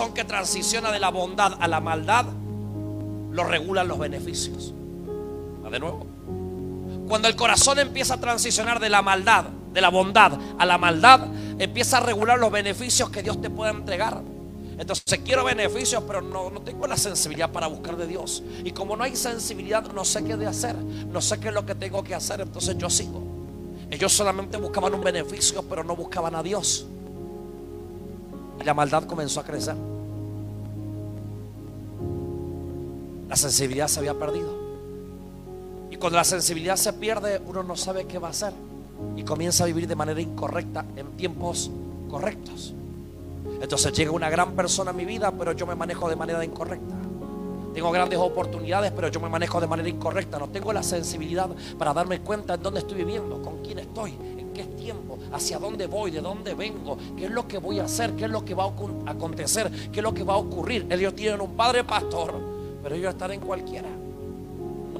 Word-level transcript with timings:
corazón 0.00 0.14
que 0.14 0.24
transiciona 0.24 0.90
de 0.92 0.98
la 0.98 1.10
bondad 1.10 1.58
a 1.60 1.68
la 1.68 1.78
maldad, 1.78 2.24
lo 3.32 3.44
regulan 3.44 3.86
los 3.86 3.98
beneficios. 3.98 4.72
De 5.70 5.78
nuevo. 5.78 6.06
Cuando 7.06 7.28
el 7.28 7.36
corazón 7.36 7.78
empieza 7.78 8.14
a 8.14 8.16
transicionar 8.20 8.80
de 8.80 8.88
la 8.88 9.02
maldad, 9.02 9.44
de 9.44 9.80
la 9.82 9.90
bondad 9.90 10.32
a 10.58 10.64
la 10.64 10.78
maldad, 10.78 11.26
empieza 11.58 11.98
a 11.98 12.00
regular 12.00 12.38
los 12.38 12.50
beneficios 12.50 13.10
que 13.10 13.22
Dios 13.22 13.42
te 13.42 13.50
puede 13.50 13.72
entregar. 13.72 14.22
Entonces 14.78 15.20
quiero 15.22 15.44
beneficios, 15.44 16.02
pero 16.06 16.22
no, 16.22 16.48
no, 16.48 16.62
tengo 16.62 16.86
la 16.86 16.96
sensibilidad 16.96 17.50
para 17.50 17.66
buscar 17.66 17.98
de 17.98 18.06
Dios. 18.06 18.42
Y 18.64 18.70
como 18.70 18.96
no 18.96 19.04
hay 19.04 19.14
sensibilidad, 19.14 19.84
no 19.92 20.06
sé 20.06 20.24
qué 20.24 20.38
de 20.38 20.46
hacer. 20.46 20.76
No 20.76 21.20
sé 21.20 21.38
qué 21.38 21.48
es 21.48 21.54
lo 21.54 21.66
que 21.66 21.74
tengo 21.74 22.02
que 22.02 22.14
hacer. 22.14 22.40
Entonces 22.40 22.78
yo 22.78 22.88
sigo. 22.88 23.22
Ellos 23.90 24.12
solamente 24.14 24.56
buscaban 24.56 24.94
un 24.94 25.02
beneficio, 25.02 25.62
pero 25.68 25.84
no 25.84 25.94
buscaban 25.94 26.34
a 26.34 26.42
Dios. 26.42 26.86
La 28.64 28.74
maldad 28.74 29.04
comenzó 29.04 29.40
a 29.40 29.44
crecer. 29.44 29.74
La 33.28 33.36
sensibilidad 33.36 33.88
se 33.88 34.00
había 34.00 34.14
perdido. 34.14 34.54
Y 35.90 35.96
cuando 35.96 36.16
la 36.18 36.24
sensibilidad 36.24 36.76
se 36.76 36.92
pierde, 36.92 37.40
uno 37.46 37.62
no 37.62 37.76
sabe 37.76 38.06
qué 38.06 38.18
va 38.18 38.28
a 38.28 38.30
hacer. 38.32 38.52
Y 39.16 39.22
comienza 39.22 39.64
a 39.64 39.66
vivir 39.66 39.86
de 39.86 39.96
manera 39.96 40.20
incorrecta 40.20 40.84
en 40.96 41.06
tiempos 41.12 41.70
correctos. 42.10 42.74
Entonces 43.60 43.92
llega 43.92 44.10
una 44.10 44.30
gran 44.30 44.52
persona 44.52 44.90
a 44.90 44.94
mi 44.94 45.04
vida, 45.04 45.30
pero 45.32 45.52
yo 45.52 45.66
me 45.66 45.74
manejo 45.74 46.08
de 46.08 46.16
manera 46.16 46.44
incorrecta. 46.44 46.94
Tengo 47.72 47.90
grandes 47.92 48.18
oportunidades, 48.18 48.90
pero 48.92 49.08
yo 49.08 49.20
me 49.20 49.28
manejo 49.28 49.60
de 49.60 49.66
manera 49.66 49.88
incorrecta. 49.88 50.38
No 50.38 50.48
tengo 50.48 50.72
la 50.72 50.82
sensibilidad 50.82 51.48
para 51.78 51.94
darme 51.94 52.20
cuenta 52.20 52.54
en 52.54 52.62
dónde 52.62 52.80
estoy 52.80 52.98
viviendo, 52.98 53.40
con 53.42 53.62
quién 53.62 53.78
estoy, 53.78 54.12
qué 54.60 54.74
tiempo, 54.74 55.18
hacia 55.32 55.58
dónde 55.58 55.86
voy, 55.86 56.10
de 56.10 56.20
dónde 56.20 56.54
vengo, 56.54 56.98
qué 57.16 57.26
es 57.26 57.30
lo 57.30 57.46
que 57.48 57.58
voy 57.58 57.78
a 57.78 57.84
hacer, 57.84 58.14
qué 58.14 58.24
es 58.24 58.30
lo 58.30 58.44
que 58.44 58.54
va 58.54 58.64
a 58.64 59.10
acontecer, 59.10 59.70
qué 59.90 60.00
es 60.00 60.02
lo 60.02 60.12
que 60.12 60.22
va 60.22 60.34
a 60.34 60.38
ocurrir. 60.38 60.86
Ellos 60.90 61.14
tienen 61.14 61.40
un 61.40 61.52
padre 61.52 61.84
pastor, 61.84 62.34
pero 62.82 62.94
ellos 62.94 63.12
están 63.12 63.32
en 63.32 63.40
cualquiera 63.40 63.88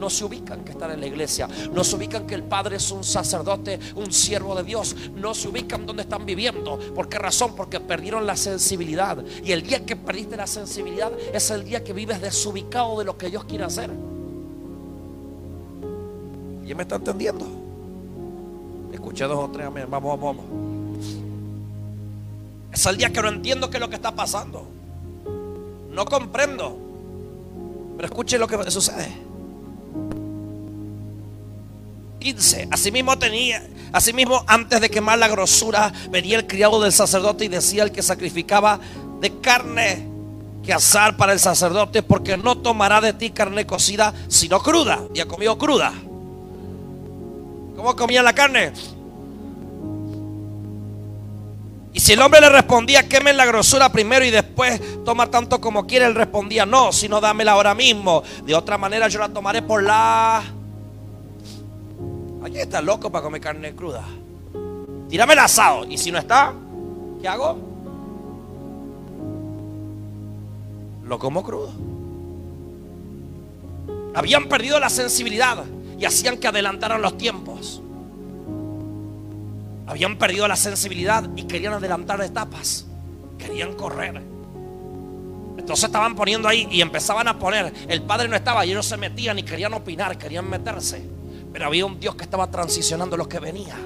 no 0.00 0.08
se 0.08 0.24
ubican 0.24 0.64
que 0.64 0.72
están 0.72 0.92
en 0.92 1.00
la 1.00 1.06
iglesia, 1.06 1.46
no 1.74 1.84
se 1.84 1.94
ubican 1.94 2.26
que 2.26 2.34
el 2.34 2.42
Padre 2.42 2.76
es 2.76 2.90
un 2.90 3.04
sacerdote, 3.04 3.78
un 3.96 4.10
siervo 4.10 4.54
de 4.54 4.62
Dios, 4.62 4.96
no 5.14 5.34
se 5.34 5.48
ubican 5.48 5.84
donde 5.84 6.04
están 6.04 6.24
viviendo. 6.24 6.78
¿Por 6.94 7.10
qué 7.10 7.18
razón? 7.18 7.54
Porque 7.54 7.80
perdieron 7.80 8.26
la 8.26 8.34
sensibilidad. 8.34 9.22
Y 9.44 9.52
el 9.52 9.62
día 9.62 9.84
que 9.84 9.96
perdiste 9.96 10.38
la 10.38 10.46
sensibilidad 10.46 11.12
es 11.34 11.50
el 11.50 11.64
día 11.64 11.84
que 11.84 11.92
vives 11.92 12.22
desubicado 12.22 12.98
de 12.98 13.04
lo 13.04 13.18
que 13.18 13.28
Dios 13.28 13.44
quiere 13.44 13.64
hacer. 13.64 13.90
¿Y 16.66 16.74
me 16.74 16.82
está 16.82 16.96
entendiendo? 16.96 17.59
Escuché 18.92 19.24
dos 19.24 19.38
o 19.38 19.50
tres, 19.50 19.66
vamos, 19.66 19.90
vamos, 19.90 20.20
vamos. 20.20 20.44
Es 22.72 22.86
el 22.86 22.96
día 22.96 23.10
que 23.10 23.20
no 23.20 23.28
entiendo 23.28 23.68
qué 23.70 23.76
es 23.76 23.80
lo 23.80 23.88
que 23.88 23.96
está 23.96 24.12
pasando. 24.14 24.66
No 25.90 26.04
comprendo. 26.04 26.76
Pero 27.96 28.06
escuche 28.06 28.38
lo 28.38 28.46
que 28.46 28.70
sucede. 28.70 29.08
15. 32.20 32.68
Asimismo 32.70 33.18
tenía, 33.18 33.66
asimismo 33.92 34.44
antes 34.46 34.80
de 34.80 34.90
quemar 34.90 35.18
la 35.18 35.28
grosura, 35.28 35.92
venía 36.10 36.38
el 36.38 36.46
criado 36.46 36.80
del 36.80 36.92
sacerdote 36.92 37.46
y 37.46 37.48
decía 37.48 37.82
el 37.82 37.92
que 37.92 38.02
sacrificaba 38.02 38.78
de 39.20 39.40
carne 39.40 40.06
que 40.62 40.72
asar 40.72 41.16
para 41.16 41.32
el 41.32 41.40
sacerdote, 41.40 42.02
porque 42.02 42.36
no 42.36 42.58
tomará 42.58 43.00
de 43.00 43.14
ti 43.14 43.30
carne 43.30 43.66
cocida, 43.66 44.12
sino 44.28 44.60
cruda. 44.60 45.00
Y 45.14 45.20
ha 45.20 45.26
comido 45.26 45.56
cruda. 45.58 45.92
¿Cómo 47.80 47.96
comía 47.96 48.22
la 48.22 48.34
carne? 48.34 48.72
Y 51.94 51.98
si 51.98 52.12
el 52.12 52.20
hombre 52.20 52.42
le 52.42 52.50
respondía, 52.50 53.08
quemen 53.08 53.38
la 53.38 53.46
grosura 53.46 53.90
primero 53.90 54.22
y 54.22 54.30
después 54.30 55.02
toma 55.02 55.30
tanto 55.30 55.62
como 55.62 55.86
quiere, 55.86 56.04
él 56.04 56.14
respondía, 56.14 56.66
no, 56.66 56.92
sino 56.92 57.22
dámela 57.22 57.52
ahora 57.52 57.74
mismo. 57.74 58.22
De 58.44 58.54
otra 58.54 58.76
manera 58.76 59.08
yo 59.08 59.18
la 59.18 59.30
tomaré 59.30 59.62
por 59.62 59.82
la 59.82 60.42
Aquí 62.44 62.58
está 62.58 62.82
loco 62.82 63.10
para 63.10 63.24
comer 63.24 63.40
carne 63.40 63.74
cruda. 63.74 64.04
Tírame 65.08 65.32
el 65.32 65.38
asado. 65.38 65.86
Y 65.86 65.96
si 65.96 66.12
no 66.12 66.18
está, 66.18 66.52
¿qué 67.22 67.28
hago? 67.28 67.58
Lo 71.04 71.18
como 71.18 71.42
crudo. 71.42 71.72
Habían 74.14 74.50
perdido 74.50 74.78
la 74.78 74.90
sensibilidad 74.90 75.64
y 76.00 76.06
hacían 76.06 76.38
que 76.38 76.48
adelantaran 76.48 77.02
los 77.02 77.18
tiempos. 77.18 77.79
Habían 79.90 80.16
perdido 80.16 80.46
la 80.46 80.54
sensibilidad 80.54 81.28
y 81.34 81.42
querían 81.42 81.72
adelantar 81.72 82.22
etapas. 82.22 82.86
Querían 83.36 83.74
correr. 83.74 84.22
Entonces 85.58 85.84
estaban 85.86 86.14
poniendo 86.14 86.46
ahí 86.46 86.68
y 86.70 86.80
empezaban 86.80 87.26
a 87.26 87.36
poner. 87.36 87.74
El 87.88 88.02
padre 88.02 88.28
no 88.28 88.36
estaba 88.36 88.64
y 88.64 88.70
ellos 88.70 88.86
se 88.86 88.96
metían 88.96 89.40
y 89.40 89.42
querían 89.42 89.74
opinar, 89.74 90.16
querían 90.16 90.48
meterse. 90.48 91.02
Pero 91.52 91.66
había 91.66 91.86
un 91.86 91.98
Dios 91.98 92.14
que 92.14 92.22
estaba 92.22 92.48
transicionando 92.48 93.16
lo 93.16 93.28
que 93.28 93.40
venía. 93.40 93.76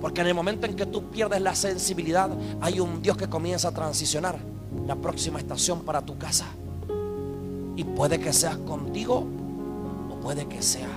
Porque 0.00 0.22
en 0.22 0.28
el 0.28 0.34
momento 0.34 0.64
en 0.64 0.74
que 0.74 0.86
tú 0.86 1.10
pierdes 1.10 1.42
la 1.42 1.54
sensibilidad, 1.54 2.30
hay 2.62 2.80
un 2.80 3.02
Dios 3.02 3.18
que 3.18 3.28
comienza 3.28 3.68
a 3.68 3.72
transicionar 3.72 4.38
la 4.86 4.96
próxima 4.96 5.38
estación 5.38 5.82
para 5.82 6.00
tu 6.00 6.16
casa. 6.16 6.46
Y 7.76 7.84
puede 7.84 8.18
que 8.18 8.32
sea 8.32 8.56
contigo 8.56 9.26
o 10.10 10.14
puede 10.22 10.46
que 10.46 10.62
sea 10.62 10.88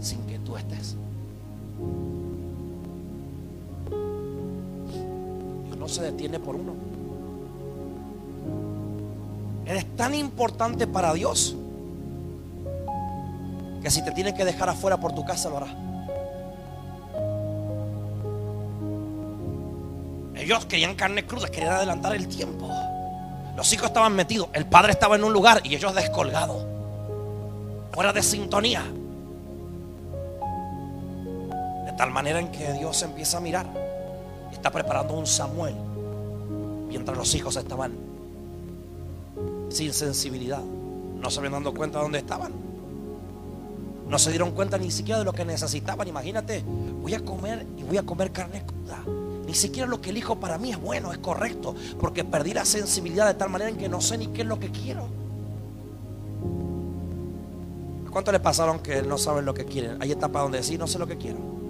sin 0.00 0.26
que 0.26 0.40
tú 0.40 0.56
estés. 0.56 0.96
No 5.82 5.88
se 5.88 6.00
detiene 6.00 6.38
por 6.38 6.54
uno. 6.54 6.74
Eres 9.66 9.96
tan 9.96 10.14
importante 10.14 10.86
para 10.86 11.12
Dios 11.12 11.56
que 13.82 13.90
si 13.90 14.04
te 14.04 14.12
tiene 14.12 14.32
que 14.32 14.44
dejar 14.44 14.68
afuera 14.68 14.98
por 14.98 15.12
tu 15.12 15.24
casa 15.24 15.48
lo 15.48 15.56
hará. 15.56 15.74
Ellos 20.36 20.66
querían 20.66 20.94
carne 20.94 21.26
cruda, 21.26 21.48
querían 21.48 21.72
adelantar 21.72 22.14
el 22.14 22.28
tiempo. 22.28 22.70
Los 23.56 23.72
hijos 23.72 23.88
estaban 23.88 24.14
metidos, 24.14 24.50
el 24.52 24.66
padre 24.66 24.92
estaba 24.92 25.16
en 25.16 25.24
un 25.24 25.32
lugar 25.32 25.62
y 25.64 25.74
ellos 25.74 25.92
descolgados, 25.96 26.64
fuera 27.92 28.12
de 28.12 28.22
sintonía. 28.22 28.84
De 31.86 31.92
tal 31.98 32.12
manera 32.12 32.38
en 32.38 32.52
que 32.52 32.72
Dios 32.72 33.02
empieza 33.02 33.38
a 33.38 33.40
mirar 33.40 33.81
está 34.52 34.70
preparando 34.70 35.14
un 35.14 35.26
Samuel 35.26 35.74
mientras 36.88 37.16
los 37.16 37.34
hijos 37.34 37.56
estaban 37.56 37.92
sin 39.70 39.92
sensibilidad, 39.92 40.60
no 40.60 41.30
se 41.30 41.38
habían 41.38 41.52
dado 41.52 41.74
cuenta 41.74 41.98
de 41.98 42.04
dónde 42.04 42.18
estaban. 42.18 42.52
No 44.08 44.18
se 44.18 44.30
dieron 44.30 44.50
cuenta 44.50 44.76
ni 44.76 44.90
siquiera 44.90 45.18
de 45.18 45.24
lo 45.24 45.32
que 45.32 45.44
necesitaban. 45.44 46.06
Imagínate, 46.06 46.62
voy 47.00 47.14
a 47.14 47.24
comer 47.24 47.66
y 47.78 47.82
voy 47.82 47.96
a 47.96 48.02
comer 48.02 48.30
carne 48.30 48.62
cruda. 48.66 49.02
Ni 49.46 49.54
siquiera 49.54 49.88
lo 49.88 50.02
que 50.02 50.10
elijo 50.10 50.38
para 50.38 50.58
mí 50.58 50.70
es 50.70 50.80
bueno, 50.80 51.12
es 51.12 51.18
correcto. 51.18 51.74
Porque 51.98 52.22
perdí 52.22 52.52
la 52.52 52.66
sensibilidad 52.66 53.26
de 53.26 53.34
tal 53.34 53.48
manera 53.48 53.70
en 53.70 53.78
que 53.78 53.88
no 53.88 54.02
sé 54.02 54.18
ni 54.18 54.26
qué 54.26 54.42
es 54.42 54.46
lo 54.46 54.58
que 54.58 54.70
quiero. 54.70 55.06
¿Cuánto 58.10 58.30
le 58.30 58.40
pasaron 58.40 58.80
que 58.80 59.00
no 59.02 59.16
saben 59.16 59.46
lo 59.46 59.54
que 59.54 59.64
quieren? 59.64 59.96
Hay 60.02 60.12
etapas 60.12 60.42
donde 60.42 60.58
decir 60.58 60.78
no 60.78 60.86
sé 60.86 60.98
lo 60.98 61.06
que 61.06 61.16
quiero. 61.16 61.61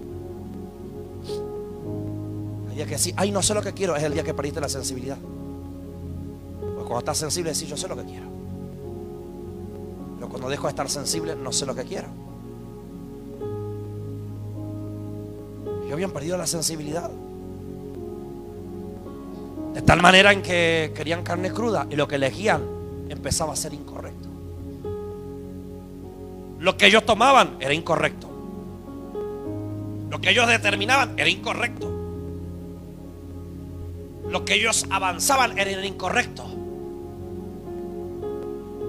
Hay 2.72 2.76
días 2.76 2.88
que 2.88 2.94
decir, 2.94 3.14
ay, 3.18 3.30
no 3.30 3.42
sé 3.42 3.52
lo 3.52 3.60
que 3.60 3.74
quiero, 3.74 3.94
es 3.94 4.02
el 4.02 4.14
día 4.14 4.24
que 4.24 4.32
perdiste 4.32 4.58
la 4.58 4.68
sensibilidad. 4.70 5.18
Porque 5.18 6.88
cuando 6.88 7.00
estás 7.00 7.18
sensible, 7.18 7.50
decir 7.50 7.68
yo 7.68 7.76
sé 7.76 7.86
lo 7.86 7.94
que 7.96 8.04
quiero. 8.04 8.24
Pero 10.16 10.28
cuando 10.30 10.48
dejo 10.48 10.62
de 10.62 10.70
estar 10.70 10.88
sensible, 10.88 11.36
no 11.36 11.52
sé 11.52 11.66
lo 11.66 11.74
que 11.74 11.84
quiero. 11.84 12.08
habían 15.92 16.10
perdido 16.10 16.36
la 16.38 16.46
sensibilidad. 16.46 17.10
De 19.74 19.82
tal 19.82 20.00
manera 20.00 20.32
en 20.32 20.42
que 20.42 20.92
querían 20.94 21.22
carne 21.22 21.50
cruda 21.50 21.86
y 21.90 21.96
lo 21.96 22.08
que 22.08 22.14
elegían 22.14 22.62
empezaba 23.10 23.52
a 23.52 23.56
ser 23.56 23.74
incorrecto. 23.74 24.28
Lo 26.60 26.76
que 26.78 26.86
ellos 26.86 27.04
tomaban 27.04 27.56
era 27.60 27.74
incorrecto. 27.74 28.28
Lo 30.10 30.20
que 30.20 30.30
ellos 30.30 30.46
determinaban 30.46 31.18
era 31.18 31.28
incorrecto. 31.28 31.91
Lo 34.32 34.44
que 34.44 34.54
ellos 34.54 34.86
avanzaban 34.90 35.58
era 35.58 35.86
incorrecto. 35.86 36.44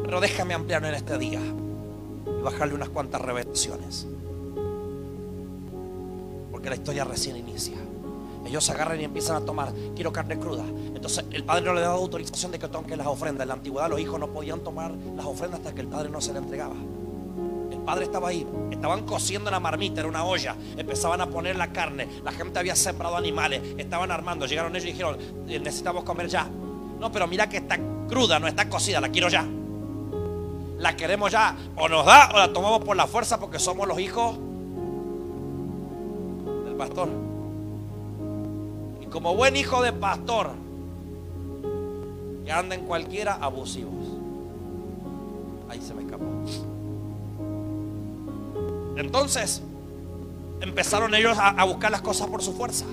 Pero 0.03 0.19
déjame 0.19 0.55
ampliarlo 0.55 0.87
en 0.87 0.95
este 0.95 1.17
día 1.19 1.41
y 1.41 2.41
bajarle 2.41 2.73
unas 2.73 2.89
cuantas 2.89 3.21
revelaciones 3.21 4.07
que 6.63 6.69
la 6.69 6.75
historia 6.75 7.03
recién 7.03 7.35
inicia. 7.37 7.77
Ellos 8.45 8.67
agarran 8.69 8.99
y 8.99 9.03
empiezan 9.03 9.35
a 9.35 9.45
tomar, 9.45 9.71
quiero 9.95 10.11
carne 10.11 10.39
cruda. 10.39 10.63
Entonces 10.95 11.25
el 11.31 11.43
padre 11.43 11.65
no 11.65 11.73
le 11.73 11.81
daba 11.81 11.95
autorización 11.95 12.51
de 12.51 12.59
que 12.59 12.67
tomen 12.67 12.97
las 12.97 13.07
ofrendas. 13.07 13.43
En 13.43 13.49
la 13.49 13.53
antigüedad 13.53 13.89
los 13.89 13.99
hijos 13.99 14.19
no 14.19 14.27
podían 14.29 14.61
tomar 14.61 14.91
las 15.15 15.25
ofrendas 15.25 15.59
hasta 15.59 15.75
que 15.75 15.81
el 15.81 15.87
padre 15.87 16.09
no 16.09 16.19
se 16.21 16.33
le 16.33 16.39
entregaba. 16.39 16.75
Padre 17.85 18.05
estaba 18.05 18.29
ahí, 18.29 18.47
estaban 18.71 19.03
cociendo 19.05 19.51
la 19.51 19.59
marmita, 19.59 19.99
era 19.99 20.09
una 20.09 20.23
olla, 20.23 20.55
empezaban 20.77 21.21
a 21.21 21.27
poner 21.27 21.55
la 21.55 21.71
carne, 21.71 22.07
la 22.23 22.31
gente 22.31 22.59
había 22.59 22.75
sembrado 22.75 23.17
animales, 23.17 23.61
estaban 23.77 24.11
armando, 24.11 24.45
llegaron 24.45 24.75
ellos 24.75 24.85
y 24.85 24.91
dijeron, 24.91 25.17
eh, 25.47 25.59
necesitamos 25.59 26.03
comer 26.03 26.27
ya. 26.27 26.47
No, 26.99 27.11
pero 27.11 27.27
mira 27.27 27.49
que 27.49 27.57
está 27.57 27.77
cruda, 28.07 28.39
no 28.39 28.47
está 28.47 28.69
cocida, 28.69 29.01
la 29.01 29.09
quiero 29.09 29.27
ya. 29.29 29.45
La 30.77 30.95
queremos 30.95 31.31
ya. 31.31 31.55
O 31.75 31.87
nos 31.89 32.05
da 32.05 32.29
o 32.33 32.37
la 32.37 32.51
tomamos 32.53 32.83
por 32.83 32.95
la 32.95 33.07
fuerza 33.07 33.39
porque 33.39 33.59
somos 33.59 33.87
los 33.87 33.99
hijos 33.99 34.37
del 36.65 36.75
pastor. 36.75 37.09
Y 39.01 39.05
como 39.07 39.35
buen 39.35 39.55
hijo 39.55 39.81
de 39.81 39.93
pastor, 39.93 40.51
que 42.45 42.51
anda 42.51 42.75
en 42.75 42.85
cualquiera, 42.85 43.37
abusivos. 43.41 43.93
Ahí 45.69 45.81
se 45.81 45.93
me. 45.93 46.02
Entonces, 48.95 49.61
empezaron 50.61 51.13
ellos 51.15 51.37
a, 51.39 51.63
buscar 51.65 51.91
las 51.91 52.01
cosas 52.01 52.27
por 52.27 52.41
su 52.41 52.53
fuerza, 52.53 52.85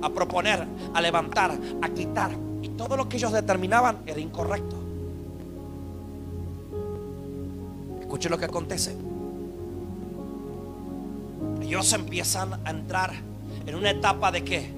a 0.00 0.08
proponer, 0.10 0.66
a 0.94 1.00
levantar, 1.00 1.56
a 1.82 1.88
quitar. 1.88 2.30
Y 2.62 2.68
todo 2.70 2.96
lo 2.96 3.08
que 3.08 3.16
ellos 3.16 3.32
determinaban 3.32 3.98
era 4.06 4.20
incorrecto. 4.20 4.76
Escuchen 8.00 8.30
lo 8.30 8.38
que 8.38 8.44
acontece. 8.44 8.96
Ellos 11.60 11.92
empiezan 11.92 12.54
a 12.64 12.70
entrar 12.70 13.12
en 13.66 13.74
una 13.74 13.90
etapa 13.90 14.30
de 14.30 14.44
qué? 14.44 14.70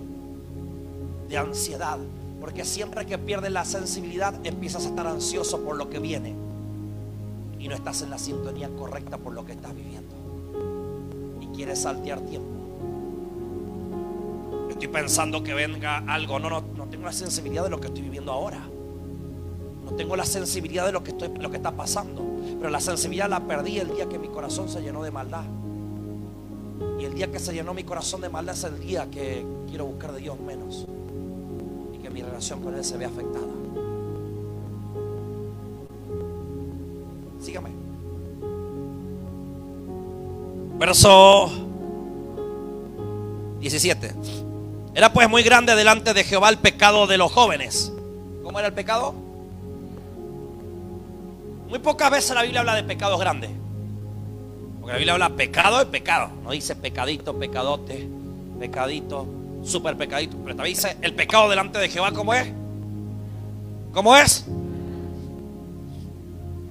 De 1.28 1.36
ansiedad. 1.36 1.98
Porque 2.40 2.64
siempre 2.64 3.06
que 3.06 3.18
pierdes 3.18 3.52
la 3.52 3.64
sensibilidad 3.64 4.34
empiezas 4.44 4.84
a 4.84 4.88
estar 4.88 5.06
ansioso 5.06 5.60
por 5.60 5.76
lo 5.76 5.90
que 5.90 5.98
viene. 5.98 6.34
Y 7.58 7.68
no 7.68 7.74
estás 7.74 8.02
en 8.02 8.10
la 8.10 8.18
sintonía 8.18 8.68
correcta 8.76 9.18
por 9.18 9.32
lo 9.32 9.44
que 9.44 9.52
estás 9.52 9.74
viviendo 9.74 10.13
quiere 11.54 11.76
saltear 11.76 12.20
tiempo. 12.20 12.48
Estoy 14.70 14.88
pensando 14.88 15.42
que 15.42 15.54
venga 15.54 15.98
algo. 15.98 16.38
No, 16.38 16.50
no, 16.50 16.60
no 16.76 16.86
tengo 16.86 17.04
la 17.04 17.12
sensibilidad 17.12 17.64
de 17.64 17.70
lo 17.70 17.80
que 17.80 17.86
estoy 17.86 18.02
viviendo 18.02 18.32
ahora. 18.32 18.60
No 19.84 19.92
tengo 19.92 20.16
la 20.16 20.24
sensibilidad 20.24 20.86
de 20.86 20.92
lo 20.92 21.04
que, 21.04 21.10
estoy, 21.10 21.28
lo 21.38 21.50
que 21.50 21.56
está 21.58 21.72
pasando. 21.72 22.24
Pero 22.58 22.70
la 22.70 22.80
sensibilidad 22.80 23.28
la 23.28 23.40
perdí 23.40 23.78
el 23.78 23.94
día 23.94 24.08
que 24.08 24.18
mi 24.18 24.28
corazón 24.28 24.68
se 24.68 24.80
llenó 24.82 25.02
de 25.02 25.10
maldad. 25.10 25.44
Y 26.98 27.04
el 27.04 27.14
día 27.14 27.30
que 27.30 27.38
se 27.38 27.52
llenó 27.52 27.74
mi 27.74 27.84
corazón 27.84 28.20
de 28.20 28.28
maldad 28.28 28.54
es 28.54 28.64
el 28.64 28.80
día 28.80 29.10
que 29.10 29.44
quiero 29.68 29.86
buscar 29.86 30.12
de 30.12 30.20
Dios 30.20 30.40
menos. 30.40 30.86
Y 31.92 31.98
que 31.98 32.10
mi 32.10 32.22
relación 32.22 32.62
con 32.62 32.74
Él 32.74 32.84
se 32.84 32.96
vea 32.96 33.08
afectada. 33.08 33.46
Sígame. 37.40 37.83
Verso 40.78 41.50
17. 43.60 44.12
Era 44.94 45.12
pues 45.12 45.28
muy 45.28 45.42
grande 45.42 45.74
delante 45.74 46.14
de 46.14 46.24
Jehová 46.24 46.48
el 46.50 46.58
pecado 46.58 47.06
de 47.06 47.18
los 47.18 47.32
jóvenes. 47.32 47.92
¿Cómo 48.42 48.58
era 48.58 48.68
el 48.68 48.74
pecado? 48.74 49.14
Muy 51.68 51.78
pocas 51.78 52.10
veces 52.10 52.34
la 52.34 52.42
Biblia 52.42 52.60
habla 52.60 52.74
de 52.74 52.84
pecados 52.84 53.18
grandes. 53.18 53.50
Porque 54.80 54.92
la 54.92 54.98
Biblia 54.98 55.14
habla 55.14 55.30
pecado 55.30 55.82
y 55.82 55.86
pecado. 55.86 56.28
No 56.44 56.50
dice 56.50 56.76
pecadito, 56.76 57.38
pecadote, 57.38 58.08
pecadito, 58.60 59.26
super 59.64 59.96
pecadito. 59.96 60.36
Pero 60.44 60.56
también 60.56 60.76
dice 60.76 60.96
el 61.00 61.14
pecado 61.14 61.48
delante 61.48 61.78
de 61.78 61.88
Jehová, 61.88 62.12
¿cómo 62.12 62.34
es? 62.34 62.46
¿Cómo 63.92 64.16
es? 64.16 64.44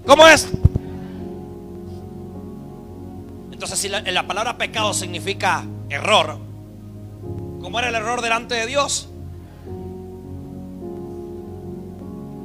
¿Cómo 0.06 0.28
es? 0.28 0.48
Entonces, 3.54 3.78
si 3.78 3.88
la, 3.88 4.28
palabra 4.28 4.58
pecado 4.58 4.96
significa 4.96 5.64
error, 5.88 6.40
¿cómo 7.62 7.78
era 7.78 7.90
el 7.90 7.96
error 7.96 8.20
delante 8.20 8.56
de 8.56 8.66
Dios? 8.66 9.08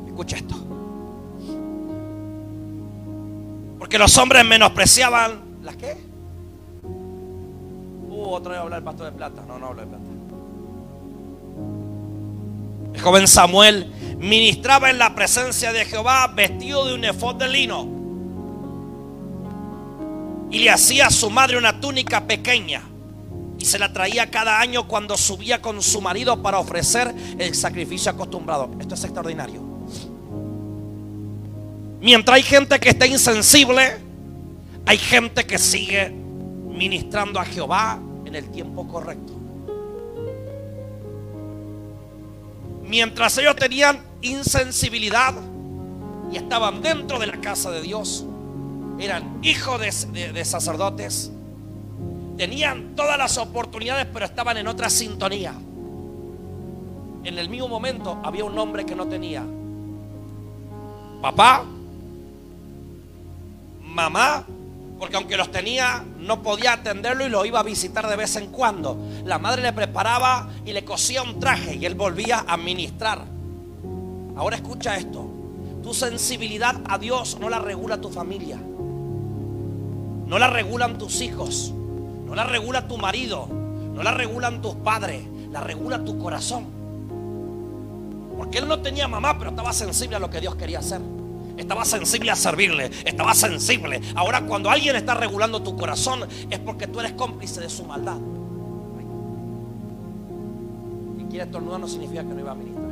Escucha 0.06 0.36
esto. 0.36 0.54
Porque 3.78 3.98
los 3.98 4.18
hombres 4.18 4.44
menospreciaban 4.44 5.40
las 5.62 5.76
qué? 5.76 5.96
Uh, 6.82 8.24
otra 8.28 8.52
vez 8.52 8.60
hablar 8.60 8.78
el 8.80 8.84
pastor 8.84 9.06
de 9.06 9.12
plata. 9.12 9.42
No, 9.48 9.58
no 9.58 9.68
habla 9.68 9.82
de 9.84 9.88
plata. 9.88 10.04
El 12.92 13.00
joven 13.00 13.26
Samuel 13.26 13.90
ministraba 14.18 14.90
en 14.90 14.98
la 14.98 15.14
presencia 15.14 15.72
de 15.72 15.86
Jehová 15.86 16.26
vestido 16.26 16.84
de 16.84 16.92
un 16.92 17.04
efod 17.06 17.36
de 17.36 17.48
lino 17.48 17.97
y 20.50 20.60
le 20.60 20.70
hacía 20.70 21.06
a 21.06 21.10
su 21.10 21.30
madre 21.30 21.58
una 21.58 21.80
túnica 21.80 22.26
pequeña 22.26 22.82
y 23.58 23.64
se 23.64 23.78
la 23.78 23.92
traía 23.92 24.30
cada 24.30 24.60
año 24.60 24.86
cuando 24.86 25.16
subía 25.16 25.60
con 25.60 25.82
su 25.82 26.00
marido 26.00 26.40
para 26.42 26.58
ofrecer 26.58 27.12
el 27.38 27.54
sacrificio 27.54 28.12
acostumbrado. 28.12 28.70
Esto 28.80 28.94
es 28.94 29.04
extraordinario. 29.04 29.60
Mientras 32.00 32.36
hay 32.36 32.42
gente 32.42 32.78
que 32.78 32.90
está 32.90 33.06
insensible, 33.06 33.98
hay 34.86 34.98
gente 34.98 35.44
que 35.44 35.58
sigue 35.58 36.10
ministrando 36.10 37.40
a 37.40 37.44
Jehová 37.44 37.98
en 38.24 38.36
el 38.36 38.48
tiempo 38.50 38.86
correcto. 38.86 39.32
Mientras 42.84 43.36
ellos 43.38 43.56
tenían 43.56 44.00
insensibilidad 44.22 45.34
y 46.32 46.36
estaban 46.36 46.80
dentro 46.80 47.18
de 47.18 47.26
la 47.26 47.40
casa 47.40 47.70
de 47.70 47.82
Dios, 47.82 48.24
eran 48.98 49.38
hijos 49.42 49.80
de, 49.80 50.44
sacerdotes, 50.44 51.30
tenían 52.36 52.94
todas 52.94 53.18
las 53.18 53.38
oportunidades, 53.38 54.06
pero 54.12 54.24
estaban 54.24 54.56
en 54.56 54.68
otra 54.68 54.90
sintonía. 54.90 55.54
En 57.24 57.38
el 57.38 57.48
mismo 57.48 57.68
momento 57.68 58.18
había 58.22 58.44
un 58.44 58.58
hombre 58.58 58.86
que 58.86 58.94
no 58.94 59.06
tenía 59.06 59.44
papá, 61.20 61.64
mamá, 63.82 64.44
porque 64.98 65.16
aunque 65.16 65.36
los 65.36 65.50
tenía, 65.50 66.04
no 66.18 66.42
podía 66.42 66.74
atenderlo 66.74 67.26
y 67.26 67.28
lo 67.28 67.44
iba 67.44 67.60
a 67.60 67.62
visitar 67.62 68.08
de 68.08 68.16
vez 68.16 68.36
en 68.36 68.48
cuando. 68.48 68.96
La 69.24 69.38
madre 69.38 69.62
le 69.62 69.72
preparaba 69.72 70.48
y 70.64 70.72
le 70.72 70.84
cosía 70.84 71.22
un 71.22 71.38
traje 71.38 71.76
y 71.76 71.86
él 71.86 71.94
volvía 71.94 72.44
a 72.46 72.56
ministrar. 72.56 73.24
Ahora 74.36 74.56
escucha 74.56 74.96
esto. 74.96 75.28
Tu 75.82 75.94
sensibilidad 75.94 76.80
a 76.88 76.98
Dios 76.98 77.38
no 77.40 77.48
la 77.48 77.58
regula 77.58 78.00
tu 78.00 78.10
familia. 78.10 78.58
No 80.28 80.38
la 80.38 80.48
regulan 80.48 80.98
tus 80.98 81.22
hijos, 81.22 81.72
no 82.26 82.34
la 82.34 82.44
regula 82.44 82.86
tu 82.86 82.98
marido, 82.98 83.48
no 83.94 84.02
la 84.02 84.12
regulan 84.12 84.60
tus 84.60 84.74
padres, 84.74 85.22
la 85.50 85.62
regula 85.62 86.04
tu 86.04 86.18
corazón. 86.18 86.66
Porque 88.36 88.58
él 88.58 88.68
no 88.68 88.80
tenía 88.80 89.08
mamá, 89.08 89.38
pero 89.38 89.50
estaba 89.50 89.72
sensible 89.72 90.16
a 90.16 90.18
lo 90.18 90.28
que 90.28 90.40
Dios 90.40 90.54
quería 90.56 90.80
hacer. 90.80 91.00
Estaba 91.56 91.84
sensible 91.84 92.30
a 92.30 92.36
servirle, 92.36 92.90
estaba 93.04 93.34
sensible. 93.34 94.00
Ahora 94.14 94.42
cuando 94.42 94.70
alguien 94.70 94.94
está 94.96 95.14
regulando 95.14 95.62
tu 95.62 95.76
corazón 95.76 96.28
es 96.50 96.58
porque 96.58 96.86
tú 96.86 97.00
eres 97.00 97.12
cómplice 97.14 97.62
de 97.62 97.70
su 97.70 97.84
maldad. 97.84 98.18
Y 101.18 101.24
quiere 101.24 101.46
estornudar 101.46 101.80
no 101.80 101.88
significa 101.88 102.20
que 102.20 102.34
no 102.34 102.40
iba 102.40 102.52
a 102.52 102.54
ministrar. 102.54 102.88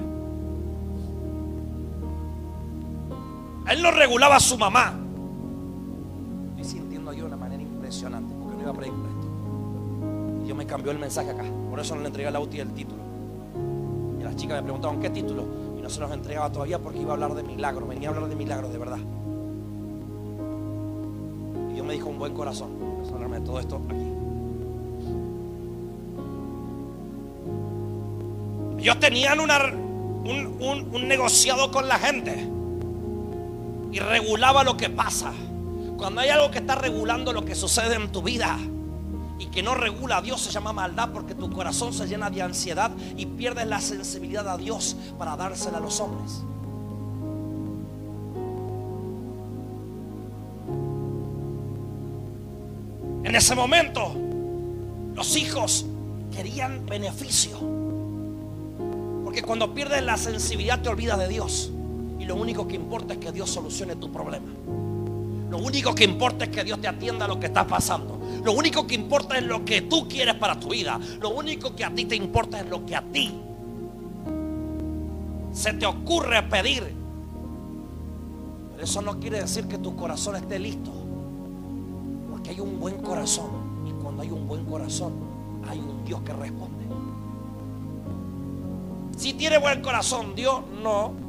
Él 3.69 3.83
no 3.83 3.91
regulaba 3.91 4.37
a 4.37 4.41
su 4.41 4.57
mamá, 4.57 4.99
porque 7.87 8.57
no 8.57 8.63
iba 8.63 8.71
a 8.71 8.75
predicar 8.75 8.99
esto. 8.99 9.27
Y 10.43 10.45
Dios 10.45 10.57
me 10.57 10.67
cambió 10.67 10.93
el 10.93 10.99
mensaje 10.99 11.31
acá. 11.31 11.45
Por 11.71 11.81
eso 11.81 11.95
no 11.95 12.01
le 12.03 12.09
entregué 12.09 12.29
a 12.29 12.33
la 12.33 12.41
UTI 12.41 12.61
el 12.61 12.73
título. 12.73 13.03
Y 14.19 14.23
las 14.23 14.37
chicas 14.37 14.57
me 14.57 14.63
preguntaban, 14.63 15.01
¿qué 15.01 15.11
título? 15.11 15.45
Y 15.79 15.83
no 15.83 15.89
se 15.89 16.01
los 16.01 16.11
entregaba 16.11 16.51
todavía 16.51 16.79
porque 16.79 17.01
iba 17.01 17.11
a 17.11 17.15
hablar 17.15 17.35
de 17.35 17.43
milagros. 17.43 17.89
Venía 17.89 18.09
a 18.09 18.13
hablar 18.13 18.29
de 18.29 18.37
milagros, 18.37 18.73
de 18.73 18.79
verdad. 18.79 18.99
Y 21.71 21.75
Dios 21.75 21.87
me 21.87 21.95
dijo 21.95 22.09
un 22.09 22.19
buen 22.19 22.35
corazón. 22.35 22.71
Hablarme 23.13 23.41
de 23.41 23.47
todo 23.47 23.61
esto 23.61 23.77
aquí. 23.77 23.95
Ellos 28.83 29.01
tenían 29.01 29.41
una, 29.41 29.59
un, 29.65 30.91
un 30.93 31.09
negociado 31.09 31.73
con 31.73 31.89
la 31.89 31.99
gente 31.99 32.49
y 33.91 33.99
regulaba 33.99 34.63
lo 34.63 34.77
que 34.77 34.91
pasa. 34.91 35.33
Cuando 35.97 36.21
hay 36.21 36.29
algo 36.29 36.51
que 36.51 36.59
está 36.59 36.75
regulando 36.75 37.33
lo 37.33 37.45
que 37.45 37.55
sucede 37.55 37.95
en 37.95 38.13
tu 38.13 38.23
vida 38.23 38.59
y 39.39 39.47
que 39.47 39.63
no 39.63 39.75
regula 39.75 40.19
a 40.19 40.23
Dios, 40.23 40.41
se 40.41 40.51
llama 40.51 40.73
maldad 40.73 41.11
porque 41.13 41.35
tu 41.35 41.51
corazón 41.51 41.93
se 41.93 42.07
llena 42.07 42.31
de 42.31 42.43
ansiedad 42.43 42.91
y 43.17 43.27
pierdes 43.27 43.67
la 43.67 43.81
sensibilidad 43.81 44.49
a 44.49 44.57
Dios 44.57 44.97
para 45.19 45.37
dársela 45.37 45.79
a 45.79 45.81
los 45.81 46.01
hombres. 46.01 46.43
En 53.25 53.35
ese 53.35 53.55
momento, 53.57 54.15
los 55.15 55.37
hijos 55.37 55.87
querían 56.31 56.87
beneficio. 56.87 57.59
Porque 59.25 59.43
cuando 59.43 59.75
pierdes 59.75 60.03
la 60.05 60.17
sensibilidad 60.17 60.81
te 60.81 60.91
olvidas 60.91 61.19
de 61.19 61.27
Dios. 61.27 61.73
Y 62.21 62.25
lo 62.27 62.37
único 62.37 62.69
que 62.69 62.77
importa 62.77 63.15
es 63.15 63.19
que 63.19 63.33
Dios 63.33 63.51
solucione 63.51 63.97
tu 63.97 64.13
problema. 64.13 64.47
Lo 65.51 65.59
único 65.59 65.95
que 65.95 66.05
importa 66.05 66.45
es 66.45 66.51
que 66.51 66.65
Dios 66.65 66.81
te 66.81 66.89
atienda 66.89 67.25
a 67.25 67.29
lo 67.29 67.39
que 67.39 67.47
está 67.47 67.67
pasando. 67.67 68.21
Lo 68.45 68.53
único 68.53 68.87
que 68.87 68.95
importa 68.95 69.39
es 69.39 69.45
lo 69.45 69.65
que 69.65 69.83
tú 69.83 70.09
quieres 70.09 70.35
para 70.35 70.59
tu 70.59 70.71
vida. 70.71 70.99
Lo 71.21 71.31
único 71.31 71.75
que 71.75 71.85
a 71.85 71.95
ti 71.95 72.05
te 72.05 72.17
importa 72.17 72.61
es 72.61 72.67
lo 72.67 72.85
que 72.85 72.97
a 72.97 73.03
ti 73.03 73.33
se 75.57 75.73
te 75.73 75.87
ocurre 75.87 76.43
pedir. 76.43 76.95
Pero 78.73 78.85
eso 78.85 79.01
no 79.01 79.19
quiere 79.19 79.41
decir 79.41 79.67
que 79.67 79.79
tu 79.79 79.97
corazón 79.97 80.37
esté 80.37 80.59
listo. 80.59 80.93
Porque 82.31 82.51
hay 82.51 82.61
un 82.61 82.79
buen 82.79 82.99
corazón. 82.99 83.49
Y 83.87 83.91
cuando 84.03 84.23
hay 84.23 84.31
un 84.31 84.47
buen 84.47 84.67
corazón, 84.67 85.15
hay 85.67 85.79
un 85.79 86.05
Dios 86.05 86.21
que 86.21 86.35
responde. 86.35 86.85
Si 89.17 89.33
tiene 89.33 89.57
buen 89.57 89.81
corazón, 89.81 90.35
Dios 90.35 90.61
no. 90.83 91.26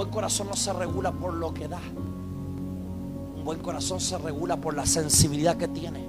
Buen 0.00 0.12
corazón 0.12 0.48
no 0.48 0.56
se 0.56 0.72
regula 0.72 1.12
por 1.12 1.34
lo 1.34 1.52
que 1.52 1.68
da. 1.68 1.80
Un 3.36 3.44
buen 3.44 3.58
corazón 3.58 4.00
se 4.00 4.16
regula 4.16 4.56
por 4.56 4.74
la 4.74 4.86
sensibilidad 4.86 5.58
que 5.58 5.68
tiene. 5.68 6.08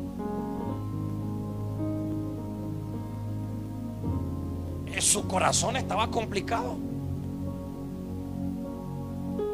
su 5.01 5.27
corazón 5.27 5.75
estaba 5.75 6.10
complicado. 6.12 6.77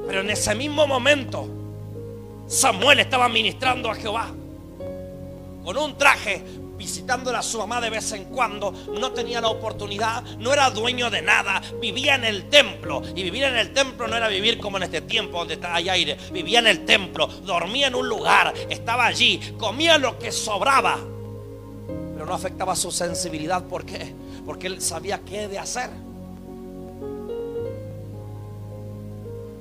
Pero 0.06 0.20
en 0.22 0.30
ese 0.30 0.54
mismo 0.54 0.86
momento, 0.86 1.48
Samuel 2.48 3.00
estaba 3.00 3.30
ministrando 3.30 3.90
a 3.90 3.96
Jehová 3.96 4.28
con 5.64 5.78
un 5.78 5.98
traje, 5.98 6.44
visitando 6.78 7.36
a 7.36 7.42
su 7.42 7.58
mamá 7.58 7.82
de 7.82 7.90
vez 7.90 8.12
en 8.12 8.26
cuando. 8.26 8.72
No 8.72 9.12
tenía 9.12 9.42
la 9.42 9.50
oportunidad, 9.50 10.24
no 10.38 10.54
era 10.54 10.70
dueño 10.70 11.10
de 11.10 11.22
nada, 11.22 11.62
vivía 11.82 12.16
en 12.16 12.26
el 12.26 12.50
templo. 12.50 13.02
Y 13.16 13.24
vivir 13.24 13.44
en 13.44 13.58
el 13.58 13.74
templo 13.74 14.08
no 14.08 14.16
era 14.16 14.28
vivir 14.28 14.60
como 14.60 14.78
en 14.78 14.84
este 14.84 15.02
tiempo 15.02 15.40
donde 15.40 15.60
hay 15.68 15.90
aire. 15.90 16.18
Vivía 16.32 16.60
en 16.60 16.68
el 16.68 16.86
templo, 16.86 17.28
dormía 17.28 17.88
en 17.88 17.96
un 17.96 18.08
lugar, 18.08 18.54
estaba 18.70 19.06
allí, 19.06 19.56
comía 19.58 19.98
lo 19.98 20.18
que 20.18 20.32
sobraba. 20.32 20.98
Pero 22.14 22.26
no 22.26 22.34
afectaba 22.34 22.76
su 22.76 22.92
sensibilidad. 22.92 23.64
¿Por 23.66 23.86
qué? 23.86 24.14
porque 24.48 24.68
él 24.68 24.82
sabía 24.82 25.20
qué 25.20 25.50
de 25.50 25.60
hacer. 25.60 25.90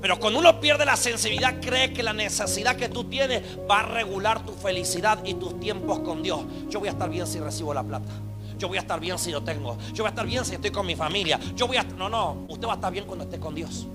Pero 0.01 0.19
cuando 0.19 0.39
uno 0.39 0.59
pierde 0.59 0.85
la 0.85 0.95
sensibilidad, 0.95 1.59
cree 1.59 1.91
que 1.91 2.03
la 2.03 2.13
necesidad 2.13 2.75
que 2.75 2.87
tú 2.87 3.05
tienes 3.05 3.41
va 3.69 3.79
a 3.79 3.83
regular 3.83 4.45
tu 4.45 4.53
felicidad 4.53 5.19
y 5.25 5.33
tus 5.33 5.59
tiempos 5.59 5.99
con 5.99 6.21
Dios. 6.21 6.41
Yo 6.69 6.79
voy 6.79 6.89
a 6.89 6.91
estar 6.91 7.09
bien 7.09 7.25
si 7.25 7.39
recibo 7.39 7.73
la 7.73 7.83
plata. 7.83 8.11
Yo 8.59 8.67
voy 8.67 8.77
a 8.77 8.81
estar 8.81 8.99
bien 8.99 9.17
si 9.17 9.31
lo 9.31 9.41
tengo. 9.41 9.77
Yo 9.93 10.03
voy 10.03 10.07
a 10.07 10.09
estar 10.09 10.25
bien 10.25 10.45
si 10.45 10.55
estoy 10.55 10.71
con 10.71 10.85
mi 10.85 10.95
familia. 10.95 11.39
Yo 11.55 11.67
voy 11.67 11.77
a 11.77 11.83
no, 11.83 12.09
no, 12.09 12.45
usted 12.47 12.67
va 12.67 12.73
a 12.73 12.75
estar 12.75 12.91
bien 12.91 13.05
cuando 13.05 13.25
esté 13.25 13.39
con 13.39 13.55
Dios. 13.55 13.87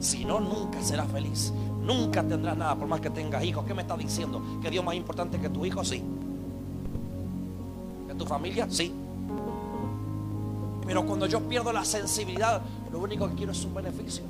Si 0.00 0.24
no, 0.24 0.40
nunca 0.40 0.82
será 0.82 1.04
feliz. 1.04 1.52
Nunca 1.80 2.22
tendrás 2.22 2.56
nada 2.56 2.74
por 2.74 2.86
más 2.86 3.00
que 3.00 3.10
tengas 3.10 3.42
hijos. 3.44 3.64
¿Qué 3.66 3.74
me 3.74 3.82
está 3.82 3.96
diciendo? 3.96 4.42
¿Que 4.62 4.70
Dios 4.70 4.82
es 4.82 4.86
más 4.86 4.94
importante 4.94 5.38
que 5.38 5.48
tu 5.48 5.64
hijo? 5.64 5.84
Sí. 5.84 6.02
¿Que 8.08 8.14
tu 8.14 8.26
familia? 8.26 8.66
Sí. 8.70 8.92
Pero 10.86 11.06
cuando 11.06 11.26
yo 11.26 11.40
pierdo 11.40 11.72
la 11.72 11.84
sensibilidad, 11.84 12.62
lo 12.92 12.98
único 12.98 13.28
que 13.28 13.34
quiero 13.34 13.52
es 13.52 13.64
un 13.64 13.74
beneficio. 13.74 14.24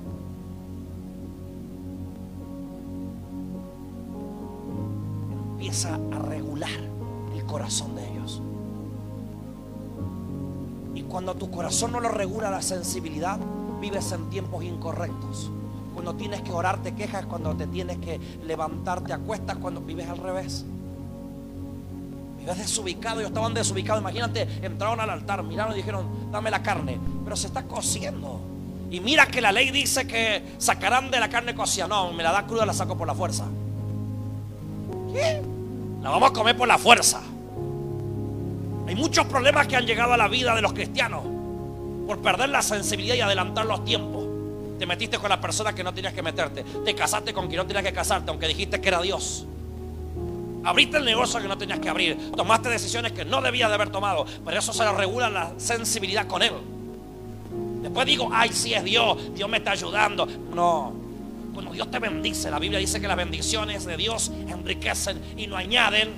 Empieza 5.64 5.94
a 5.94 6.18
regular 6.18 6.68
el 7.34 7.46
corazón 7.46 7.96
de 7.96 8.06
ellos. 8.06 8.42
Y 10.94 11.00
cuando 11.04 11.34
tu 11.36 11.50
corazón 11.50 11.92
no 11.92 12.00
lo 12.00 12.10
regula 12.10 12.50
la 12.50 12.60
sensibilidad, 12.60 13.38
vives 13.80 14.12
en 14.12 14.28
tiempos 14.28 14.62
incorrectos. 14.62 15.50
Cuando 15.94 16.16
tienes 16.16 16.42
que 16.42 16.52
orar 16.52 16.82
te 16.82 16.94
quejas, 16.94 17.24
cuando 17.24 17.56
te 17.56 17.66
tienes 17.66 17.96
que 17.96 18.20
levantar 18.44 19.00
te 19.00 19.14
acuestas, 19.14 19.56
cuando 19.56 19.80
vives 19.80 20.06
al 20.06 20.18
revés. 20.18 20.66
Es 22.46 22.58
desubicado, 22.58 23.20
ellos 23.20 23.30
estaban 23.30 23.54
desubicados. 23.54 24.02
Imagínate, 24.02 24.46
entraron 24.60 25.00
al 25.00 25.08
altar, 25.08 25.42
miraron 25.44 25.72
y 25.72 25.76
dijeron, 25.76 26.30
dame 26.30 26.50
la 26.50 26.62
carne. 26.62 27.00
Pero 27.24 27.36
se 27.36 27.46
está 27.46 27.62
cociendo. 27.62 28.38
Y 28.90 29.00
mira 29.00 29.28
que 29.28 29.40
la 29.40 29.50
ley 29.50 29.70
dice 29.70 30.06
que 30.06 30.42
sacarán 30.58 31.10
de 31.10 31.20
la 31.20 31.30
carne 31.30 31.54
cocida. 31.54 31.88
No, 31.88 32.12
me 32.12 32.22
la 32.22 32.32
da 32.32 32.46
cruda, 32.46 32.66
la 32.66 32.74
saco 32.74 32.98
por 32.98 33.06
la 33.06 33.14
fuerza. 33.14 33.46
¿Qué? 35.10 35.53
La 36.04 36.10
vamos 36.10 36.30
a 36.30 36.32
comer 36.34 36.54
por 36.54 36.68
la 36.68 36.76
fuerza. 36.76 37.22
Hay 38.86 38.94
muchos 38.94 39.24
problemas 39.24 39.66
que 39.66 39.74
han 39.74 39.86
llegado 39.86 40.12
a 40.12 40.18
la 40.18 40.28
vida 40.28 40.54
de 40.54 40.60
los 40.60 40.74
cristianos 40.74 41.24
por 42.06 42.18
perder 42.18 42.50
la 42.50 42.60
sensibilidad 42.60 43.14
y 43.14 43.22
adelantar 43.22 43.64
los 43.64 43.86
tiempos. 43.86 44.22
Te 44.78 44.84
metiste 44.84 45.16
con 45.16 45.30
la 45.30 45.40
persona 45.40 45.74
que 45.74 45.82
no 45.82 45.94
tenías 45.94 46.12
que 46.12 46.20
meterte. 46.20 46.62
Te 46.62 46.94
casaste 46.94 47.32
con 47.32 47.46
quien 47.46 47.56
no 47.56 47.66
tenías 47.66 47.82
que 47.82 47.94
casarte, 47.94 48.30
aunque 48.30 48.46
dijiste 48.46 48.82
que 48.82 48.88
era 48.88 49.00
Dios. 49.00 49.46
Abriste 50.62 50.98
el 50.98 51.06
negocio 51.06 51.40
que 51.40 51.48
no 51.48 51.56
tenías 51.56 51.78
que 51.78 51.88
abrir. 51.88 52.32
Tomaste 52.32 52.68
decisiones 52.68 53.12
que 53.12 53.24
no 53.24 53.40
debías 53.40 53.70
de 53.70 53.76
haber 53.76 53.88
tomado. 53.88 54.26
Pero 54.44 54.58
eso 54.58 54.74
se 54.74 54.92
regula 54.92 55.30
la 55.30 55.54
sensibilidad 55.56 56.26
con 56.26 56.42
Él. 56.42 56.52
Después 57.80 58.06
digo, 58.06 58.28
ay, 58.30 58.52
si 58.52 58.74
es 58.74 58.84
Dios, 58.84 59.34
Dios 59.34 59.48
me 59.48 59.56
está 59.56 59.70
ayudando. 59.70 60.26
No. 60.54 61.03
Cuando 61.54 61.72
Dios 61.72 61.90
te 61.90 61.98
bendice, 61.98 62.50
la 62.50 62.58
Biblia 62.58 62.78
dice 62.78 63.00
que 63.00 63.08
las 63.08 63.16
bendiciones 63.16 63.86
de 63.86 63.96
Dios 63.96 64.30
enriquecen 64.48 65.20
y 65.36 65.46
no 65.46 65.56
añaden. 65.56 66.10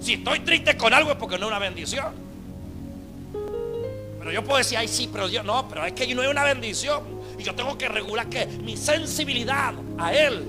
Si 0.00 0.14
estoy 0.14 0.40
triste 0.40 0.76
con 0.76 0.94
algo 0.94 1.10
es 1.10 1.16
porque 1.16 1.36
no 1.36 1.46
es 1.46 1.50
una 1.50 1.58
bendición. 1.58 2.14
Pero 4.18 4.32
yo 4.32 4.42
puedo 4.44 4.58
decir, 4.58 4.78
ay, 4.78 4.88
sí, 4.88 5.10
pero 5.12 5.28
Dios, 5.28 5.44
no, 5.44 5.68
pero 5.68 5.84
es 5.84 5.92
que 5.92 6.14
no 6.14 6.22
es 6.22 6.30
una 6.30 6.44
bendición. 6.44 7.02
Y 7.38 7.42
yo 7.42 7.54
tengo 7.54 7.76
que 7.76 7.88
regular 7.88 8.28
que 8.28 8.46
mi 8.46 8.76
sensibilidad 8.76 9.74
a 9.98 10.14
Él 10.14 10.44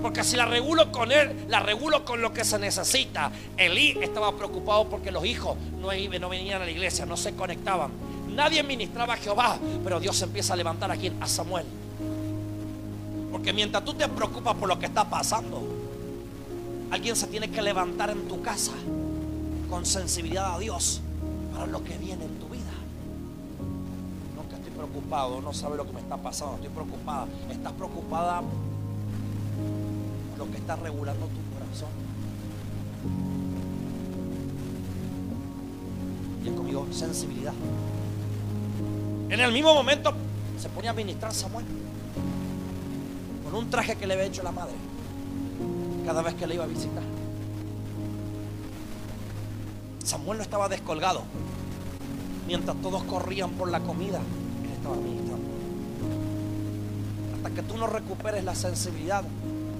porque 0.00 0.22
si 0.22 0.36
la 0.36 0.46
regulo 0.46 0.92
con 0.92 1.10
él, 1.10 1.46
la 1.48 1.60
regulo 1.60 2.04
con 2.04 2.22
lo 2.22 2.32
que 2.32 2.44
se 2.44 2.58
necesita. 2.58 3.30
Elí 3.56 3.98
estaba 4.00 4.36
preocupado 4.36 4.88
porque 4.88 5.10
los 5.10 5.24
hijos 5.24 5.56
no, 5.80 5.88
no 6.20 6.28
venían 6.28 6.62
a 6.62 6.64
la 6.64 6.70
iglesia, 6.70 7.04
no 7.04 7.16
se 7.16 7.34
conectaban. 7.34 7.90
Nadie 8.38 8.62
ministraba 8.62 9.14
a 9.14 9.16
Jehová, 9.16 9.58
pero 9.82 9.98
Dios 9.98 10.22
empieza 10.22 10.52
a 10.52 10.56
levantar 10.56 10.92
aquí 10.92 11.10
a 11.20 11.26
Samuel. 11.26 11.66
Porque 13.32 13.52
mientras 13.52 13.84
tú 13.84 13.94
te 13.94 14.06
preocupas 14.06 14.54
por 14.54 14.68
lo 14.68 14.78
que 14.78 14.86
está 14.86 15.10
pasando, 15.10 15.60
alguien 16.88 17.16
se 17.16 17.26
tiene 17.26 17.50
que 17.50 17.60
levantar 17.60 18.10
en 18.10 18.28
tu 18.28 18.40
casa 18.40 18.70
con 19.68 19.84
sensibilidad 19.84 20.54
a 20.54 20.58
Dios 20.60 21.00
para 21.52 21.66
lo 21.66 21.82
que 21.82 21.98
viene 21.98 22.26
en 22.26 22.38
tu 22.38 22.46
vida. 22.46 22.62
No 24.36 24.48
que 24.48 24.54
estoy 24.54 24.70
preocupado, 24.70 25.40
no 25.40 25.52
sabe 25.52 25.76
lo 25.76 25.84
que 25.84 25.94
me 25.94 26.00
está 26.00 26.16
pasando, 26.16 26.54
estoy 26.54 26.70
preocupada. 26.70 27.26
Estás 27.50 27.72
preocupada 27.72 28.40
lo 30.38 30.48
que 30.48 30.58
está 30.58 30.76
regulando 30.76 31.26
tu 31.26 31.58
corazón. 31.58 31.88
Y 36.44 36.50
conmigo, 36.50 36.86
sensibilidad. 36.92 37.54
En 39.28 39.40
el 39.40 39.52
mismo 39.52 39.74
momento 39.74 40.12
se 40.58 40.70
ponía 40.70 40.90
a 40.90 40.94
ministrar 40.94 41.34
Samuel 41.34 41.66
con 43.44 43.54
un 43.54 43.70
traje 43.70 43.96
que 43.96 44.06
le 44.06 44.14
había 44.14 44.26
hecho 44.26 44.42
la 44.42 44.52
madre 44.52 44.74
cada 46.06 46.22
vez 46.22 46.34
que 46.34 46.46
le 46.46 46.54
iba 46.54 46.64
a 46.64 46.66
visitar. 46.66 47.02
Samuel 50.02 50.38
no 50.38 50.42
estaba 50.42 50.70
descolgado. 50.70 51.22
Mientras 52.46 52.80
todos 52.80 53.04
corrían 53.04 53.50
por 53.50 53.70
la 53.70 53.80
comida, 53.80 54.20
él 54.64 54.70
estaba 54.70 54.96
ministrando. 54.96 55.46
Hasta 57.36 57.50
que 57.50 57.62
tú 57.62 57.76
no 57.76 57.86
recuperes 57.86 58.42
la 58.44 58.54
sensibilidad, 58.54 59.22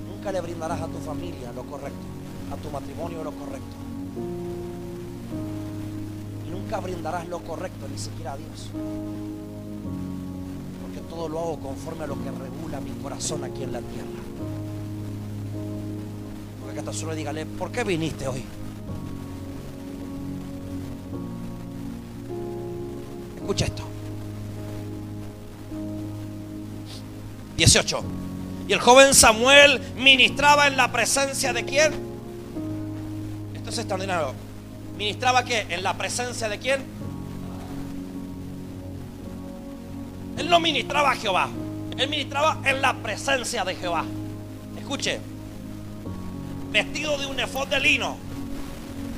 nunca 0.07 0.31
le 0.31 0.43
brindarás 0.43 0.83
a 0.83 0.87
tu 0.89 0.99
familia 0.99 1.51
lo 1.53 1.63
correcto, 1.63 1.99
a 2.53 2.57
tu 2.57 2.71
matrimonio 2.71 3.25
lo 3.25 3.33
correcto. 3.33 3.88
Nunca 6.69 6.81
brindarás 6.81 7.27
lo 7.29 7.39
correcto, 7.39 7.89
ni 7.91 7.97
siquiera 7.97 8.35
a 8.35 8.37
Dios. 8.37 8.69
Porque 10.83 11.01
todo 11.09 11.27
lo 11.27 11.39
hago 11.39 11.61
conforme 11.61 12.05
a 12.05 12.07
lo 12.07 12.23
que 12.23 12.31
regula 12.31 12.79
mi 12.79 12.91
corazón 13.03 13.43
aquí 13.43 13.63
en 13.63 13.73
la 13.73 13.81
tierra. 13.81 14.21
Porque 16.61 16.75
que 16.75 16.81
hasta 16.81 16.93
solo 16.93 17.15
dígale, 17.15 17.47
¿por 17.47 17.73
qué 17.73 17.85
viniste 17.85 18.29
hoy? 18.29 18.45
Escucha 23.37 23.65
esto. 23.65 23.85
18. 27.57 28.03
Y 28.69 28.75
el 28.75 28.81
joven 28.81 29.15
Samuel 29.15 29.81
ministraba 29.97 30.67
en 30.67 30.77
la 30.77 30.93
presencia 30.93 31.55
de 31.55 31.65
quién? 31.65 31.95
Esto 33.55 33.71
es 33.71 33.79
extraordinario. 33.79 34.48
¿Ministraba 34.99 35.45
qué? 35.45 35.65
¿En 35.71 35.85
la 35.85 35.97
presencia 35.97 36.49
de 36.49 36.59
quién? 36.59 36.85
Él 40.37 40.51
no 40.51 40.59
ministraba 40.59 41.13
a 41.13 41.15
Jehová. 41.15 41.49
Él 41.97 42.09
ministraba 42.09 42.59
en 42.65 42.83
la 42.83 42.95
presencia 42.95 43.65
de 43.65 43.77
Jehová. 43.77 44.05
Escuche. 44.77 45.21
Vestido 46.73 47.17
de 47.17 47.27
un 47.27 47.39
efod 47.39 47.69
de 47.69 47.79
lino. 47.79 48.17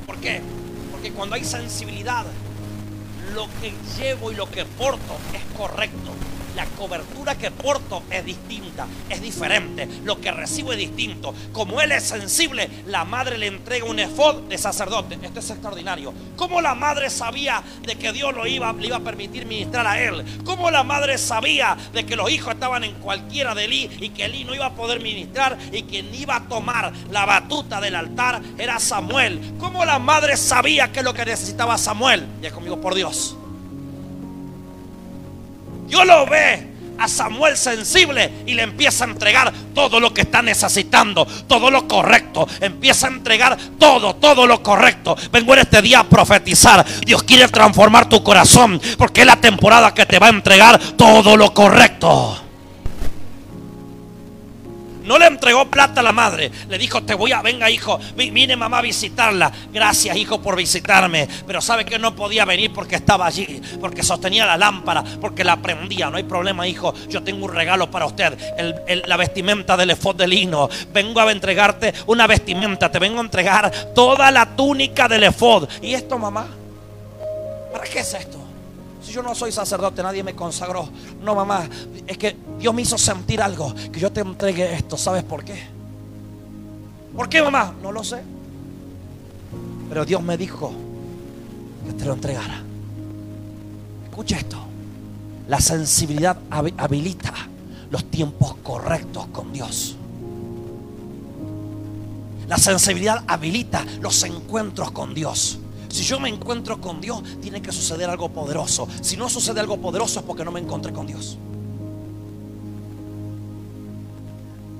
¿Por 0.05 0.17
qué? 0.17 0.43
Porque 0.91 1.11
cuando 1.13 1.33
hay 1.33 1.43
sensibilidad, 1.43 2.25
lo 3.33 3.47
que 3.59 3.73
llevo 3.97 4.31
y 4.31 4.35
lo 4.35 4.51
que 4.51 4.65
porto 4.65 5.17
es 5.33 5.57
correcto. 5.57 6.11
La 6.55 6.65
cobertura 6.65 7.37
que 7.37 7.51
porto 7.51 8.03
es 8.09 8.25
distinta, 8.25 8.85
es 9.09 9.21
diferente. 9.21 9.87
Lo 10.03 10.19
que 10.19 10.31
recibo 10.31 10.73
es 10.73 10.77
distinto. 10.77 11.33
Como 11.53 11.79
él 11.81 11.91
es 11.91 12.03
sensible, 12.03 12.69
la 12.87 13.05
madre 13.05 13.37
le 13.37 13.47
entrega 13.47 13.85
un 13.85 13.99
efod 13.99 14.43
de 14.43 14.57
sacerdote. 14.57 15.17
Esto 15.21 15.39
es 15.39 15.49
extraordinario. 15.49 16.13
¿Cómo 16.35 16.61
la 16.61 16.75
madre 16.75 17.09
sabía 17.09 17.63
de 17.83 17.95
que 17.95 18.11
Dios 18.11 18.33
lo 18.33 18.45
iba, 18.47 18.73
le 18.73 18.87
iba 18.87 18.97
a 18.97 19.01
permitir 19.01 19.45
ministrar 19.45 19.87
a 19.87 20.01
él? 20.01 20.23
¿Cómo 20.43 20.69
la 20.71 20.83
madre 20.83 21.17
sabía 21.17 21.77
de 21.93 22.05
que 22.05 22.15
los 22.15 22.29
hijos 22.29 22.53
estaban 22.53 22.83
en 22.83 22.95
cualquiera 22.95 23.55
de 23.55 23.65
Elí 23.65 23.89
y 24.01 24.09
que 24.09 24.25
Elí 24.25 24.43
no 24.43 24.53
iba 24.53 24.65
a 24.65 24.75
poder 24.75 25.01
ministrar 25.01 25.57
y 25.71 25.83
quien 25.83 26.13
iba 26.13 26.35
a 26.35 26.47
tomar 26.47 26.91
la 27.09 27.25
batuta 27.25 27.79
del 27.79 27.95
altar 27.95 28.41
era 28.57 28.79
Samuel? 28.79 29.55
¿Cómo 29.59 29.85
la 29.85 29.99
madre 29.99 30.35
sabía 30.37 30.91
que 30.91 31.03
lo 31.03 31.13
que 31.13 31.25
necesitaba 31.25 31.77
Samuel? 31.77 32.25
Ya 32.41 32.51
conmigo 32.51 32.81
por 32.81 32.95
Dios. 32.95 33.37
Dios 35.91 36.05
lo 36.05 36.25
ve 36.25 36.67
a 36.97 37.05
Samuel 37.09 37.57
sensible 37.57 38.31
y 38.45 38.53
le 38.53 38.63
empieza 38.63 39.03
a 39.03 39.09
entregar 39.09 39.51
todo 39.75 39.99
lo 39.99 40.13
que 40.13 40.21
está 40.21 40.41
necesitando, 40.41 41.25
todo 41.25 41.69
lo 41.69 41.85
correcto. 41.85 42.47
Empieza 42.61 43.07
a 43.07 43.09
entregar 43.09 43.57
todo, 43.77 44.15
todo 44.15 44.47
lo 44.47 44.63
correcto. 44.63 45.17
Vengo 45.33 45.53
en 45.53 45.59
este 45.59 45.81
día 45.81 45.99
a 45.99 46.03
profetizar. 46.05 46.85
Dios 47.05 47.23
quiere 47.23 47.49
transformar 47.49 48.07
tu 48.07 48.23
corazón 48.23 48.79
porque 48.97 49.21
es 49.21 49.27
la 49.27 49.41
temporada 49.41 49.93
que 49.93 50.05
te 50.05 50.17
va 50.17 50.27
a 50.27 50.29
entregar 50.29 50.79
todo 50.95 51.35
lo 51.35 51.53
correcto. 51.53 52.41
No 55.03 55.17
le 55.17 55.27
entregó 55.27 55.69
plata 55.69 56.01
a 56.01 56.03
la 56.03 56.11
madre. 56.11 56.51
Le 56.69 56.77
dijo, 56.77 57.03
te 57.03 57.13
voy 57.13 57.31
a, 57.31 57.41
venga 57.41 57.69
hijo, 57.69 57.99
vine 58.15 58.55
mamá 58.55 58.79
a 58.79 58.81
visitarla. 58.81 59.51
Gracias 59.71 60.15
hijo 60.15 60.41
por 60.41 60.55
visitarme. 60.55 61.27
Pero 61.45 61.61
sabe 61.61 61.85
que 61.85 61.97
no 61.99 62.15
podía 62.15 62.45
venir 62.45 62.71
porque 62.73 62.95
estaba 62.95 63.25
allí, 63.25 63.61
porque 63.79 64.03
sostenía 64.03 64.45
la 64.45 64.57
lámpara, 64.57 65.03
porque 65.19 65.43
la 65.43 65.57
prendía. 65.57 66.09
No 66.09 66.17
hay 66.17 66.23
problema 66.23 66.67
hijo, 66.67 66.93
yo 67.09 67.23
tengo 67.23 67.45
un 67.45 67.53
regalo 67.53 67.89
para 67.89 68.05
usted. 68.05 68.37
la 69.05 69.17
vestimenta 69.17 69.77
del 69.77 69.91
efod 69.91 70.15
de 70.15 70.27
lino. 70.27 70.69
Vengo 70.93 71.19
a 71.19 71.31
entregarte 71.31 71.93
una 72.07 72.27
vestimenta. 72.27 72.91
Te 72.91 72.99
vengo 72.99 73.19
a 73.19 73.23
entregar 73.23 73.71
toda 73.93 74.31
la 74.31 74.55
túnica 74.55 75.07
del 75.07 75.23
efod. 75.23 75.67
¿Y 75.81 75.93
esto 75.93 76.17
mamá? 76.17 76.47
¿Para 77.71 77.85
qué 77.85 77.99
es 77.99 78.13
esto? 78.13 78.40
Si 79.01 79.11
yo 79.11 79.23
no 79.23 79.33
soy 79.33 79.51
sacerdote, 79.51 80.03
nadie 80.03 80.23
me 80.23 80.35
consagró. 80.35 80.87
No, 81.21 81.35
mamá, 81.35 81.67
es 82.05 82.17
que 82.17 82.35
Dios 82.59 82.73
me 82.73 82.83
hizo 82.83 82.97
sentir 82.97 83.41
algo. 83.41 83.73
Que 83.91 83.99
yo 83.99 84.11
te 84.11 84.21
entregue 84.21 84.73
esto. 84.73 84.97
¿Sabes 84.97 85.23
por 85.23 85.43
qué? 85.43 85.59
¿Por 87.15 87.27
qué, 87.27 87.41
mamá? 87.41 87.73
No 87.81 87.91
lo 87.91 88.03
sé. 88.03 88.21
Pero 89.89 90.05
Dios 90.05 90.21
me 90.21 90.37
dijo 90.37 90.71
que 91.85 91.93
te 91.93 92.05
lo 92.05 92.13
entregara. 92.13 92.61
Escucha 94.05 94.37
esto. 94.37 94.57
La 95.47 95.59
sensibilidad 95.59 96.37
habilita 96.49 97.33
los 97.89 98.05
tiempos 98.05 98.55
correctos 98.63 99.27
con 99.27 99.51
Dios. 99.51 99.97
La 102.47 102.57
sensibilidad 102.57 103.23
habilita 103.27 103.85
los 103.99 104.23
encuentros 104.23 104.91
con 104.91 105.13
Dios. 105.13 105.57
Si 105.91 106.03
yo 106.03 106.19
me 106.19 106.29
encuentro 106.29 106.79
con 106.79 107.01
Dios, 107.01 107.21
tiene 107.41 107.61
que 107.61 107.71
suceder 107.71 108.09
algo 108.09 108.29
poderoso. 108.29 108.87
Si 109.01 109.17
no 109.17 109.29
sucede 109.29 109.59
algo 109.59 109.77
poderoso 109.77 110.19
es 110.19 110.25
porque 110.25 110.45
no 110.45 110.51
me 110.51 110.61
encontré 110.61 110.93
con 110.93 111.05
Dios. 111.05 111.37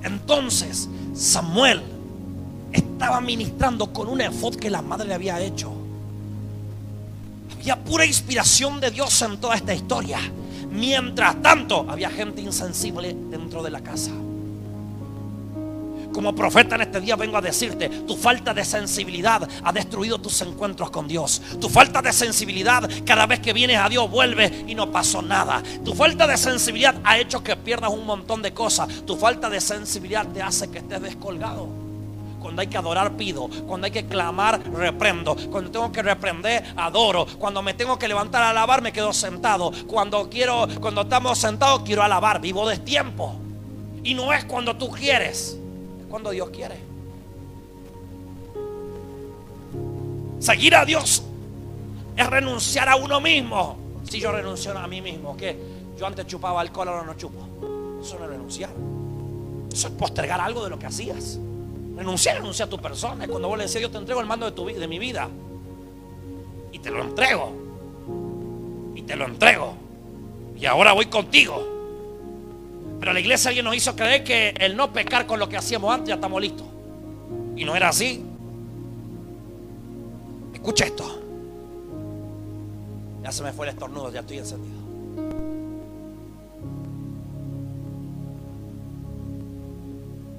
Entonces, 0.04 0.88
Samuel 1.14 1.82
estaba 2.72 3.20
ministrando 3.20 3.92
con 3.92 4.08
un 4.08 4.22
efod 4.22 4.56
que 4.56 4.70
la 4.70 4.82
madre 4.82 5.10
le 5.10 5.14
había 5.14 5.40
hecho. 5.42 5.72
Había 7.56 7.84
pura 7.84 8.06
inspiración 8.06 8.80
de 8.80 8.90
Dios 8.90 9.22
en 9.22 9.38
toda 9.38 9.56
esta 9.56 9.74
historia. 9.74 10.20
Mientras 10.72 11.42
tanto, 11.42 11.86
había 11.90 12.10
gente 12.10 12.42
insensible 12.42 13.16
dentro 13.30 13.62
de 13.62 13.70
la 13.70 13.82
casa. 13.82 14.12
Como 16.14 16.36
profeta 16.36 16.76
en 16.76 16.82
este 16.82 17.00
día 17.00 17.16
vengo 17.16 17.38
a 17.38 17.42
decirte, 17.42 17.90
tu 17.90 18.18
falta 18.18 18.54
de 18.54 18.66
sensibilidad 18.66 19.48
ha 19.64 19.72
destruido 19.72 20.20
tus 20.20 20.42
encuentros 20.42 20.92
con 20.92 21.08
Dios. 21.08 21.42
Tu 21.60 21.70
falta 21.70 22.02
de 22.02 22.12
sensibilidad 22.12 22.90
cada 23.06 23.26
vez 23.26 23.40
que 23.40 23.54
vienes 23.54 23.78
a 23.78 23.88
Dios 23.88 24.10
vuelve 24.12 24.66
y 24.68 24.76
no 24.76 24.92
pasó 24.92 25.22
nada. 25.22 25.64
Tu 25.86 25.94
falta 25.94 26.28
de 26.28 26.38
sensibilidad 26.38 26.96
ha 27.04 27.18
hecho 27.18 27.44
que 27.44 27.56
pierdas 27.56 27.92
un 27.92 28.06
montón 28.06 28.42
de 28.42 28.54
cosas. 28.54 29.06
Tu 29.06 29.16
falta 29.16 29.50
de 29.50 29.62
sensibilidad 29.62 30.28
te 30.28 30.42
hace 30.42 30.70
que 30.70 30.80
estés 30.80 31.02
descolgado. 31.02 31.70
Cuando 32.42 32.62
hay 32.62 32.68
que 32.68 32.78
adorar, 32.78 33.16
pido. 33.16 33.48
Cuando 33.68 33.86
hay 33.86 33.92
que 33.92 34.06
clamar, 34.06 34.62
reprendo. 34.74 35.36
Cuando 35.50 35.72
tengo 35.72 35.92
que 35.92 36.02
reprender, 36.02 36.74
adoro. 36.76 37.26
Cuando 37.40 37.62
me 37.62 37.74
tengo 37.74 37.98
que 37.98 38.08
levantar 38.08 38.42
a 38.44 38.50
alabar, 38.50 38.82
me 38.82 38.92
quedo 38.92 39.14
sentado. 39.14 39.72
Cuando 39.88 40.30
quiero, 40.30 40.68
cuando 40.82 41.02
estamos 41.02 41.38
sentados, 41.38 41.84
quiero 41.84 42.04
alabar. 42.04 42.42
Vivo 42.42 42.68
de 42.68 42.80
tiempo. 42.80 43.36
Y 44.04 44.16
no 44.16 44.34
es 44.34 44.44
cuando 44.46 44.76
tú 44.76 44.90
quieres 44.90 45.61
cuando 46.12 46.30
Dios 46.30 46.50
quiere. 46.50 46.76
Seguir 50.40 50.76
a 50.76 50.86
Dios 50.86 51.24
es 52.18 52.28
renunciar 52.28 52.90
a 52.90 52.98
uno 52.98 53.22
mismo. 53.22 53.78
Si 54.08 54.20
yo 54.20 54.32
renuncio 54.32 54.78
a 54.78 54.88
mí 54.88 55.02
mismo, 55.02 55.38
que 55.38 55.58
yo 55.98 56.06
antes 56.06 56.28
chupaba 56.28 56.62
alcohol, 56.62 56.90
ahora 56.90 57.04
no 57.04 57.14
chupo. 57.16 57.40
Eso 58.02 58.20
no 58.20 58.26
es 58.26 58.32
renunciar. 58.32 58.72
Eso 59.72 59.88
es 59.88 59.94
postergar 59.94 60.42
algo 60.42 60.64
de 60.64 60.70
lo 60.70 60.78
que 60.78 60.88
hacías. 60.88 61.40
Renunciar, 61.96 62.38
renunciar 62.38 62.68
a 62.68 62.70
tu 62.70 62.80
persona. 62.80 63.24
Es 63.24 63.30
cuando 63.30 63.48
vos 63.48 63.58
le 63.58 63.66
decís, 63.66 63.82
yo 63.82 63.90
te 63.90 63.98
entrego 63.98 64.20
el 64.20 64.28
mando 64.28 64.46
de, 64.46 64.52
tu, 64.52 64.66
de 64.66 64.88
mi 64.88 65.00
vida. 65.00 65.30
Y 66.74 66.80
te 66.80 66.90
lo 66.90 67.02
entrego. 67.02 67.54
Y 68.96 69.04
te 69.04 69.16
lo 69.16 69.26
entrego. 69.26 69.74
Y 70.60 70.66
ahora 70.66 70.92
voy 70.92 71.06
contigo. 71.06 71.71
Pero 73.02 73.14
la 73.14 73.20
iglesia 73.20 73.50
alguien 73.50 73.66
nos 73.66 73.76
hizo 73.76 73.96
creer 73.96 74.24
que 74.24 74.54
el 74.60 74.78
no 74.78 74.94
pecar 74.94 75.26
con 75.26 75.40
lo 75.40 75.50
que 75.50 75.58
hacíamos 75.58 75.92
antes 75.92 76.10
ya 76.10 76.16
estamos 76.16 76.40
listos. 76.40 76.68
Y 77.58 77.66
no 77.66 77.76
era 77.76 77.90
así. 77.90 78.24
Escucha 80.54 80.86
esto. 80.86 81.20
Ya 83.24 83.32
se 83.32 83.42
me 83.42 83.54
fue 83.54 83.66
el 83.66 83.74
estornudo, 83.74 84.12
ya 84.12 84.20
estoy 84.20 84.38
encendido. 84.38 84.80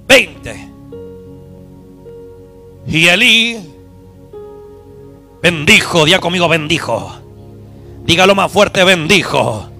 Veinte. 0.06 0.68
Y 2.86 3.08
Elí 3.08 3.58
bendijo, 5.42 6.04
día 6.04 6.20
conmigo 6.20 6.48
bendijo. 6.48 7.12
Dígalo 8.04 8.36
más 8.36 8.52
fuerte, 8.52 8.84
bendijo. 8.84 9.71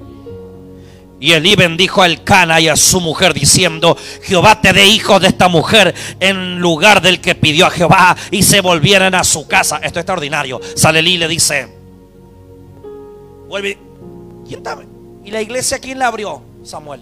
Y 1.23 1.35
Elí 1.35 1.55
bendijo 1.55 2.03
a 2.03 2.09
Cana 2.17 2.61
y 2.61 2.67
a 2.67 2.75
su 2.75 3.01
mujer 3.01 3.33
diciendo, 3.33 3.97
Jehová 4.23 4.61
te 4.61 4.73
dé 4.73 4.89
hijos 4.89 5.21
de 5.21 5.29
esta 5.29 5.47
mujer 5.47 5.95
en 6.19 6.59
lugar 6.59 7.01
del 7.01 7.21
que 7.21 7.37
pidió 7.37 7.67
a 7.67 7.71
Jehová 7.71 8.17
y 8.33 8.43
se 8.43 8.61
volvieran 8.61 9.15
a 9.15 9.23
su 9.23 9.47
casa. 9.47 9.77
Esto 9.77 10.01
es 10.01 10.03
extraordinario. 10.03 10.61
Sale 10.75 10.99
Elí 10.99 11.13
y 11.13 11.19
le 11.19 11.29
dice, 11.29 11.69
vuelve. 13.47 13.79
¿Quién 14.49 14.59
está? 14.59 14.77
¿Y 15.25 15.31
la 15.31 15.41
iglesia 15.41 15.79
quién 15.79 16.01
la 16.01 16.09
abrió? 16.09 16.43
Samuel. 16.65 17.01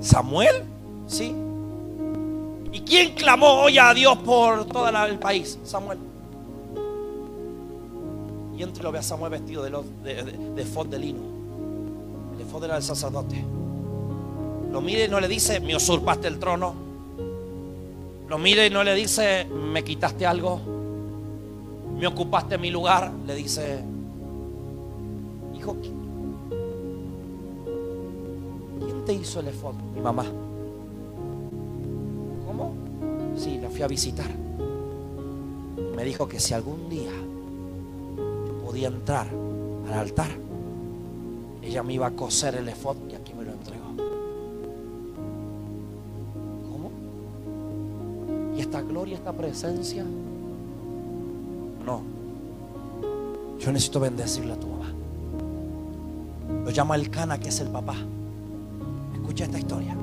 ¿Samuel? 0.00 0.64
Sí. 1.06 1.32
¿Y 2.72 2.80
quién 2.80 3.14
clamó 3.14 3.60
hoy 3.60 3.78
a 3.78 3.94
Dios 3.94 4.18
por 4.24 4.64
todo 4.66 4.88
el 5.06 5.20
país? 5.20 5.56
Samuel. 5.64 5.98
Y 8.58 8.62
entre 8.64 8.82
lo 8.82 8.90
ve 8.90 8.98
a 8.98 9.02
Samuel 9.02 9.30
vestido 9.30 9.62
de, 9.62 9.70
de, 10.02 10.24
de, 10.24 10.64
de 10.64 10.98
lino. 10.98 11.20
El 12.34 12.40
efod 12.40 12.64
era 12.64 12.76
el 12.76 12.82
sacerdote. 12.82 13.44
Lo 14.72 14.80
mire 14.80 15.04
y 15.04 15.08
no 15.08 15.20
le 15.20 15.28
dice, 15.28 15.60
me 15.60 15.76
usurpaste 15.76 16.26
el 16.26 16.40
trono. 16.40 16.74
Lo 18.28 18.36
mire 18.36 18.66
y 18.66 18.70
no 18.70 18.82
le 18.82 18.96
dice, 18.96 19.44
me 19.44 19.84
quitaste 19.84 20.26
algo. 20.26 20.60
Me 21.96 22.08
ocupaste 22.08 22.58
mi 22.58 22.70
lugar. 22.70 23.12
Le 23.28 23.36
dice, 23.36 23.78
hijo, 25.56 25.76
¿quién 28.80 29.04
te 29.06 29.12
hizo 29.12 29.38
el 29.38 29.48
efod? 29.48 29.74
Mi 29.94 30.00
mamá. 30.00 30.24
¿Cómo? 32.44 32.74
Sí, 33.36 33.60
la 33.62 33.70
fui 33.70 33.82
a 33.82 33.86
visitar. 33.86 34.30
Me 35.94 36.02
dijo 36.02 36.26
que 36.26 36.40
si 36.40 36.54
algún 36.54 36.88
día 36.88 37.12
podía 38.78 38.96
entrar 38.96 39.26
al 39.88 39.92
altar, 39.92 40.28
ella 41.62 41.82
me 41.82 41.94
iba 41.94 42.06
a 42.06 42.12
coser 42.12 42.54
el 42.54 42.68
efod 42.68 42.96
y 43.10 43.16
aquí 43.16 43.34
me 43.34 43.42
lo 43.42 43.50
entregó. 43.50 43.86
¿Cómo? 46.70 46.92
¿Y 48.56 48.60
esta 48.60 48.80
gloria, 48.82 49.16
esta 49.16 49.32
presencia? 49.32 50.04
No. 51.84 52.02
Yo 53.58 53.72
necesito 53.72 53.98
bendecirle 53.98 54.52
a 54.52 54.60
tu 54.60 54.68
mamá. 54.68 54.92
Lo 56.64 56.70
llama 56.70 56.94
el 56.94 57.10
cana, 57.10 57.40
que 57.40 57.48
es 57.48 57.58
el 57.58 57.70
papá. 57.70 57.96
Escucha 59.14 59.46
esta 59.46 59.58
historia. 59.58 59.96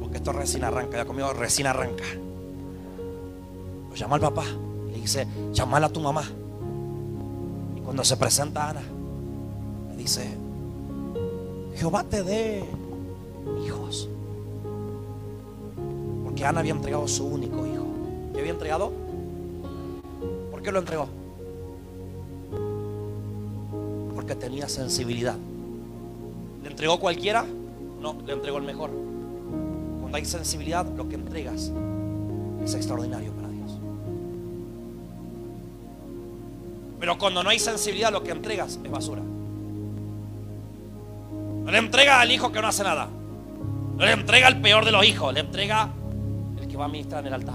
Porque 0.00 0.16
esto 0.16 0.32
recién 0.32 0.64
arranca, 0.64 0.96
ya 0.96 1.04
conmigo 1.04 1.30
recién 1.34 1.66
arranca. 1.66 2.04
Lo 3.90 3.94
llama 3.94 4.14
el 4.16 4.22
papá. 4.22 4.44
Le 4.90 4.98
dice, 4.98 5.26
llamala 5.52 5.88
a 5.88 5.90
tu 5.90 6.00
mamá. 6.00 6.24
Cuando 7.88 8.04
se 8.04 8.18
presenta 8.18 8.68
Ana, 8.68 8.82
le 9.92 9.96
Dice, 9.96 10.28
Jehová 11.74 12.04
te 12.04 12.22
dé 12.22 12.62
hijos. 13.64 14.10
Porque 16.22 16.44
Ana 16.44 16.60
había 16.60 16.74
entregado 16.74 17.08
su 17.08 17.24
único 17.26 17.66
hijo. 17.66 17.86
¿Qué 18.34 18.40
había 18.40 18.52
entregado? 18.52 18.92
¿Por 20.50 20.60
qué 20.60 20.70
lo 20.70 20.80
entregó? 20.80 21.08
Porque 24.14 24.34
tenía 24.34 24.68
sensibilidad. 24.68 25.36
¿Le 26.62 26.68
entregó 26.68 27.00
cualquiera? 27.00 27.46
No, 28.02 28.16
le 28.26 28.34
entregó 28.34 28.58
el 28.58 28.64
mejor. 28.64 28.90
Cuando 30.00 30.14
hay 30.14 30.26
sensibilidad, 30.26 30.84
lo 30.94 31.08
que 31.08 31.14
entregas 31.14 31.72
es 32.62 32.74
extraordinario 32.74 33.32
Pero 37.08 37.18
cuando 37.18 37.42
no 37.42 37.48
hay 37.48 37.58
sensibilidad, 37.58 38.12
lo 38.12 38.22
que 38.22 38.32
entregas 38.32 38.78
es 38.84 38.90
basura. 38.90 39.22
No 41.64 41.70
le 41.70 41.78
entrega 41.78 42.20
al 42.20 42.30
hijo 42.30 42.52
que 42.52 42.60
no 42.60 42.68
hace 42.68 42.84
nada. 42.84 43.08
No 43.96 44.04
le 44.04 44.12
entrega 44.12 44.46
el 44.46 44.60
peor 44.60 44.84
de 44.84 44.92
los 44.92 45.06
hijos. 45.06 45.32
Le 45.32 45.40
entrega 45.40 45.88
el 46.60 46.68
que 46.68 46.76
va 46.76 46.84
a 46.84 46.88
ministrar 46.88 47.22
en 47.22 47.28
el 47.28 47.32
altar. 47.32 47.54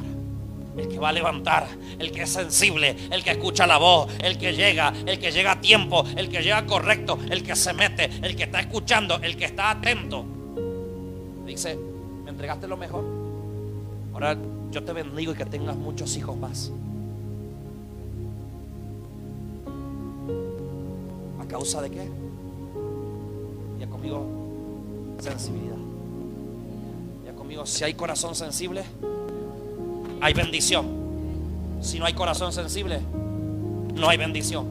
El 0.75 0.87
que 0.87 0.97
va 0.97 1.09
a 1.09 1.11
levantar, 1.11 1.67
el 1.99 2.11
que 2.11 2.23
es 2.23 2.31
sensible, 2.31 2.97
el 3.11 3.23
que 3.23 3.29
escucha 3.29 3.67
la 3.67 3.77
voz, 3.77 4.11
el 4.23 4.39
que 4.39 4.53
llega, 4.53 4.91
el 5.05 5.19
que 5.19 5.31
llega 5.31 5.51
a 5.51 5.61
tiempo, 5.61 6.03
el 6.17 6.29
que 6.29 6.41
llega 6.41 6.65
correcto, 6.65 7.19
el 7.29 7.43
que 7.43 7.55
se 7.55 7.73
mete, 7.73 8.09
el 8.23 8.35
que 8.35 8.45
está 8.45 8.59
escuchando, 8.59 9.19
el 9.21 9.37
que 9.37 9.45
está 9.45 9.69
atento. 9.69 10.25
Dice, 11.45 11.77
me 12.23 12.31
entregaste 12.31 12.67
lo 12.67 12.75
mejor. 12.75 13.05
Ahora 14.13 14.35
yo 14.71 14.83
te 14.83 14.93
bendigo 14.93 15.33
y 15.33 15.35
que 15.35 15.45
tengas 15.45 15.75
muchos 15.75 16.17
hijos 16.17 16.35
más. 16.35 16.71
Causa 21.53 21.83
de 21.83 21.91
qué? 21.91 22.09
Ya 23.79 23.87
conmigo, 23.87 24.25
sensibilidad. 25.19 25.75
Ya 27.23 27.33
conmigo, 27.35 27.63
si 27.67 27.83
hay 27.83 27.93
corazón 27.93 28.33
sensible, 28.33 28.83
hay 30.19 30.33
bendición. 30.33 30.87
Si 31.79 31.99
no 31.99 32.05
hay 32.05 32.13
corazón 32.13 32.51
sensible, 32.53 33.01
no 33.93 34.09
hay 34.09 34.17
bendición. 34.17 34.65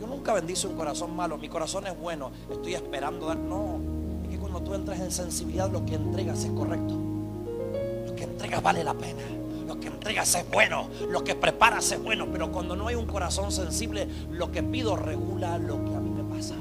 Yo 0.00 0.06
nunca 0.08 0.34
bendice 0.34 0.66
un 0.66 0.74
corazón 0.74 1.14
malo. 1.14 1.38
Mi 1.38 1.48
corazón 1.48 1.86
es 1.86 1.96
bueno. 1.96 2.32
Estoy 2.50 2.74
esperando 2.74 3.26
dar. 3.26 3.36
No. 3.36 3.78
Es 4.24 4.30
que 4.30 4.38
cuando 4.38 4.60
tú 4.62 4.74
entras 4.74 4.98
en 4.98 5.12
sensibilidad, 5.12 5.70
lo 5.70 5.86
que 5.86 5.94
entregas 5.94 6.42
es 6.42 6.50
correcto. 6.50 6.94
Lo 8.08 8.16
que 8.16 8.24
entregas 8.24 8.60
vale 8.60 8.82
la 8.82 8.94
pena. 8.94 9.22
Entregas 10.04 10.34
es 10.34 10.50
bueno. 10.50 10.90
Lo 11.08 11.24
que 11.24 11.34
preparas 11.34 11.90
es 11.90 12.02
bueno. 12.02 12.26
Pero 12.30 12.52
cuando 12.52 12.76
no 12.76 12.88
hay 12.88 12.94
un 12.94 13.06
corazón 13.06 13.50
sensible, 13.50 14.06
lo 14.30 14.52
que 14.52 14.62
pido 14.62 14.96
regula 14.96 15.56
lo 15.56 15.82
que 15.82 15.94
a 15.94 15.98
mí 15.98 16.10
me 16.10 16.22
pasa. 16.24 16.54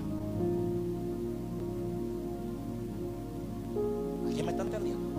¿Alguien 4.25 4.45
me 4.45 4.51
está 4.53 4.63
entendiendo? 4.63 5.09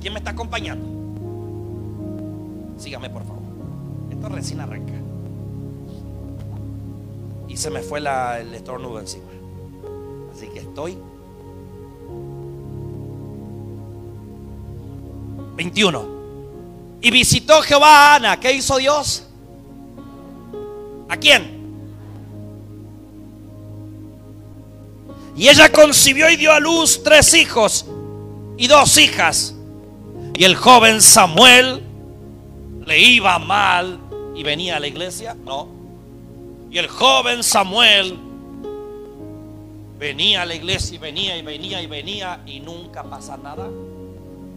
¿Quién 0.00 0.12
me 0.12 0.18
está 0.18 0.32
acompañando? 0.32 0.84
Sígame 2.78 3.08
por 3.10 3.22
favor. 3.22 3.44
Esto 4.10 4.28
recién 4.28 4.60
arranca. 4.60 4.94
Y 7.46 7.56
se 7.56 7.70
me 7.70 7.80
fue 7.80 8.00
la, 8.00 8.40
el 8.40 8.52
estornudo 8.52 8.98
encima. 8.98 9.30
Así 10.32 10.48
que 10.48 10.58
estoy. 10.58 10.98
21. 15.54 16.23
Y 17.04 17.10
visitó 17.10 17.60
Jehová 17.60 18.12
a 18.12 18.14
Ana. 18.14 18.40
¿Qué 18.40 18.50
hizo 18.50 18.78
Dios? 18.78 19.26
¿A 21.06 21.18
quién? 21.18 21.54
Y 25.36 25.48
ella 25.48 25.70
concibió 25.70 26.30
y 26.30 26.36
dio 26.36 26.50
a 26.50 26.60
luz 26.60 27.02
tres 27.02 27.34
hijos 27.34 27.84
y 28.56 28.68
dos 28.68 28.96
hijas. 28.96 29.54
Y 30.32 30.44
el 30.44 30.56
joven 30.56 31.02
Samuel 31.02 31.82
le 32.86 32.98
iba 32.98 33.38
mal 33.38 34.00
y 34.34 34.42
venía 34.42 34.76
a 34.76 34.80
la 34.80 34.86
iglesia. 34.86 35.36
No. 35.44 35.68
Y 36.70 36.78
el 36.78 36.88
joven 36.88 37.42
Samuel 37.42 38.16
venía 39.98 40.40
a 40.40 40.46
la 40.46 40.54
iglesia 40.54 40.94
y 40.94 40.98
venía 40.98 41.36
y 41.36 41.42
venía 41.42 41.82
y 41.82 41.86
venía 41.86 42.40
y 42.46 42.60
nunca 42.60 43.02
pasa 43.02 43.36
nada. 43.36 43.68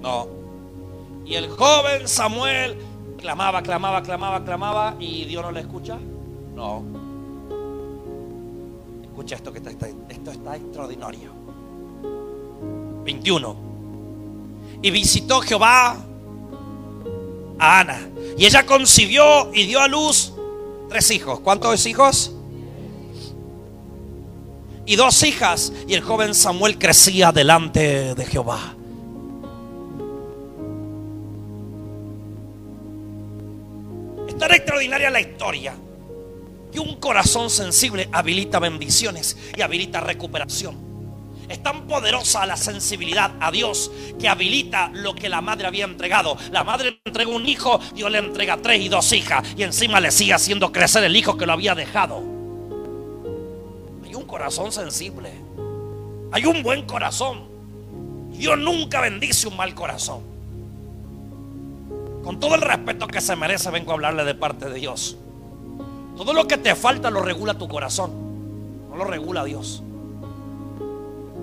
No. 0.02 0.37
Y 1.28 1.36
el 1.36 1.50
joven 1.50 2.08
Samuel 2.08 2.78
clamaba, 3.18 3.62
clamaba, 3.62 4.02
clamaba, 4.02 4.46
clamaba 4.46 4.96
y 4.98 5.26
Dios 5.26 5.44
no 5.44 5.52
le 5.52 5.60
escucha. 5.60 5.98
No. 6.56 6.84
Escucha 9.04 9.36
esto 9.36 9.52
que 9.52 9.60
está, 9.60 9.72
esto 10.10 10.32
está 10.32 10.56
extraordinario. 10.56 11.32
21. 13.04 13.56
Y 14.82 14.92
visitó 14.92 15.42
Jehová 15.42 15.98
a 17.60 17.80
Ana. 17.80 18.08
Y 18.38 18.46
ella 18.46 18.66
concibió 18.66 19.54
y 19.54 19.66
dio 19.66 19.82
a 19.82 19.90
luz 19.90 20.32
tres 20.88 21.12
hijos. 21.12 21.42
¿Cuántos 21.42 21.86
hijos? 21.88 22.32
Y 24.86 24.96
dos 24.96 25.22
hijas. 25.24 25.74
Y 25.90 25.94
el 25.94 26.02
joven 26.02 26.34
Samuel 26.34 26.80
crecía 26.80 27.34
delante 27.34 28.16
de 28.16 28.26
Jehová. 28.26 28.77
Tan 34.40 34.52
extraordinaria 34.52 35.10
la 35.10 35.22
historia 35.22 35.74
que 36.72 36.80
un 36.80 37.00
corazón 37.00 37.50
sensible 37.50 38.08
habilita 38.12 38.60
bendiciones 38.60 39.38
y 39.56 39.62
habilita 39.62 40.00
recuperación. 40.00 40.88
Es 41.50 41.64
tan 41.64 41.88
poderosa 41.88 42.46
la 42.46 42.58
sensibilidad 42.58 43.32
a 43.40 43.52
Dios 43.52 43.90
que 44.20 44.28
habilita 44.28 44.92
lo 44.94 45.16
que 45.16 45.30
la 45.30 45.42
madre 45.42 45.66
había 45.66 45.86
entregado. 45.86 46.38
La 46.52 46.64
madre 46.64 47.00
entregó 47.06 47.32
un 47.32 47.48
hijo, 47.48 47.80
Dios 47.96 48.12
le 48.12 48.18
entrega 48.18 48.58
tres 48.58 48.82
y 48.82 48.90
dos 48.90 49.12
hijas. 49.14 49.48
Y 49.56 49.64
encima 49.64 50.02
le 50.02 50.12
sigue 50.12 50.34
haciendo 50.34 50.72
crecer 50.72 51.04
el 51.06 51.16
hijo 51.16 51.38
que 51.38 51.46
lo 51.46 51.54
había 51.54 51.74
dejado. 51.74 52.18
Hay 54.04 54.14
un 54.14 54.26
corazón 54.26 54.74
sensible. 54.74 55.32
Hay 56.34 56.46
un 56.46 56.62
buen 56.64 56.86
corazón. 56.86 57.48
Dios 58.32 58.58
nunca 58.58 59.00
bendice 59.00 59.48
un 59.48 59.56
mal 59.56 59.74
corazón. 59.74 60.37
Con 62.28 62.42
todo 62.42 62.56
el 62.56 62.62
respeto 62.62 63.08
que 63.08 63.22
se 63.22 63.38
merece, 63.38 63.72
vengo 63.72 63.92
a 63.92 63.94
hablarle 63.94 64.26
de 64.26 64.36
parte 64.36 64.68
de 64.68 64.78
Dios. 64.78 65.16
Todo 66.18 66.34
lo 66.34 66.46
que 66.46 66.58
te 66.58 66.76
falta 66.76 67.10
lo 67.10 67.22
regula 67.22 67.54
tu 67.54 67.70
corazón. 67.70 68.90
No 68.90 68.98
lo 68.98 69.06
regula 69.06 69.46
Dios. 69.46 69.82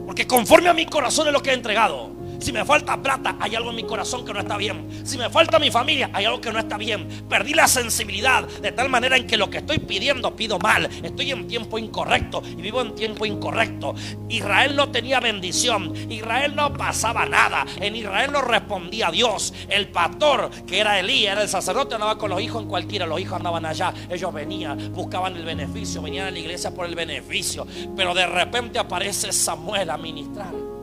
Porque 0.05 0.27
conforme 0.27 0.69
a 0.69 0.75
mi 0.75 0.85
corazón 0.85 1.27
es 1.27 1.33
lo 1.33 1.41
que 1.41 1.53
he 1.53 1.55
entregado. 1.55 2.11
Si 2.39 2.53
me 2.53 2.65
falta 2.65 3.01
plata, 3.01 3.37
hay 3.41 3.55
algo 3.55 3.71
en 3.71 3.77
mi 3.77 3.85
corazón 3.85 4.25
que 4.25 4.33
no 4.33 4.41
está 4.41 4.57
bien. 4.57 4.89
Si 5.05 5.17
me 5.19 5.31
falta 5.31 5.59
mi 5.59 5.71
familia, 5.71 6.11
hay 6.13 6.25
algo 6.25 6.41
que 6.41 6.53
no 6.53 6.59
está 6.59 6.77
bien. 6.77 7.09
Perdí 7.29 7.55
la 7.55 7.67
sensibilidad 7.67 8.47
de 8.47 8.73
tal 8.73 8.89
manera 8.89 9.17
en 9.17 9.27
que 9.27 9.37
lo 9.37 9.51
que 9.51 9.59
estoy 9.59 9.79
pidiendo 9.79 10.35
pido 10.37 10.59
mal. 10.59 10.89
Estoy 11.03 11.31
en 11.31 11.47
tiempo 11.47 11.79
incorrecto 11.79 12.43
y 12.47 12.61
vivo 12.61 12.81
en 12.81 12.95
tiempo 12.95 13.27
incorrecto. 13.27 13.95
Israel 14.29 14.77
no 14.77 14.91
tenía 14.91 15.21
bendición. 15.21 15.95
Israel 16.11 16.55
no 16.55 16.73
pasaba 16.73 17.27
nada. 17.27 17.67
En 17.81 17.97
Israel 17.97 18.33
no 18.33 18.43
respondía 18.43 19.11
Dios. 19.11 19.55
El 19.69 19.89
pastor, 19.89 20.51
que 20.67 20.81
era 20.81 20.99
Elí, 20.99 21.27
era 21.27 21.43
el 21.43 21.49
sacerdote, 21.49 21.95
andaba 21.95 22.19
con 22.19 22.31
los 22.31 22.41
hijos 22.41 22.63
en 22.63 22.69
cualquiera. 22.69 23.07
Los 23.07 23.21
hijos 23.21 23.37
andaban 23.37 23.65
allá. 23.67 23.93
Ellos 24.11 24.33
venían, 24.33 24.93
buscaban 24.93 25.37
el 25.37 25.45
beneficio, 25.45 26.03
venían 26.03 26.27
a 26.27 26.31
la 26.31 26.39
iglesia 26.39 26.73
por 26.73 26.87
el 26.87 26.95
beneficio. 26.95 27.67
Pero 27.97 28.15
de 28.15 28.27
repente 28.27 28.79
aparece 28.79 29.33
Samuel 29.33 29.91
a 29.91 29.97
ministrar. 29.97 30.74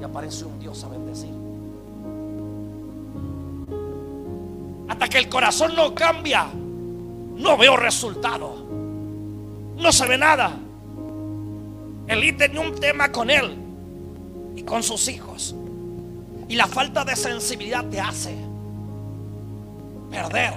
Y 0.00 0.04
aparece 0.04 0.44
un 0.44 0.58
Dios 0.58 0.82
a 0.84 0.88
bendecir. 0.88 1.30
Hasta 4.88 5.08
que 5.08 5.18
el 5.18 5.28
corazón 5.28 5.74
no 5.76 5.94
cambia, 5.94 6.46
no 6.54 7.56
veo 7.56 7.76
resultado. 7.76 8.54
No 9.76 9.92
se 9.92 10.06
ve 10.06 10.18
nada. 10.18 10.56
Elí 12.08 12.32
tenía 12.32 12.60
un 12.60 12.74
tema 12.74 13.12
con 13.12 13.30
él 13.30 13.54
y 14.56 14.62
con 14.62 14.82
sus 14.82 15.08
hijos. 15.08 15.54
Y 16.48 16.56
la 16.56 16.66
falta 16.66 17.04
de 17.04 17.14
sensibilidad 17.14 17.84
te 17.84 18.00
hace 18.00 18.34
perder 20.10 20.54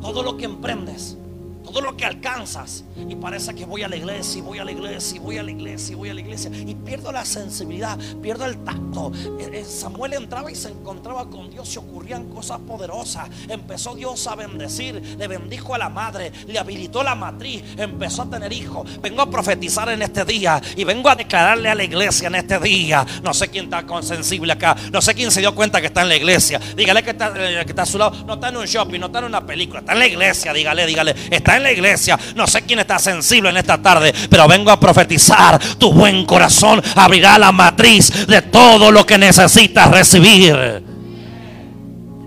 todo 0.00 0.22
lo 0.22 0.36
que 0.36 0.44
emprendes 0.44 1.18
todo 1.66 1.80
lo 1.80 1.96
que 1.96 2.04
alcanzas 2.04 2.84
y 3.08 3.16
parece 3.16 3.54
que 3.54 3.64
voy 3.66 3.82
a 3.82 3.88
la 3.88 3.96
iglesia 3.96 4.38
y 4.38 4.40
voy 4.40 4.58
a 4.58 4.64
la 4.64 4.70
iglesia 4.70 5.16
y 5.16 5.18
voy 5.18 5.38
a 5.38 5.42
la 5.42 5.50
iglesia 5.50 5.92
y 5.92 5.96
voy 5.96 6.08
a 6.08 6.14
la 6.14 6.20
iglesia 6.20 6.50
y 6.54 6.74
pierdo 6.74 7.12
la 7.12 7.24
sensibilidad, 7.24 7.98
pierdo 8.22 8.46
el 8.46 8.62
tacto. 8.64 9.12
Eh, 9.38 9.50
eh, 9.52 9.64
Samuel 9.64 10.14
entraba 10.14 10.50
y 10.50 10.54
se 10.54 10.68
encontraba 10.68 11.28
con 11.28 11.50
Dios 11.50 11.74
y 11.74 11.78
ocurrían 11.78 12.28
cosas 12.30 12.60
poderosas. 12.60 13.28
Empezó 13.48 13.94
Dios 13.94 14.26
a 14.26 14.36
bendecir, 14.36 15.16
le 15.18 15.28
bendijo 15.28 15.74
a 15.74 15.78
la 15.78 15.88
madre, 15.88 16.32
le 16.46 16.58
habilitó 16.58 17.02
la 17.02 17.14
matriz, 17.14 17.62
empezó 17.76 18.22
a 18.22 18.30
tener 18.30 18.52
hijos. 18.52 19.00
Vengo 19.02 19.22
a 19.22 19.28
profetizar 19.28 19.88
en 19.88 20.02
este 20.02 20.24
día 20.24 20.60
y 20.76 20.84
vengo 20.84 21.08
a 21.08 21.16
declararle 21.16 21.68
a 21.68 21.74
la 21.74 21.84
iglesia 21.84 22.28
en 22.28 22.36
este 22.36 22.58
día. 22.60 23.04
No 23.22 23.34
sé 23.34 23.48
quién 23.48 23.64
está 23.64 23.84
sensible 24.02 24.52
acá, 24.52 24.76
no 24.92 25.02
sé 25.02 25.14
quién 25.14 25.30
se 25.30 25.40
dio 25.40 25.54
cuenta 25.54 25.80
que 25.80 25.88
está 25.88 26.02
en 26.02 26.08
la 26.08 26.16
iglesia. 26.16 26.60
Dígale 26.76 27.02
que 27.02 27.10
está, 27.10 27.32
eh, 27.36 27.64
que 27.64 27.72
está 27.72 27.82
a 27.82 27.86
su 27.86 27.98
lado, 27.98 28.24
no 28.24 28.34
está 28.34 28.48
en 28.48 28.56
un 28.56 28.66
shopping, 28.66 29.00
no 29.00 29.06
está 29.06 29.18
en 29.18 29.24
una 29.24 29.44
película, 29.44 29.80
está 29.80 29.92
en 29.92 29.98
la 29.98 30.06
iglesia, 30.06 30.52
dígale, 30.52 30.86
dígale, 30.86 31.14
está 31.30 31.55
en 31.56 31.62
la 31.62 31.72
iglesia, 31.72 32.18
no 32.34 32.46
sé 32.46 32.62
quién 32.62 32.78
está 32.78 32.98
sensible 32.98 33.50
en 33.50 33.56
esta 33.56 33.80
tarde, 33.80 34.12
pero 34.28 34.46
vengo 34.48 34.70
a 34.70 34.80
profetizar. 34.80 35.58
Tu 35.78 35.92
buen 35.92 36.24
corazón 36.24 36.82
abrirá 36.94 37.38
la 37.38 37.52
matriz 37.52 38.26
de 38.26 38.42
todo 38.42 38.90
lo 38.90 39.04
que 39.04 39.18
necesitas 39.18 39.90
recibir. 39.90 40.84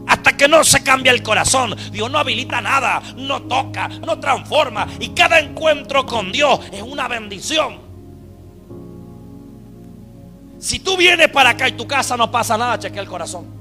Hasta 0.08 0.36
que 0.36 0.48
no 0.48 0.64
se 0.64 0.82
cambia 0.82 1.12
el 1.12 1.22
corazón, 1.22 1.76
Dios 1.92 2.10
no 2.10 2.18
habilita 2.18 2.60
nada, 2.62 3.02
no 3.16 3.44
toca, 3.44 3.88
no 3.88 4.20
transforma. 4.20 4.88
Y 5.00 5.10
cada 5.10 5.40
encuentro 5.40 6.06
con 6.06 6.32
Dios 6.32 6.60
es 6.72 6.82
una 6.82 7.08
bendición. 7.08 7.78
Si 10.60 10.80
tú 10.80 10.98
vienes 10.98 11.30
para 11.30 11.52
acá 11.52 11.70
y 11.70 11.74
tu 11.74 11.88
casa 11.88 12.18
no 12.18 12.30
pasa 12.32 12.58
nada, 12.58 12.80
chequea 12.80 13.02
el 13.02 13.08
corazón. 13.08 13.59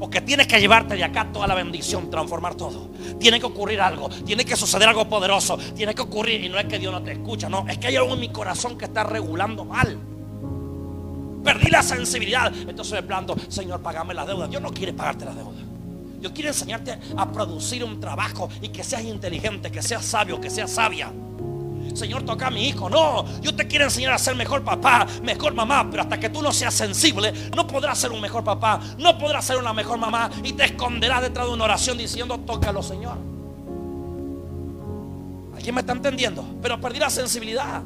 Porque 0.00 0.22
tienes 0.22 0.46
que 0.46 0.58
llevarte 0.58 0.94
de 0.94 1.04
acá 1.04 1.30
toda 1.30 1.46
la 1.46 1.54
bendición, 1.54 2.08
transformar 2.08 2.54
todo. 2.54 2.88
Tiene 3.20 3.38
que 3.38 3.44
ocurrir 3.44 3.82
algo, 3.82 4.08
tiene 4.08 4.46
que 4.46 4.56
suceder 4.56 4.88
algo 4.88 5.06
poderoso, 5.06 5.58
tiene 5.76 5.94
que 5.94 6.00
ocurrir. 6.00 6.42
Y 6.42 6.48
no 6.48 6.58
es 6.58 6.64
que 6.64 6.78
Dios 6.78 6.90
no 6.90 7.02
te 7.02 7.12
escucha, 7.12 7.50
no, 7.50 7.68
es 7.68 7.76
que 7.76 7.88
hay 7.88 7.96
algo 7.96 8.14
en 8.14 8.20
mi 8.20 8.30
corazón 8.30 8.78
que 8.78 8.86
está 8.86 9.04
regulando 9.04 9.66
mal. 9.66 9.98
Perdí 11.44 11.70
la 11.70 11.82
sensibilidad. 11.82 12.50
Entonces 12.66 12.94
me 12.94 13.02
planto, 13.02 13.36
Señor, 13.48 13.82
pagame 13.82 14.14
la 14.14 14.24
deuda. 14.24 14.48
Dios 14.48 14.62
no 14.62 14.72
quiere 14.72 14.94
pagarte 14.94 15.26
la 15.26 15.34
deuda. 15.34 15.60
Dios 16.18 16.32
quiere 16.32 16.48
enseñarte 16.48 16.98
a 17.18 17.30
producir 17.30 17.84
un 17.84 18.00
trabajo 18.00 18.48
y 18.62 18.70
que 18.70 18.82
seas 18.82 19.04
inteligente, 19.04 19.70
que 19.70 19.82
seas 19.82 20.04
sabio, 20.06 20.40
que 20.40 20.48
seas 20.48 20.70
sabia. 20.70 21.12
Señor, 21.94 22.22
toca 22.24 22.48
a 22.48 22.50
mi 22.50 22.68
hijo. 22.68 22.88
No, 22.88 23.24
Dios 23.40 23.56
te 23.56 23.66
quiere 23.66 23.84
enseñar 23.84 24.12
a 24.12 24.18
ser 24.18 24.34
mejor 24.34 24.62
papá, 24.62 25.06
mejor 25.22 25.54
mamá. 25.54 25.88
Pero 25.90 26.02
hasta 26.02 26.18
que 26.18 26.28
tú 26.30 26.42
no 26.42 26.52
seas 26.52 26.74
sensible, 26.74 27.32
no 27.54 27.66
podrás 27.66 27.98
ser 27.98 28.12
un 28.12 28.20
mejor 28.20 28.44
papá, 28.44 28.80
no 28.98 29.18
podrás 29.18 29.44
ser 29.44 29.56
una 29.58 29.72
mejor 29.72 29.98
mamá. 29.98 30.30
Y 30.42 30.52
te 30.52 30.64
esconderás 30.64 31.22
detrás 31.22 31.46
de 31.46 31.52
una 31.52 31.64
oración 31.64 31.98
diciendo, 31.98 32.38
tócalo, 32.38 32.82
Señor. 32.82 33.16
¿Alguien 35.54 35.74
me 35.74 35.80
está 35.82 35.92
entendiendo? 35.92 36.44
Pero 36.62 36.80
perdí 36.80 36.98
la 36.98 37.10
sensibilidad. 37.10 37.82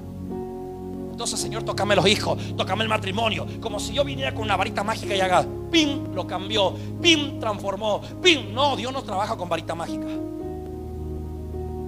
Entonces, 1.10 1.38
Señor, 1.38 1.62
tócame 1.62 1.94
los 1.94 2.06
hijos, 2.08 2.36
tócame 2.56 2.82
el 2.82 2.88
matrimonio. 2.88 3.46
Como 3.60 3.78
si 3.78 3.92
yo 3.92 4.04
viniera 4.04 4.34
con 4.34 4.42
una 4.42 4.56
varita 4.56 4.82
mágica 4.82 5.14
y 5.14 5.20
haga, 5.20 5.46
pim, 5.70 6.12
lo 6.12 6.26
cambió, 6.26 6.74
pim, 7.00 7.38
transformó, 7.38 8.00
pim. 8.20 8.52
No, 8.52 8.74
Dios 8.74 8.92
no 8.92 9.02
trabaja 9.02 9.36
con 9.36 9.48
varita 9.48 9.76
mágica. 9.76 10.06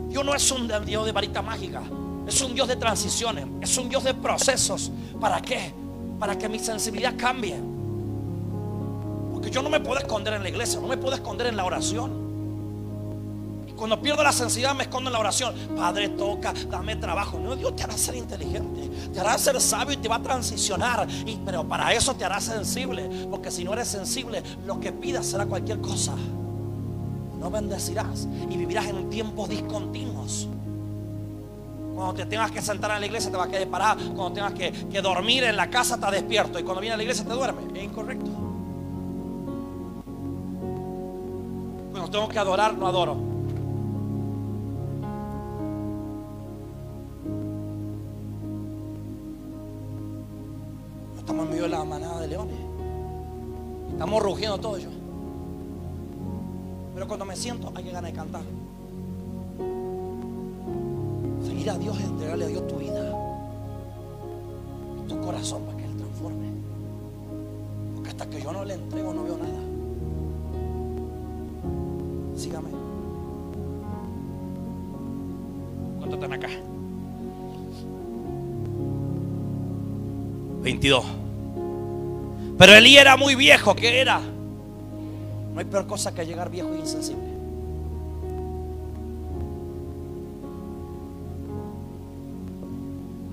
Dios 0.08 0.24
no 0.24 0.32
es 0.32 0.50
un 0.52 0.70
Dios 0.84 1.04
de 1.04 1.12
varita 1.12 1.42
mágica. 1.42 1.82
Es 2.26 2.40
un 2.40 2.54
Dios 2.54 2.66
de 2.66 2.76
transiciones. 2.76 3.46
Es 3.60 3.78
un 3.78 3.88
Dios 3.88 4.02
de 4.02 4.12
procesos. 4.14 4.90
¿Para 5.20 5.40
qué? 5.40 5.72
Para 6.18 6.36
que 6.36 6.48
mi 6.48 6.58
sensibilidad 6.58 7.14
cambie. 7.16 7.56
Porque 9.32 9.50
yo 9.50 9.62
no 9.62 9.70
me 9.70 9.78
puedo 9.78 10.00
esconder 10.00 10.34
en 10.34 10.42
la 10.42 10.48
iglesia. 10.48 10.80
No 10.80 10.88
me 10.88 10.96
puedo 10.96 11.14
esconder 11.14 11.46
en 11.46 11.56
la 11.56 11.64
oración. 11.64 12.26
Y 13.68 13.72
cuando 13.72 14.02
pierdo 14.02 14.24
la 14.24 14.32
sensibilidad 14.32 14.74
me 14.74 14.84
escondo 14.84 15.08
en 15.08 15.12
la 15.12 15.20
oración. 15.20 15.54
Padre, 15.76 16.08
toca, 16.10 16.52
dame 16.68 16.96
trabajo. 16.96 17.38
No, 17.38 17.54
Dios 17.54 17.76
te 17.76 17.84
hará 17.84 17.96
ser 17.96 18.16
inteligente. 18.16 18.90
Te 19.12 19.20
hará 19.20 19.38
ser 19.38 19.60
sabio 19.60 19.94
y 19.94 19.98
te 19.98 20.08
va 20.08 20.16
a 20.16 20.22
transicionar. 20.22 21.06
Y, 21.26 21.36
pero 21.44 21.62
para 21.68 21.92
eso 21.92 22.16
te 22.16 22.24
hará 22.24 22.40
sensible. 22.40 23.28
Porque 23.30 23.52
si 23.52 23.62
no 23.62 23.72
eres 23.72 23.86
sensible, 23.86 24.42
lo 24.66 24.80
que 24.80 24.90
pidas 24.90 25.26
será 25.26 25.46
cualquier 25.46 25.80
cosa. 25.80 26.16
No 27.38 27.50
bendecirás. 27.52 28.26
Y 28.50 28.56
vivirás 28.56 28.86
en 28.86 29.08
tiempos 29.10 29.48
discontinuos. 29.48 30.48
Cuando 31.96 32.12
te 32.12 32.26
tengas 32.26 32.50
que 32.50 32.60
sentar 32.60 32.90
en 32.90 33.00
la 33.00 33.06
iglesia 33.06 33.30
te 33.30 33.38
vas 33.38 33.48
a 33.48 33.50
quedar 33.50 33.66
parado. 33.68 34.14
Cuando 34.14 34.32
tengas 34.32 34.52
que, 34.52 34.70
que 34.70 35.00
dormir 35.00 35.44
en 35.44 35.56
la 35.56 35.70
casa 35.70 35.98
te 35.98 36.10
despierto. 36.10 36.58
Y 36.58 36.62
cuando 36.62 36.82
viene 36.82 36.92
a 36.92 36.96
la 36.98 37.02
iglesia 37.02 37.24
te 37.24 37.32
duerme. 37.32 37.62
Es 37.74 37.84
incorrecto. 37.84 38.30
Cuando 41.90 42.10
tengo 42.10 42.28
que 42.28 42.38
adorar, 42.38 42.74
no 42.76 42.86
adoro. 42.86 43.16
Estamos 51.16 51.46
en 51.46 51.50
medio 51.50 51.62
de 51.62 51.68
la 51.70 51.82
manada 51.82 52.20
de 52.20 52.28
leones. 52.28 52.58
Estamos 53.90 54.22
rugiendo 54.22 54.58
todos 54.58 54.80
ellos. 54.80 54.92
Pero 56.92 57.08
cuando 57.08 57.24
me 57.24 57.36
siento 57.36 57.72
hay 57.74 57.84
que 57.84 57.90
ganar 57.90 58.12
de 58.12 58.16
cantar 58.18 58.42
a 61.70 61.78
Dios, 61.78 62.00
entregarle 62.00 62.44
a 62.44 62.48
Dios 62.48 62.66
tu 62.68 62.76
vida, 62.76 63.12
tu 65.08 65.20
corazón 65.20 65.62
para 65.64 65.76
que 65.76 65.84
Él 65.84 65.96
transforme. 65.96 66.46
Porque 67.94 68.10
hasta 68.10 68.26
que 68.28 68.40
yo 68.40 68.52
no 68.52 68.64
le 68.64 68.74
entrego 68.74 69.12
no 69.12 69.24
veo 69.24 69.36
nada. 69.36 69.60
Sígame. 72.36 72.68
¿Cuánto 75.98 76.16
están 76.16 76.32
acá? 76.32 76.48
22. 80.62 81.04
Pero 82.58 82.74
Elí 82.74 82.96
era 82.96 83.16
muy 83.16 83.34
viejo, 83.34 83.74
¿qué 83.74 84.00
era? 84.00 84.20
No 85.52 85.58
hay 85.58 85.64
peor 85.64 85.86
cosa 85.86 86.14
que 86.14 86.24
llegar 86.24 86.50
viejo 86.50 86.72
e 86.74 86.78
insensible. 86.78 87.35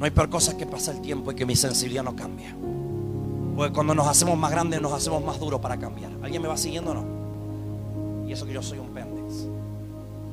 No 0.04 0.08
hay 0.08 0.12
peor 0.12 0.30
cosa 0.30 0.58
que 0.58 0.66
pasa 0.66 0.92
el 0.92 1.00
tiempo 1.00 1.32
y 1.32 1.36
que 1.36 1.46
mi 1.46 1.56
sensibilidad 1.56 2.04
no 2.04 2.14
cambia. 2.14 2.54
Porque 3.56 3.72
cuando 3.72 3.96
nos 3.96 4.06
hacemos 4.06 4.38
más 4.38 4.52
grandes 4.52 4.82
nos 4.82 4.92
hacemos 4.92 5.24
más 5.24 5.40
duros 5.40 5.62
para 5.62 5.78
cambiar. 5.78 6.12
¿Alguien 6.22 6.42
me 6.42 6.50
va 6.50 6.58
siguiendo 6.58 6.92
o 6.92 6.94
no? 6.94 8.28
Y 8.28 8.34
eso 8.34 8.46
que 8.46 8.52
yo 8.52 8.62
soy 8.62 8.80
un 8.80 8.90
pendex. 8.90 9.48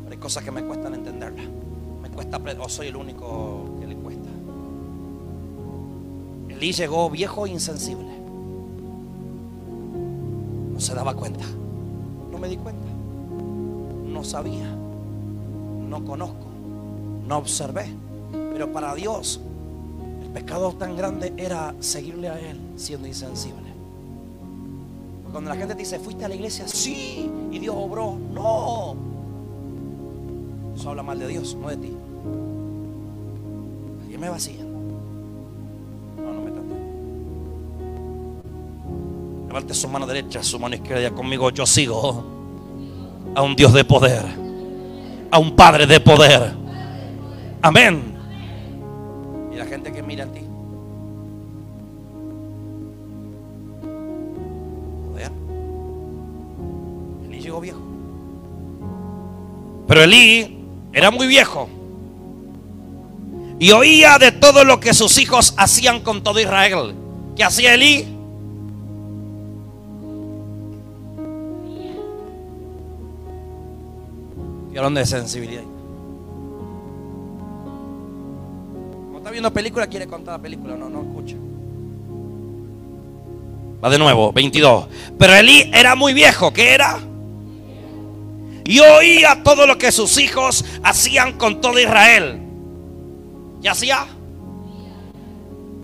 Pero 0.02 0.12
hay 0.12 0.16
cosas 0.16 0.42
que 0.42 0.50
me 0.50 0.64
cuestan 0.64 0.94
entenderlas. 0.94 1.44
Me 2.02 2.11
cuesta, 2.11 2.40
o 2.59 2.68
soy 2.68 2.88
el 2.88 2.96
único 2.96 3.76
que 3.78 3.87
le 3.87 3.94
cuesta. 3.94 4.28
Elí 6.48 6.72
llegó 6.72 7.09
viejo 7.09 7.46
e 7.46 7.50
insensible. 7.50 8.11
No 10.72 10.80
se 10.80 10.96
daba 10.96 11.14
cuenta. 11.14 11.44
No 12.33 12.38
me 12.38 12.48
di 12.48 12.56
cuenta. 12.56 12.88
No 14.04 14.24
sabía. 14.24 14.68
No 15.88 16.04
conozco. 16.04 16.48
No 17.28 17.37
observé. 17.37 17.87
Pero 18.33 18.72
para 18.72 18.96
Dios 18.96 19.40
pecado 20.30 20.72
tan 20.72 20.96
grande 20.96 21.32
era 21.36 21.74
seguirle 21.80 22.28
a 22.28 22.38
Él 22.38 22.58
siendo 22.76 23.06
insensible. 23.06 23.70
Cuando 25.30 25.50
la 25.50 25.56
gente 25.56 25.74
te 25.74 25.80
dice, 25.80 25.98
¿fuiste 25.98 26.24
a 26.24 26.28
la 26.28 26.34
iglesia? 26.34 26.66
Sí, 26.66 27.30
y 27.52 27.58
Dios 27.58 27.74
obró. 27.78 28.16
No. 28.32 28.96
Eso 30.74 30.90
habla 30.90 31.02
mal 31.02 31.18
de 31.18 31.28
Dios, 31.28 31.56
no 31.60 31.68
de 31.68 31.76
ti. 31.76 31.92
¿Alguien 34.02 34.20
me 34.20 34.28
va 34.28 34.38
siguiendo? 34.38 34.78
No, 36.16 36.32
no 36.32 36.40
me 36.42 36.50
Levante 39.48 39.74
su 39.74 39.88
mano 39.88 40.06
derecha, 40.06 40.42
su 40.42 40.58
mano 40.58 40.74
izquierda 40.74 41.10
conmigo. 41.12 41.50
Yo 41.50 41.64
sigo 41.66 42.24
a 43.34 43.42
un 43.42 43.54
Dios 43.54 43.72
de 43.72 43.84
poder, 43.84 44.24
a 45.30 45.38
un 45.38 45.54
Padre 45.54 45.86
de 45.86 46.00
poder. 46.00 46.54
Amén 47.62 48.10
gente 49.70 49.92
que 49.92 50.02
mira 50.02 50.24
a 50.24 50.26
ti. 50.26 50.40
Vean. 55.14 55.33
Elí 57.24 57.38
llegó 57.40 57.61
viejo. 57.61 57.78
Pero 59.87 60.02
Elí 60.02 60.59
era 60.92 61.12
muy 61.12 61.28
viejo. 61.28 61.68
Y 63.61 63.70
oía 63.70 64.18
de 64.18 64.33
todo 64.33 64.64
lo 64.64 64.80
que 64.80 64.92
sus 64.92 65.18
hijos 65.18 65.54
hacían 65.56 66.00
con 66.00 66.24
todo 66.24 66.40
Israel. 66.40 66.94
¿Qué 67.37 67.44
hacía 67.44 67.74
Elí? 67.74 68.16
Hablando 74.76 75.00
de 75.00 75.06
sensibilidad. 75.06 75.79
Viendo 79.30 79.52
película, 79.52 79.86
quiere 79.86 80.06
contar 80.06 80.34
la 80.34 80.42
película. 80.42 80.76
No, 80.76 80.88
no 80.88 81.02
escucha. 81.02 81.36
Va 83.82 83.88
de 83.88 83.98
nuevo, 83.98 84.32
22. 84.32 84.86
Pero 85.18 85.34
Elí 85.34 85.70
era 85.72 85.94
muy 85.94 86.12
viejo. 86.12 86.52
¿Qué 86.52 86.74
era? 86.74 86.98
Y 88.64 88.78
oía 88.78 89.42
todo 89.42 89.66
lo 89.66 89.78
que 89.78 89.90
sus 89.90 90.18
hijos 90.18 90.64
hacían 90.82 91.38
con 91.38 91.60
todo 91.60 91.78
Israel. 91.78 92.40
¿Y 93.62 93.66
hacía? 93.66 94.06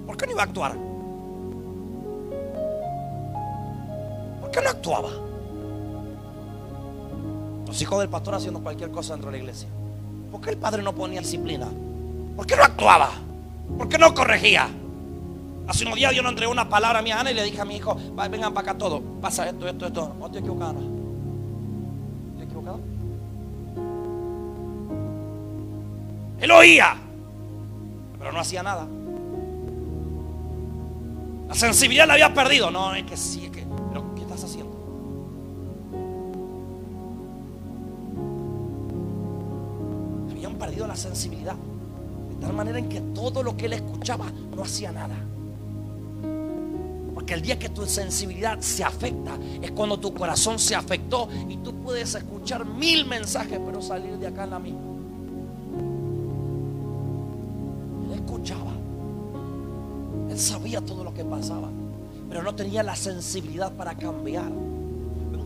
¿Por 0.07 0.17
qué 0.17 0.27
no 0.27 0.33
iba 0.33 0.43
a 0.43 0.45
actuar? 0.45 0.77
¿Por 4.41 4.51
qué 4.51 4.61
no 4.63 4.69
actuaba? 4.69 5.11
Los 7.67 7.83
hijos 7.83 7.99
del 7.99 8.09
pastor 8.09 8.35
haciendo 8.37 8.61
cualquier 8.61 8.91
cosa 8.91 9.15
dentro 9.15 9.31
de 9.31 9.39
la 9.39 9.43
iglesia. 9.43 9.69
¿Por 10.31 10.41
qué 10.41 10.51
el 10.51 10.57
padre 10.57 10.83
no 10.83 10.95
ponía 10.95 11.21
disciplina? 11.21 11.69
¿Por 12.37 12.47
qué 12.47 12.57
no 12.57 12.63
actuaba? 12.63 13.11
¿Por 13.77 13.89
qué 13.89 13.99
no 13.99 14.15
corregía? 14.15 14.69
Hace 15.69 15.85
unos 15.85 15.97
días 15.97 16.15
yo 16.15 16.23
no 16.23 16.29
entregé 16.29 16.51
una 16.51 16.69
palabra 16.69 17.01
a 17.01 17.03
mi 17.03 17.11
Ana 17.11 17.31
y 17.31 17.35
le 17.35 17.43
dije 17.43 17.61
a 17.61 17.65
mi 17.65 17.77
hijo, 17.77 17.97
vengan 18.31 18.55
para 18.55 18.71
acá 18.71 18.79
todo. 18.79 19.01
Pasa 19.21 19.49
esto, 19.49 19.69
esto, 19.69 19.87
esto. 19.87 20.15
No 20.19 20.27
estoy 20.27 20.41
equivocado. 20.41 20.79
¿Estoy 22.31 22.45
equivocado? 22.45 22.81
Él 26.41 26.51
oía, 26.51 26.97
pero 28.19 28.33
no 28.33 28.41
hacía 28.41 28.63
nada. 28.63 28.87
La 31.49 31.55
sensibilidad 31.55 32.07
la 32.07 32.15
había 32.15 32.33
perdido. 32.33 32.71
No, 32.71 32.95
es 32.95 33.05
que 33.05 33.17
sí, 33.17 33.47
es 33.47 33.51
que. 33.51 33.67
Pero, 33.89 34.15
¿qué 34.15 34.23
estás 34.23 34.45
haciendo? 34.45 34.73
Habían 40.31 40.55
perdido 40.55 40.87
la 40.87 40.97
sensibilidad. 40.97 41.57
Tal 42.41 42.53
manera 42.53 42.79
en 42.79 42.89
que 42.89 43.01
todo 43.01 43.43
lo 43.43 43.57
que 43.57 43.67
él 43.67 43.73
escuchaba 43.75 44.27
no 44.55 44.63
hacía 44.63 44.93
nada. 44.93 45.17
Porque 47.15 47.35
el 47.35 47.43
día 47.43 47.59
que 47.59 47.71
tu 47.71 47.85
sensibilidad 47.87 48.61
se 48.61 48.85
afecta 48.85 49.39
es 49.63 49.71
cuando 49.73 49.99
tu 49.99 50.13
corazón 50.15 50.59
se 50.59 50.75
afectó 50.75 51.29
y 51.49 51.57
tú 51.57 51.75
puedes 51.75 52.15
escuchar 52.15 52.65
mil 52.65 53.07
mensajes, 53.07 53.59
pero 53.65 53.81
salir 53.81 54.19
de 54.19 54.27
acá 54.27 54.45
en 54.45 54.51
la 54.51 54.59
misma. 54.59 54.81
Él 58.05 58.13
escuchaba. 58.13 58.73
Él 60.31 60.39
sabía 60.39 60.81
todo 60.81 61.05
lo 61.05 61.15
que 61.15 61.25
pasaba, 61.25 61.69
pero 62.29 62.43
no 62.43 62.55
tenía 62.55 62.83
la 62.83 62.95
sensibilidad 62.95 63.73
para 63.73 63.95
cambiar. 63.95 64.53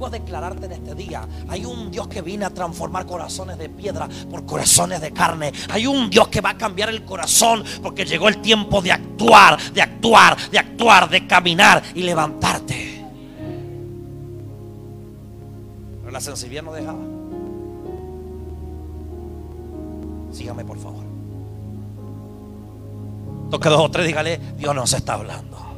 A 0.06 0.08
declararte 0.08 0.64
en 0.66 0.72
este 0.72 0.94
día, 0.94 1.28
hay 1.48 1.64
un 1.64 1.90
Dios 1.90 2.08
que 2.08 2.22
viene 2.22 2.46
a 2.46 2.50
transformar 2.50 3.04
corazones 3.04 3.58
de 3.58 3.68
piedra 3.68 4.08
por 4.30 4.46
corazones 4.46 5.00
de 5.00 5.12
carne. 5.12 5.52
Hay 5.68 5.86
un 5.86 6.08
Dios 6.08 6.28
que 6.28 6.40
va 6.40 6.50
a 6.50 6.56
cambiar 6.56 6.88
el 6.88 7.04
corazón 7.04 7.62
porque 7.82 8.06
llegó 8.06 8.28
el 8.28 8.38
tiempo 8.40 8.80
de 8.80 8.92
actuar, 8.92 9.60
de 9.72 9.82
actuar, 9.82 10.38
de 10.50 10.58
actuar, 10.58 11.10
de 11.10 11.26
caminar 11.26 11.82
y 11.94 12.02
levantarte. 12.02 13.04
Pero 16.00 16.10
la 16.10 16.20
sensibilidad 16.20 16.62
no 16.62 16.72
dejaba. 16.72 16.98
Sígame 20.32 20.64
por 20.64 20.78
favor. 20.78 21.04
Toque 23.50 23.68
dos 23.68 23.80
o 23.80 23.90
tres, 23.90 24.06
dígale, 24.06 24.40
Dios 24.56 24.74
nos 24.74 24.92
está 24.94 25.14
hablando. 25.14 25.69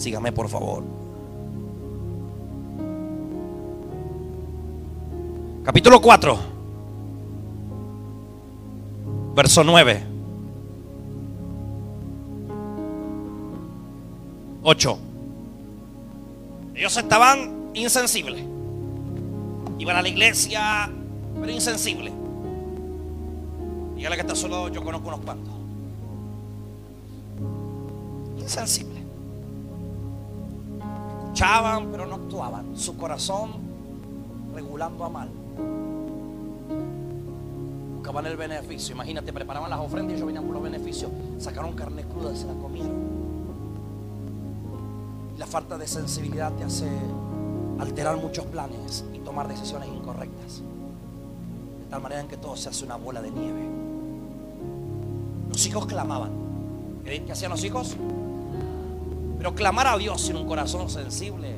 Sígame 0.00 0.32
por 0.32 0.48
favor. 0.48 0.82
Capítulo 5.62 6.00
4, 6.00 6.38
verso 9.34 9.62
9. 9.62 10.02
8. 14.62 14.98
Ellos 16.76 16.96
estaban 16.96 17.70
insensibles. 17.74 18.42
Iban 19.78 19.96
a 19.96 20.00
la 20.00 20.08
iglesia, 20.08 20.90
pero 21.38 21.52
insensibles. 21.52 22.14
Dígale 23.96 24.16
que 24.16 24.22
está 24.22 24.34
solo, 24.34 24.70
yo 24.70 24.82
conozco 24.82 25.08
unos 25.08 25.20
cuantos. 25.20 25.52
Insensibles. 28.38 28.89
Escuchaban, 31.30 31.92
pero 31.92 32.06
no 32.06 32.16
actuaban. 32.16 32.76
Su 32.76 32.96
corazón 32.96 33.52
regulando 34.52 35.04
a 35.04 35.08
mal. 35.08 35.28
Buscaban 37.94 38.26
el 38.26 38.36
beneficio. 38.36 38.96
Imagínate, 38.96 39.32
preparaban 39.32 39.70
las 39.70 39.78
ofrendas 39.78 40.14
y 40.14 40.16
ellos 40.16 40.26
venían 40.26 40.44
por 40.44 40.54
los 40.54 40.62
beneficios. 40.64 41.12
Sacaron 41.38 41.74
carne 41.74 42.02
cruda 42.02 42.32
y 42.32 42.36
se 42.36 42.46
la 42.46 42.54
comieron. 42.54 43.10
La 45.38 45.46
falta 45.46 45.78
de 45.78 45.86
sensibilidad 45.86 46.52
te 46.54 46.64
hace 46.64 46.88
alterar 47.78 48.16
muchos 48.16 48.44
planes 48.46 49.04
y 49.14 49.18
tomar 49.20 49.46
decisiones 49.46 49.88
incorrectas. 49.88 50.62
De 51.78 51.86
tal 51.90 52.02
manera 52.02 52.22
en 52.22 52.28
que 52.28 52.38
todo 52.38 52.56
se 52.56 52.70
hace 52.70 52.84
una 52.84 52.96
bola 52.96 53.22
de 53.22 53.30
nieve. 53.30 53.68
Los 55.48 55.64
hijos 55.64 55.86
clamaban. 55.86 56.32
¿Qué 57.04 57.24
hacían 57.30 57.52
los 57.52 57.62
hijos? 57.62 57.96
Pero 59.40 59.54
clamar 59.54 59.86
a 59.86 59.96
Dios 59.96 60.20
sin 60.20 60.36
un 60.36 60.46
corazón 60.46 60.90
sensible 60.90 61.54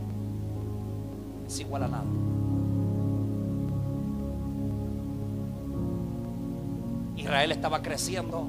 es 1.49 1.59
igual 1.59 1.83
a 1.83 1.89
nada. 1.89 2.05
Israel 7.17 7.51
estaba 7.51 7.83
creciendo 7.83 8.47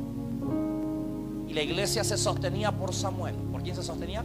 y 1.48 1.54
la 1.54 1.64
iglesia 1.64 2.04
se 2.04 2.16
sostenía 2.16 2.72
por 2.74 2.94
Samuel. 2.94 3.34
¿Por 3.52 3.64
quién 3.64 3.76
se 3.76 3.82
sostenía? 3.82 4.24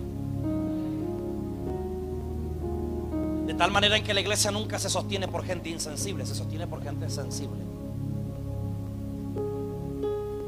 De 3.47 3.55
tal 3.55 3.71
manera 3.71 3.97
en 3.97 4.05
que 4.05 4.13
la 4.13 4.21
iglesia 4.21 4.51
nunca 4.51 4.79
se 4.79 4.91
sostiene 4.91 5.27
por 5.27 5.43
gente 5.43 5.71
insensible, 5.71 6.27
se 6.27 6.35
sostiene 6.35 6.67
por 6.67 6.83
gente 6.83 7.09
sensible. 7.09 7.63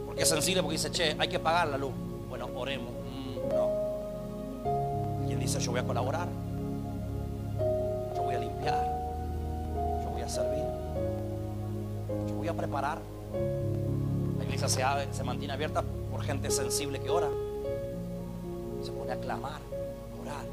Porque 0.05 0.21
es 0.21 0.29
sensible 0.29 0.63
porque 0.63 0.77
dice, 0.77 0.91
che, 0.91 1.17
hay 1.19 1.29
que 1.29 1.39
pagar 1.39 1.69
la 1.69 1.79
luz. 1.79 1.93
Bueno, 2.29 2.51
oremos. 2.55 3.00
Yo 5.59 5.73
voy 5.73 5.81
a 5.81 5.85
colaborar, 5.85 6.29
yo 8.15 8.23
voy 8.23 8.35
a 8.37 8.39
limpiar, 8.39 8.87
yo 10.03 10.11
voy 10.11 10.23
a 10.23 10.29
servir, 10.29 10.65
yo 12.29 12.35
voy 12.37 12.49
a 12.49 12.55
preparar. 12.55 12.99
La 14.39 14.45
iglesia 14.45 14.69
se, 15.11 15.25
mantiene 15.25 15.53
abierta 15.53 15.83
por 16.11 16.23
gente 16.23 16.51
sensible 16.51 17.01
que 17.01 17.11
ora. 17.11 17.29
Se 18.83 18.93
pone 18.93 19.13
a 19.13 19.17
clamar, 19.17 19.61
a 19.61 20.23
orar. 20.23 20.47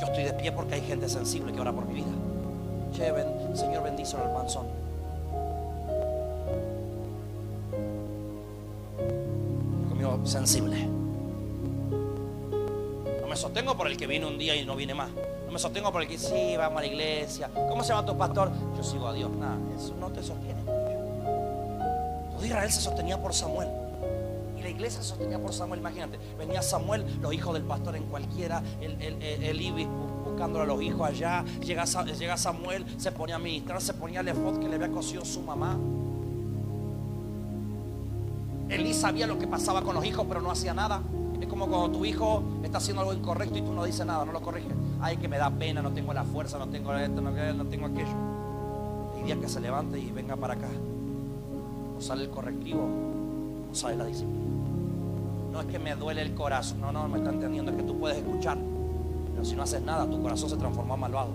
Yo 0.00 0.06
estoy 0.06 0.24
de 0.24 0.32
pie 0.32 0.50
porque 0.50 0.76
hay 0.76 0.80
gente 0.80 1.08
sensible 1.08 1.52
que 1.52 1.60
ora 1.60 1.72
por 1.72 1.84
mi 1.86 1.94
vida. 1.94 2.12
Señor, 3.54 3.82
bendice 3.84 4.16
al 4.16 4.32
manzón. 4.32 4.66
Conmigo 9.90 10.20
sensible. 10.24 10.93
Me 13.34 13.40
sostengo 13.40 13.76
por 13.76 13.88
el 13.88 13.96
que 13.96 14.06
viene 14.06 14.26
un 14.26 14.38
día 14.38 14.54
y 14.54 14.64
no 14.64 14.76
viene 14.76 14.94
más. 14.94 15.10
No 15.46 15.50
me 15.50 15.58
sostengo 15.58 15.90
por 15.90 16.02
el 16.02 16.06
que 16.06 16.16
sí, 16.18 16.54
vamos 16.56 16.78
a 16.78 16.82
la 16.82 16.86
iglesia. 16.86 17.50
¿Cómo 17.52 17.82
se 17.82 17.88
llama 17.88 18.06
tu 18.06 18.16
pastor? 18.16 18.52
Yo 18.76 18.84
sigo 18.84 19.08
a 19.08 19.12
Dios. 19.12 19.28
Nada, 19.32 19.58
eso 19.76 19.92
no 19.98 20.08
te 20.12 20.22
sostiene. 20.22 20.62
Todo 20.62 22.44
Israel 22.44 22.70
se 22.70 22.80
sostenía 22.80 23.20
por 23.20 23.34
Samuel 23.34 23.66
la 24.62 24.70
iglesia 24.70 25.02
se 25.02 25.08
sostenía 25.08 25.38
por 25.38 25.52
Samuel. 25.52 25.80
Imagínate, 25.80 26.18
venía 26.38 26.62
Samuel, 26.62 27.04
los 27.20 27.34
hijos 27.34 27.52
del 27.52 27.64
pastor 27.64 27.96
en 27.96 28.04
cualquiera, 28.04 28.62
el, 28.80 28.92
el, 29.02 29.22
el, 29.22 29.60
Ibis 29.60 29.86
buscándole 30.24 30.64
a 30.64 30.66
los 30.66 30.80
hijos 30.80 31.06
allá. 31.06 31.44
Llega, 31.60 31.84
llega 31.84 32.36
Samuel, 32.38 32.86
se 32.96 33.12
ponía 33.12 33.34
a 33.34 33.38
ministrar, 33.38 33.82
se 33.82 33.92
ponía 33.92 34.20
el 34.20 34.28
efod 34.28 34.58
que 34.60 34.68
le 34.68 34.76
había 34.76 34.90
cosido 34.90 35.22
su 35.22 35.42
mamá. 35.42 35.76
Elí 38.70 38.94
sabía 38.94 39.26
lo 39.26 39.38
que 39.38 39.46
pasaba 39.46 39.82
con 39.82 39.94
los 39.94 40.04
hijos, 40.06 40.24
pero 40.26 40.40
no 40.40 40.50
hacía 40.50 40.72
nada. 40.72 41.02
Es 41.40 41.46
como 41.48 41.66
cuando 41.66 41.90
tu 41.90 42.04
hijo 42.04 42.42
está 42.62 42.78
haciendo 42.78 43.02
algo 43.02 43.14
incorrecto 43.14 43.58
y 43.58 43.62
tú 43.62 43.72
no 43.72 43.84
dices 43.84 44.06
nada, 44.06 44.24
no 44.24 44.32
lo 44.32 44.40
corriges. 44.40 44.72
Ay, 45.00 45.16
que 45.16 45.28
me 45.28 45.38
da 45.38 45.50
pena, 45.50 45.82
no 45.82 45.90
tengo 45.90 46.12
la 46.12 46.24
fuerza, 46.24 46.58
no 46.58 46.68
tengo 46.68 46.94
esto, 46.94 47.20
no, 47.20 47.30
no 47.30 47.64
tengo 47.66 47.86
aquello. 47.86 48.16
El 49.18 49.26
día 49.26 49.40
que 49.40 49.48
se 49.48 49.60
levante 49.60 49.98
y 49.98 50.10
venga 50.10 50.36
para 50.36 50.54
acá, 50.54 50.68
no 51.94 52.00
sale 52.00 52.24
el 52.24 52.30
correctivo, 52.30 52.88
no 53.68 53.74
sale 53.74 53.96
la 53.96 54.06
disciplina. 54.06 54.44
No 55.54 55.60
es 55.60 55.66
que 55.66 55.78
me 55.78 55.94
duele 55.94 56.20
el 56.22 56.34
corazón. 56.34 56.80
No, 56.80 56.90
no, 56.90 57.06
me 57.06 57.18
está 57.18 57.30
entendiendo. 57.30 57.70
Es 57.70 57.76
que 57.76 57.84
tú 57.84 57.96
puedes 57.96 58.18
escuchar. 58.18 58.58
Pero 59.32 59.44
si 59.44 59.54
no 59.54 59.62
haces 59.62 59.80
nada, 59.82 60.04
tu 60.04 60.20
corazón 60.20 60.50
se 60.50 60.56
transforma 60.56 60.94
en 60.94 61.00
malvado. 61.00 61.30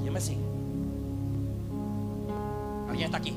¿Quién 0.00 0.14
me 0.14 0.20
sigue? 0.22 0.40
¿Alguien 2.88 3.04
está 3.04 3.18
aquí? 3.18 3.36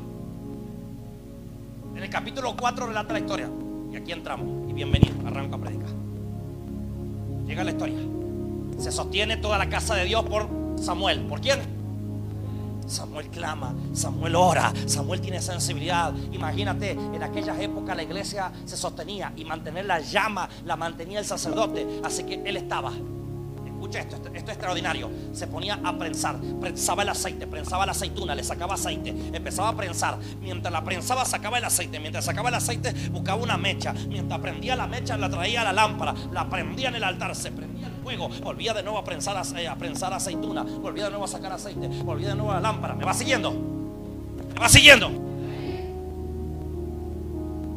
Capítulo 2.09 2.55
4 2.57 2.87
relata 2.87 3.13
la 3.13 3.19
historia. 3.19 3.49
Y 3.91 3.95
aquí 3.95 4.11
entramos. 4.11 4.69
Y 4.69 4.73
bienvenido. 4.73 5.15
Arranco 5.27 5.57
a 5.57 5.59
predicar. 5.59 5.89
Llega 7.45 7.63
la 7.63 7.71
historia. 7.71 7.99
Se 8.79 8.91
sostiene 8.91 9.37
toda 9.37 9.57
la 9.57 9.69
casa 9.69 9.93
de 9.95 10.05
Dios 10.05 10.23
por 10.25 10.47
Samuel. 10.77 11.21
¿Por 11.21 11.39
quién? 11.39 11.59
Samuel 12.87 13.27
clama, 13.27 13.75
Samuel 13.93 14.35
ora, 14.35 14.73
Samuel 14.87 15.21
tiene 15.21 15.39
sensibilidad. 15.41 16.11
Imagínate, 16.31 16.91
en 16.93 17.21
aquellas 17.21 17.59
épocas 17.59 17.95
la 17.95 18.01
iglesia 18.01 18.51
se 18.65 18.75
sostenía 18.75 19.31
y 19.35 19.45
mantener 19.45 19.85
la 19.85 19.99
llama 19.99 20.49
la 20.65 20.75
mantenía 20.75 21.19
el 21.19 21.25
sacerdote. 21.25 22.01
Así 22.03 22.23
que 22.23 22.41
él 22.43 22.57
estaba. 22.57 22.91
Esto, 23.93 24.17
es 24.33 24.43
extraordinario. 24.43 25.09
Se 25.33 25.47
ponía 25.47 25.79
a 25.83 25.97
prensar, 25.97 26.37
prensaba 26.59 27.03
el 27.03 27.09
aceite, 27.09 27.47
prensaba 27.47 27.85
la 27.85 27.91
aceituna, 27.93 28.35
le 28.35 28.43
sacaba 28.43 28.75
aceite, 28.75 29.09
empezaba 29.33 29.69
a 29.69 29.75
prensar. 29.75 30.17
Mientras 30.41 30.71
la 30.71 30.83
prensaba, 30.83 31.25
sacaba 31.25 31.57
el 31.57 31.65
aceite. 31.65 31.99
Mientras 31.99 32.25
sacaba 32.25 32.49
el 32.49 32.55
aceite, 32.55 32.93
buscaba 33.09 33.41
una 33.41 33.57
mecha. 33.57 33.93
Mientras 33.93 34.39
prendía 34.39 34.75
la 34.75 34.87
mecha, 34.87 35.17
la 35.17 35.29
traía 35.29 35.61
a 35.61 35.65
la 35.65 35.73
lámpara, 35.73 36.13
la 36.31 36.49
prendía 36.49 36.89
en 36.89 36.95
el 36.95 37.03
altar, 37.03 37.35
se 37.35 37.51
prendía 37.51 37.89
volvía 38.43 38.73
de 38.73 38.83
nuevo 38.83 38.97
a 38.97 39.03
prensar, 39.03 39.41
eh, 39.57 39.67
a 39.67 39.75
prensar 39.75 40.13
aceituna, 40.13 40.63
volvía 40.63 41.05
de 41.05 41.09
nuevo 41.11 41.25
a 41.25 41.27
sacar 41.27 41.51
aceite, 41.51 41.87
volvía 42.03 42.29
de 42.29 42.35
nuevo 42.35 42.51
a 42.51 42.55
la 42.55 42.61
lámpara. 42.61 42.95
¿Me 42.95 43.05
va 43.05 43.13
siguiendo? 43.13 43.51
¿Me 43.51 44.59
va 44.59 44.69
siguiendo? 44.69 45.09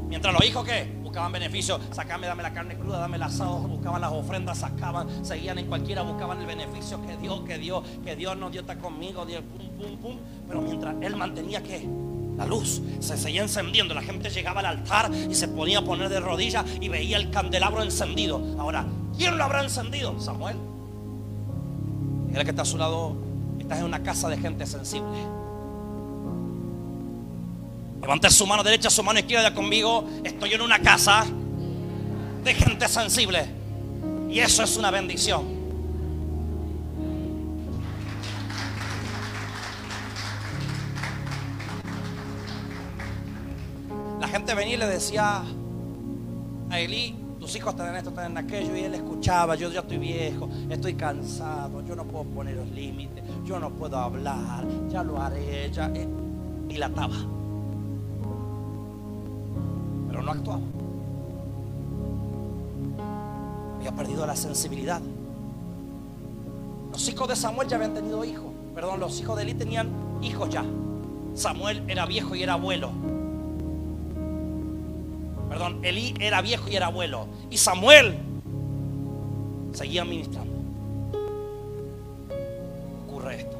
Mientras 0.08 0.32
los 0.34 0.44
hijos 0.44 0.64
que 0.64 1.01
buscaban 1.12 1.32
beneficios, 1.32 1.78
sacame, 1.90 2.26
dame 2.26 2.42
la 2.42 2.54
carne 2.54 2.74
cruda, 2.74 2.98
dame 3.00 3.16
el 3.16 3.22
asado, 3.22 3.58
buscaban 3.58 4.00
las 4.00 4.12
ofrendas, 4.12 4.56
sacaban, 4.56 5.06
seguían 5.22 5.58
en 5.58 5.66
cualquiera, 5.66 6.00
buscaban 6.00 6.40
el 6.40 6.46
beneficio 6.46 7.06
que 7.06 7.18
Dios, 7.18 7.42
que 7.42 7.58
Dios, 7.58 7.84
que 8.02 8.16
Dios 8.16 8.34
no 8.34 8.48
Dios 8.48 8.62
está 8.62 8.78
conmigo, 8.78 9.26
Dios, 9.26 9.42
pum, 9.42 9.68
pum, 9.76 9.96
pum. 9.98 10.16
Pero 10.48 10.62
mientras 10.62 10.94
él 11.02 11.14
mantenía 11.14 11.62
que 11.62 11.86
la 12.38 12.46
luz 12.46 12.80
se 13.00 13.18
seguía 13.18 13.42
encendiendo, 13.42 13.92
la 13.92 14.00
gente 14.00 14.30
llegaba 14.30 14.60
al 14.60 14.66
altar 14.66 15.10
y 15.12 15.34
se 15.34 15.48
ponía 15.48 15.80
a 15.80 15.84
poner 15.84 16.08
de 16.08 16.18
rodillas 16.18 16.64
y 16.80 16.88
veía 16.88 17.18
el 17.18 17.30
candelabro 17.30 17.82
encendido. 17.82 18.40
Ahora, 18.58 18.86
¿quién 19.14 19.36
lo 19.36 19.44
habrá 19.44 19.62
encendido? 19.62 20.18
Samuel. 20.18 20.56
Dígale 22.28 22.44
que 22.44 22.50
está 22.52 22.62
a 22.62 22.64
su 22.64 22.78
lado, 22.78 23.16
estás 23.58 23.80
en 23.80 23.84
una 23.84 24.02
casa 24.02 24.30
de 24.30 24.38
gente 24.38 24.64
sensible. 24.64 25.41
Levante 28.02 28.28
su 28.30 28.44
mano 28.48 28.64
derecha, 28.64 28.90
su 28.90 29.00
mano 29.04 29.20
izquierda 29.20 29.54
conmigo. 29.54 30.04
Estoy 30.24 30.52
en 30.52 30.60
una 30.60 30.80
casa 30.80 31.24
de 32.42 32.52
gente 32.52 32.88
sensible. 32.88 33.46
Y 34.28 34.40
eso 34.40 34.64
es 34.64 34.76
una 34.76 34.90
bendición. 34.90 35.62
La 44.20 44.26
gente 44.26 44.52
venía 44.54 44.74
y 44.74 44.78
le 44.78 44.86
decía 44.86 45.44
a 46.70 46.80
Eli, 46.80 47.14
tus 47.38 47.54
hijos 47.54 47.72
están 47.72 47.90
en 47.90 47.96
esto, 47.96 48.10
están 48.10 48.32
en 48.32 48.38
aquello. 48.38 48.76
Y 48.76 48.80
él 48.80 48.94
escuchaba, 48.94 49.54
yo 49.54 49.70
ya 49.70 49.78
estoy 49.78 49.98
viejo, 49.98 50.48
estoy 50.68 50.94
cansado, 50.94 51.86
yo 51.86 51.94
no 51.94 52.04
puedo 52.04 52.24
poner 52.24 52.56
los 52.56 52.68
límites, 52.68 53.22
yo 53.44 53.60
no 53.60 53.70
puedo 53.70 53.96
hablar, 53.96 54.64
ya 54.88 55.04
lo 55.04 55.22
haré, 55.22 55.70
ya... 55.70 55.88
Y 56.68 56.78
la 56.78 56.88
no 60.22 60.32
actuaba. 60.32 60.60
Había 63.76 63.92
perdido 63.92 64.26
la 64.26 64.36
sensibilidad. 64.36 65.00
Los 66.92 67.08
hijos 67.08 67.28
de 67.28 67.36
Samuel 67.36 67.68
ya 67.68 67.76
habían 67.76 67.94
tenido 67.94 68.24
hijos. 68.24 68.52
Perdón, 68.74 69.00
los 69.00 69.18
hijos 69.20 69.36
de 69.36 69.42
Eli 69.42 69.54
tenían 69.54 69.90
hijos 70.22 70.48
ya. 70.50 70.64
Samuel 71.34 71.82
era 71.88 72.06
viejo 72.06 72.34
y 72.34 72.42
era 72.42 72.54
abuelo. 72.54 72.90
Perdón, 75.48 75.80
Elí 75.82 76.14
era 76.20 76.40
viejo 76.40 76.68
y 76.68 76.76
era 76.76 76.86
abuelo. 76.86 77.26
Y 77.50 77.56
Samuel 77.56 78.16
seguía 79.72 80.04
ministrando. 80.04 80.52
Ocurre 83.06 83.40
esto. 83.40 83.56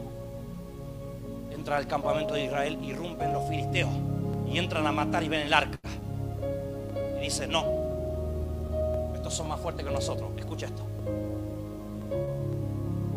Entra 1.51 1.77
al 1.77 1.87
campamento 1.87 2.35
de 2.35 2.45
Israel, 2.45 2.79
irrumpen 2.83 3.33
los 3.33 3.49
filisteos 3.49 3.91
y 4.51 4.59
entran 4.59 4.87
a 4.87 4.93
matar 4.93 5.23
y 5.23 5.29
ven 5.29 5.47
el 5.47 5.53
arca 5.53 5.79
dice, 7.25 7.47
no, 7.47 7.65
estos 9.15 9.35
son 9.35 9.49
más 9.49 9.61
fuertes 9.61 9.85
que 9.85 9.91
nosotros. 9.91 10.31
Escucha 10.37 10.67
esto. 10.67 10.83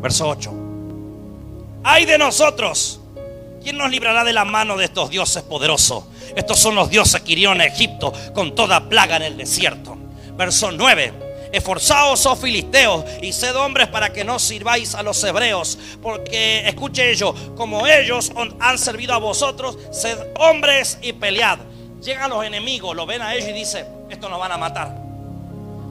Verso 0.00 0.28
8. 0.28 0.52
Ay 1.82 2.04
de 2.04 2.18
nosotros. 2.18 3.00
¿Quién 3.62 3.78
nos 3.78 3.90
librará 3.90 4.22
de 4.22 4.32
la 4.32 4.44
mano 4.44 4.76
de 4.76 4.84
estos 4.84 5.10
dioses 5.10 5.42
poderosos? 5.42 6.04
Estos 6.36 6.58
son 6.58 6.76
los 6.76 6.88
dioses 6.88 7.20
que 7.22 7.32
hirieron 7.32 7.60
a 7.60 7.64
Egipto 7.64 8.12
con 8.32 8.54
toda 8.54 8.88
plaga 8.88 9.16
en 9.16 9.22
el 9.22 9.36
desierto. 9.36 9.96
Verso 10.36 10.70
9. 10.70 11.12
Esforzaos, 11.52 12.26
oh 12.26 12.36
filisteos, 12.36 13.04
y 13.22 13.32
sed 13.32 13.56
hombres 13.56 13.88
para 13.88 14.12
que 14.12 14.24
no 14.24 14.38
sirváis 14.38 14.94
a 14.94 15.02
los 15.02 15.22
hebreos. 15.24 15.78
Porque, 16.02 16.68
escuche 16.68 17.10
ellos, 17.10 17.34
como 17.56 17.86
ellos 17.86 18.30
han 18.60 18.78
servido 18.78 19.14
a 19.14 19.18
vosotros, 19.18 19.78
sed 19.90 20.18
hombres 20.38 20.98
y 21.02 21.12
pelead. 21.12 21.58
Llegan 22.06 22.30
los 22.30 22.44
enemigos, 22.44 22.94
lo 22.94 23.04
ven 23.04 23.20
a 23.20 23.34
ellos 23.34 23.48
y 23.48 23.52
dicen, 23.52 23.84
esto 24.08 24.28
nos 24.28 24.38
van 24.38 24.52
a 24.52 24.56
matar. 24.56 24.94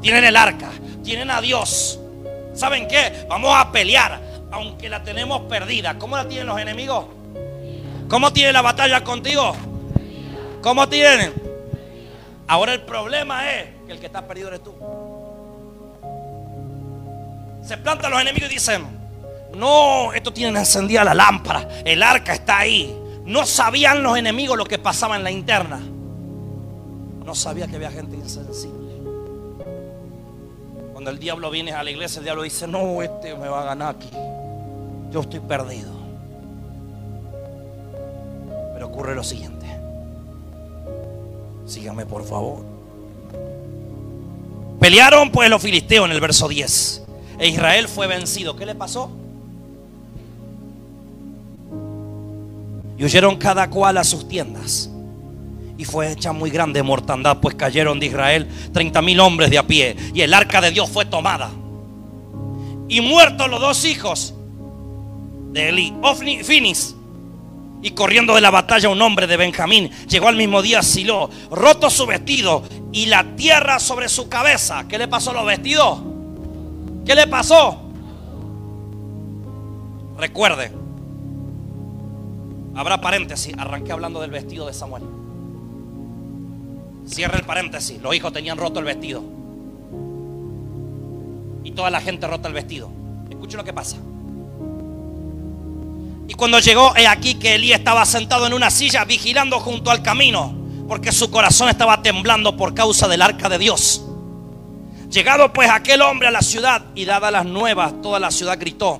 Tienen 0.01 0.23
el 0.23 0.37
arca, 0.37 0.71
tienen 1.03 1.29
a 1.29 1.41
Dios. 1.41 1.99
¿Saben 2.53 2.87
qué? 2.87 3.25
Vamos 3.27 3.53
a 3.53 3.69
pelear, 3.69 4.21
aunque 4.49 4.87
la 4.87 5.03
tenemos 5.03 5.41
perdida. 5.41 5.97
¿Cómo 5.97 6.15
la 6.15 6.25
tienen 6.25 6.47
los 6.47 6.57
enemigos? 6.57 7.07
¿Cómo 8.07 8.31
tiene 8.31 8.53
la 8.53 8.61
batalla 8.61 9.03
contigo? 9.03 9.57
¿Cómo 10.61 10.87
tienen? 10.87 11.33
Ahora 12.47 12.71
el 12.71 12.83
problema 12.83 13.51
es 13.51 13.65
que 13.85 13.91
el 13.91 13.99
que 13.99 14.05
está 14.05 14.25
perdido 14.25 14.47
eres 14.47 14.63
tú. 14.63 14.73
Se 17.61 17.75
plantan 17.75 18.11
los 18.11 18.21
enemigos 18.21 18.49
y 18.51 18.53
dicen, 18.53 18.85
no, 19.53 20.13
esto 20.13 20.31
tiene 20.31 20.57
encendida 20.57 21.03
la 21.03 21.13
lámpara, 21.13 21.67
el 21.83 22.01
arca 22.01 22.31
está 22.31 22.59
ahí. 22.59 22.97
No 23.25 23.45
sabían 23.45 24.01
los 24.01 24.17
enemigos 24.17 24.57
lo 24.57 24.63
que 24.63 24.79
pasaba 24.79 25.17
en 25.17 25.25
la 25.25 25.31
interna. 25.31 25.81
No 27.25 27.33
sabía 27.33 27.67
que 27.67 27.75
había 27.75 27.91
gente 27.91 28.15
insensible. 28.15 28.93
Cuando 30.93 31.09
el 31.09 31.17
diablo 31.19 31.49
viene 31.49 31.73
a 31.73 31.83
la 31.83 31.89
iglesia, 31.89 32.19
el 32.19 32.25
diablo 32.25 32.43
dice, 32.43 32.67
no, 32.67 33.01
este 33.01 33.35
me 33.35 33.47
va 33.47 33.63
a 33.63 33.65
ganar 33.65 33.95
aquí. 33.95 34.09
Yo 35.11 35.21
estoy 35.21 35.39
perdido. 35.39 35.91
Pero 38.73 38.87
ocurre 38.87 39.15
lo 39.15 39.23
siguiente. 39.23 39.65
Síganme 41.65 42.05
por 42.05 42.23
favor. 42.23 42.63
Pelearon 44.79 45.31
pues 45.31 45.49
los 45.49 45.61
filisteos 45.61 46.05
en 46.05 46.11
el 46.11 46.21
verso 46.21 46.47
10. 46.47 47.03
E 47.39 47.47
Israel 47.47 47.87
fue 47.87 48.05
vencido. 48.05 48.55
¿Qué 48.55 48.67
le 48.67 48.75
pasó? 48.75 49.09
Y 52.97 53.03
huyeron 53.03 53.37
cada 53.37 53.69
cual 53.69 53.97
a 53.97 54.03
sus 54.03 54.27
tiendas 54.27 54.91
y 55.77 55.85
fue 55.85 56.11
hecha 56.11 56.31
muy 56.31 56.49
grande 56.49 56.83
mortandad, 56.83 57.39
pues 57.39 57.55
cayeron 57.55 57.99
de 57.99 58.07
Israel 58.07 58.47
30 58.73 59.01
mil 59.01 59.19
hombres 59.19 59.49
de 59.49 59.57
a 59.57 59.67
pie 59.67 59.95
y 60.13 60.21
el 60.21 60.33
arca 60.33 60.61
de 60.61 60.71
Dios 60.71 60.89
fue 60.89 61.05
tomada. 61.05 61.49
Y 62.87 63.01
muertos 63.01 63.49
los 63.49 63.59
dos 63.59 63.83
hijos 63.85 64.33
de 65.51 65.69
Eli, 65.69 65.93
Ofni 66.01 66.43
Finis. 66.43 66.95
Y 67.81 67.91
corriendo 67.91 68.33
de 68.33 68.41
la 68.41 68.49
batalla 68.49 68.89
un 68.89 69.01
hombre 69.01 69.27
de 69.27 69.37
Benjamín 69.37 69.91
llegó 70.07 70.27
al 70.27 70.35
mismo 70.35 70.61
día 70.61 70.79
a 70.79 70.83
Silo, 70.83 71.29
roto 71.51 71.89
su 71.89 72.05
vestido 72.05 72.63
y 72.91 73.07
la 73.07 73.35
tierra 73.35 73.79
sobre 73.79 74.09
su 74.09 74.27
cabeza. 74.27 74.87
¿Qué 74.87 74.97
le 74.97 75.07
pasó 75.07 75.31
a 75.31 75.33
los 75.33 75.45
vestidos? 75.45 75.99
¿Qué 77.05 77.13
le 77.13 77.27
pasó? 77.27 77.81
Recuerde, 80.17 80.71
habrá 82.75 83.01
paréntesis, 83.01 83.53
arranqué 83.57 83.91
hablando 83.91 84.21
del 84.21 84.31
vestido 84.31 84.65
de 84.65 84.73
Samuel. 84.73 85.03
Cierra 87.05 87.37
el 87.37 87.45
paréntesis. 87.45 88.01
Los 88.01 88.15
hijos 88.15 88.33
tenían 88.33 88.57
roto 88.57 88.79
el 88.79 88.85
vestido. 88.85 89.23
Y 91.63 91.71
toda 91.71 91.89
la 91.89 92.01
gente 92.01 92.27
rota 92.27 92.47
el 92.47 92.53
vestido. 92.53 92.89
Escuchen 93.29 93.57
lo 93.57 93.63
que 93.63 93.73
pasa. 93.73 93.97
Y 96.27 96.33
cuando 96.33 96.59
llegó, 96.59 96.95
he 96.95 97.07
aquí 97.07 97.35
que 97.35 97.55
Elí 97.55 97.71
estaba 97.71 98.05
sentado 98.05 98.47
en 98.47 98.53
una 98.53 98.71
silla 98.71 99.05
vigilando 99.05 99.59
junto 99.59 99.91
al 99.91 100.01
camino, 100.01 100.55
porque 100.87 101.11
su 101.11 101.29
corazón 101.29 101.69
estaba 101.69 102.01
temblando 102.01 102.57
por 102.57 102.73
causa 102.73 103.07
del 103.07 103.21
arca 103.21 103.47
de 103.47 103.59
Dios. 103.59 104.03
Llegado 105.11 105.53
pues 105.53 105.69
aquel 105.69 106.01
hombre 106.01 106.27
a 106.27 106.31
la 106.31 106.41
ciudad 106.41 106.83
y 106.95 107.05
dadas 107.05 107.31
las 107.31 107.45
nuevas, 107.45 108.01
toda 108.01 108.19
la 108.19 108.31
ciudad 108.31 108.57
gritó. 108.59 108.99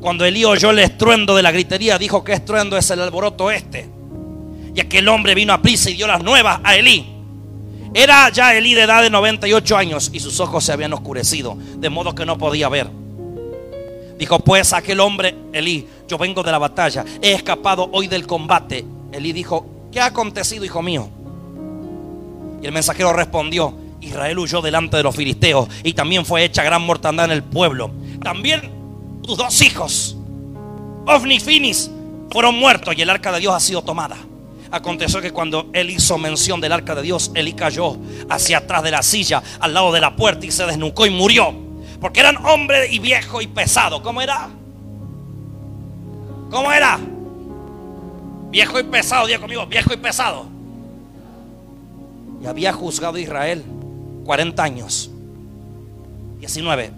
Cuando 0.00 0.24
Elí 0.24 0.44
oyó 0.44 0.70
el 0.70 0.80
estruendo 0.80 1.36
de 1.36 1.42
la 1.42 1.52
gritería, 1.52 1.98
dijo 1.98 2.24
que 2.24 2.32
estruendo 2.32 2.76
es 2.76 2.90
el 2.90 3.00
alboroto 3.00 3.50
este. 3.50 3.88
Y 4.74 4.80
aquel 4.80 5.08
hombre 5.08 5.34
vino 5.34 5.52
a 5.52 5.62
prisa 5.62 5.88
y 5.88 5.94
dio 5.94 6.06
las 6.06 6.22
nuevas 6.22 6.60
a 6.62 6.74
Elí. 6.74 7.15
Era 7.94 8.28
ya 8.30 8.54
Elí 8.54 8.74
de 8.74 8.82
edad 8.82 9.02
de 9.02 9.10
98 9.10 9.76
años 9.76 10.10
y 10.12 10.20
sus 10.20 10.40
ojos 10.40 10.64
se 10.64 10.72
habían 10.72 10.92
oscurecido, 10.92 11.56
de 11.78 11.90
modo 11.90 12.14
que 12.14 12.26
no 12.26 12.38
podía 12.38 12.68
ver. 12.68 12.88
Dijo 14.18 14.38
pues 14.40 14.72
aquel 14.72 15.00
hombre, 15.00 15.34
Elí, 15.52 15.86
yo 16.08 16.18
vengo 16.18 16.42
de 16.42 16.52
la 16.52 16.58
batalla, 16.58 17.04
he 17.20 17.32
escapado 17.32 17.88
hoy 17.92 18.06
del 18.06 18.26
combate. 18.26 18.84
Elí 19.12 19.32
dijo, 19.32 19.66
¿qué 19.92 20.00
ha 20.00 20.06
acontecido, 20.06 20.64
hijo 20.64 20.82
mío? 20.82 21.08
Y 22.62 22.66
el 22.66 22.72
mensajero 22.72 23.12
respondió, 23.12 23.74
Israel 24.00 24.38
huyó 24.38 24.62
delante 24.62 24.96
de 24.96 25.02
los 25.02 25.14
filisteos 25.14 25.68
y 25.82 25.92
también 25.92 26.24
fue 26.24 26.44
hecha 26.44 26.62
gran 26.62 26.82
mortandad 26.82 27.26
en 27.26 27.32
el 27.32 27.42
pueblo. 27.42 27.90
También 28.22 28.70
tus 29.22 29.36
dos 29.36 29.60
hijos, 29.62 30.16
Ofni 31.06 31.36
y 31.36 31.40
Finis, 31.40 31.90
fueron 32.30 32.54
muertos 32.54 32.94
y 32.96 33.02
el 33.02 33.10
arca 33.10 33.32
de 33.32 33.40
Dios 33.40 33.54
ha 33.54 33.60
sido 33.60 33.82
tomada. 33.82 34.16
Aconteció 34.70 35.20
que 35.20 35.32
cuando 35.32 35.70
él 35.72 35.90
hizo 35.90 36.18
mención 36.18 36.60
del 36.60 36.72
arca 36.72 36.94
de 36.94 37.02
Dios, 37.02 37.30
Él 37.34 37.54
cayó 37.54 37.96
hacia 38.28 38.58
atrás 38.58 38.82
de 38.82 38.90
la 38.90 39.02
silla, 39.02 39.42
al 39.60 39.74
lado 39.74 39.92
de 39.92 40.00
la 40.00 40.16
puerta 40.16 40.44
y 40.46 40.50
se 40.50 40.66
desnucó 40.66 41.06
y 41.06 41.10
murió. 41.10 41.54
Porque 42.00 42.20
eran 42.20 42.36
hombre 42.44 42.92
y 42.92 42.98
viejo 42.98 43.40
y 43.40 43.46
pesado. 43.46 44.02
¿Cómo 44.02 44.20
era? 44.20 44.48
¿Cómo 46.50 46.70
era? 46.72 46.98
Viejo 48.50 48.78
y 48.78 48.84
pesado, 48.84 49.26
diga 49.26 49.38
conmigo, 49.38 49.66
viejo 49.66 49.92
y 49.92 49.96
pesado. 49.96 50.46
Y 52.42 52.46
había 52.46 52.72
juzgado 52.72 53.16
a 53.16 53.20
Israel 53.20 53.64
40 54.24 54.62
años. 54.62 55.10
19. 56.38 56.90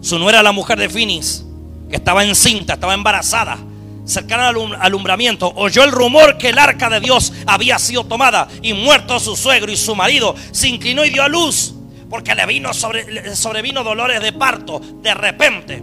Su 0.00 0.18
nuera 0.18 0.42
la 0.42 0.52
mujer 0.52 0.78
de 0.78 0.88
Finis, 0.88 1.44
que 1.88 1.96
estaba 1.96 2.24
encinta, 2.24 2.74
estaba 2.74 2.94
embarazada. 2.94 3.58
Cercana 4.04 4.48
al 4.48 4.56
alumbramiento, 4.80 5.52
oyó 5.54 5.84
el 5.84 5.92
rumor 5.92 6.38
que 6.38 6.50
el 6.50 6.58
arca 6.58 6.90
de 6.90 7.00
Dios 7.00 7.32
había 7.46 7.78
sido 7.78 8.04
tomada 8.04 8.48
y 8.62 8.72
muerto 8.72 9.20
su 9.20 9.36
suegro 9.36 9.70
y 9.70 9.76
su 9.76 9.94
marido, 9.94 10.34
se 10.50 10.68
inclinó 10.68 11.04
y 11.04 11.10
dio 11.10 11.22
a 11.22 11.28
luz, 11.28 11.74
porque 12.10 12.34
le 12.34 12.46
vino 12.46 12.74
sobre, 12.74 13.34
sobrevino 13.36 13.84
dolores 13.84 14.20
de 14.20 14.32
parto 14.32 14.80
de 14.80 15.14
repente. 15.14 15.82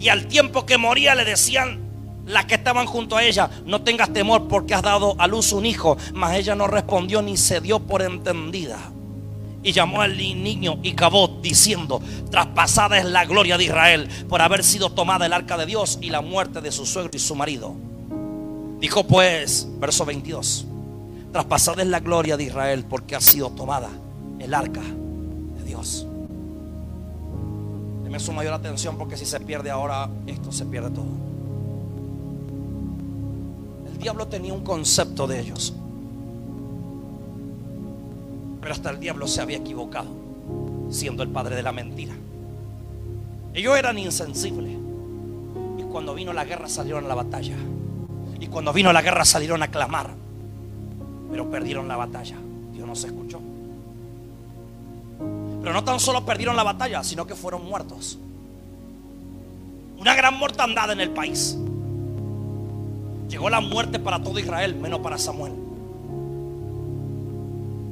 Y 0.00 0.08
al 0.08 0.26
tiempo 0.26 0.64
que 0.64 0.78
moría 0.78 1.14
le 1.14 1.24
decían 1.24 1.88
las 2.26 2.44
que 2.44 2.54
estaban 2.54 2.86
junto 2.86 3.16
a 3.16 3.24
ella, 3.24 3.50
no 3.64 3.82
tengas 3.82 4.12
temor 4.12 4.48
porque 4.48 4.74
has 4.74 4.82
dado 4.82 5.16
a 5.18 5.26
luz 5.26 5.52
un 5.52 5.66
hijo, 5.66 5.96
mas 6.12 6.36
ella 6.36 6.54
no 6.54 6.66
respondió 6.66 7.22
ni 7.22 7.36
se 7.36 7.60
dio 7.60 7.80
por 7.80 8.02
entendida. 8.02 8.92
Y 9.62 9.72
llamó 9.72 10.00
al 10.00 10.16
niño 10.16 10.78
y 10.82 10.92
Cabot 10.92 11.42
diciendo, 11.42 12.00
traspasada 12.30 12.98
es 12.98 13.04
la 13.04 13.24
gloria 13.24 13.58
de 13.58 13.64
Israel 13.64 14.08
por 14.28 14.40
haber 14.40 14.62
sido 14.62 14.90
tomada 14.90 15.26
el 15.26 15.32
arca 15.32 15.56
de 15.56 15.66
Dios 15.66 15.98
y 16.00 16.10
la 16.10 16.20
muerte 16.20 16.60
de 16.60 16.70
su 16.70 16.86
suegro 16.86 17.10
y 17.14 17.18
su 17.18 17.34
marido. 17.34 17.74
Dijo 18.80 19.04
pues, 19.04 19.66
verso 19.80 20.04
22, 20.04 20.66
traspasada 21.32 21.82
es 21.82 21.88
la 21.88 22.00
gloria 22.00 22.36
de 22.36 22.44
Israel 22.44 22.84
porque 22.88 23.16
ha 23.16 23.20
sido 23.20 23.50
tomada 23.50 23.90
el 24.38 24.54
arca 24.54 24.82
de 24.82 25.64
Dios. 25.64 26.06
Deme 28.04 28.20
su 28.20 28.32
mayor 28.32 28.54
atención 28.54 28.96
porque 28.96 29.16
si 29.16 29.26
se 29.26 29.40
pierde 29.40 29.70
ahora, 29.70 30.08
esto 30.26 30.52
se 30.52 30.64
pierde 30.64 30.90
todo. 30.90 31.28
El 33.92 33.98
diablo 33.98 34.28
tenía 34.28 34.54
un 34.54 34.62
concepto 34.62 35.26
de 35.26 35.40
ellos. 35.40 35.74
Pero 38.68 38.76
hasta 38.76 38.90
el 38.90 39.00
diablo 39.00 39.26
se 39.26 39.40
había 39.40 39.56
equivocado, 39.56 40.10
siendo 40.90 41.22
el 41.22 41.30
padre 41.30 41.56
de 41.56 41.62
la 41.62 41.72
mentira. 41.72 42.12
Ellos 43.54 43.78
eran 43.78 43.98
insensibles. 43.98 44.76
Y 45.78 45.84
cuando 45.84 46.14
vino 46.14 46.34
la 46.34 46.44
guerra 46.44 46.68
salieron 46.68 47.06
a 47.06 47.08
la 47.08 47.14
batalla. 47.14 47.56
Y 48.38 48.46
cuando 48.48 48.74
vino 48.74 48.92
la 48.92 49.00
guerra 49.00 49.24
salieron 49.24 49.62
a 49.62 49.68
clamar. 49.68 50.10
Pero 51.30 51.50
perdieron 51.50 51.88
la 51.88 51.96
batalla. 51.96 52.36
Dios 52.74 52.86
no 52.86 52.94
se 52.94 53.06
escuchó. 53.06 53.40
Pero 55.62 55.72
no 55.72 55.82
tan 55.82 55.98
solo 55.98 56.26
perdieron 56.26 56.54
la 56.54 56.62
batalla, 56.62 57.02
sino 57.02 57.26
que 57.26 57.34
fueron 57.34 57.64
muertos. 57.64 58.18
Una 59.98 60.14
gran 60.14 60.38
mortandad 60.38 60.92
en 60.92 61.00
el 61.00 61.08
país. 61.08 61.56
Llegó 63.30 63.48
la 63.48 63.62
muerte 63.62 63.98
para 63.98 64.22
todo 64.22 64.38
Israel, 64.38 64.74
menos 64.74 65.00
para 65.00 65.16
Samuel. 65.16 65.67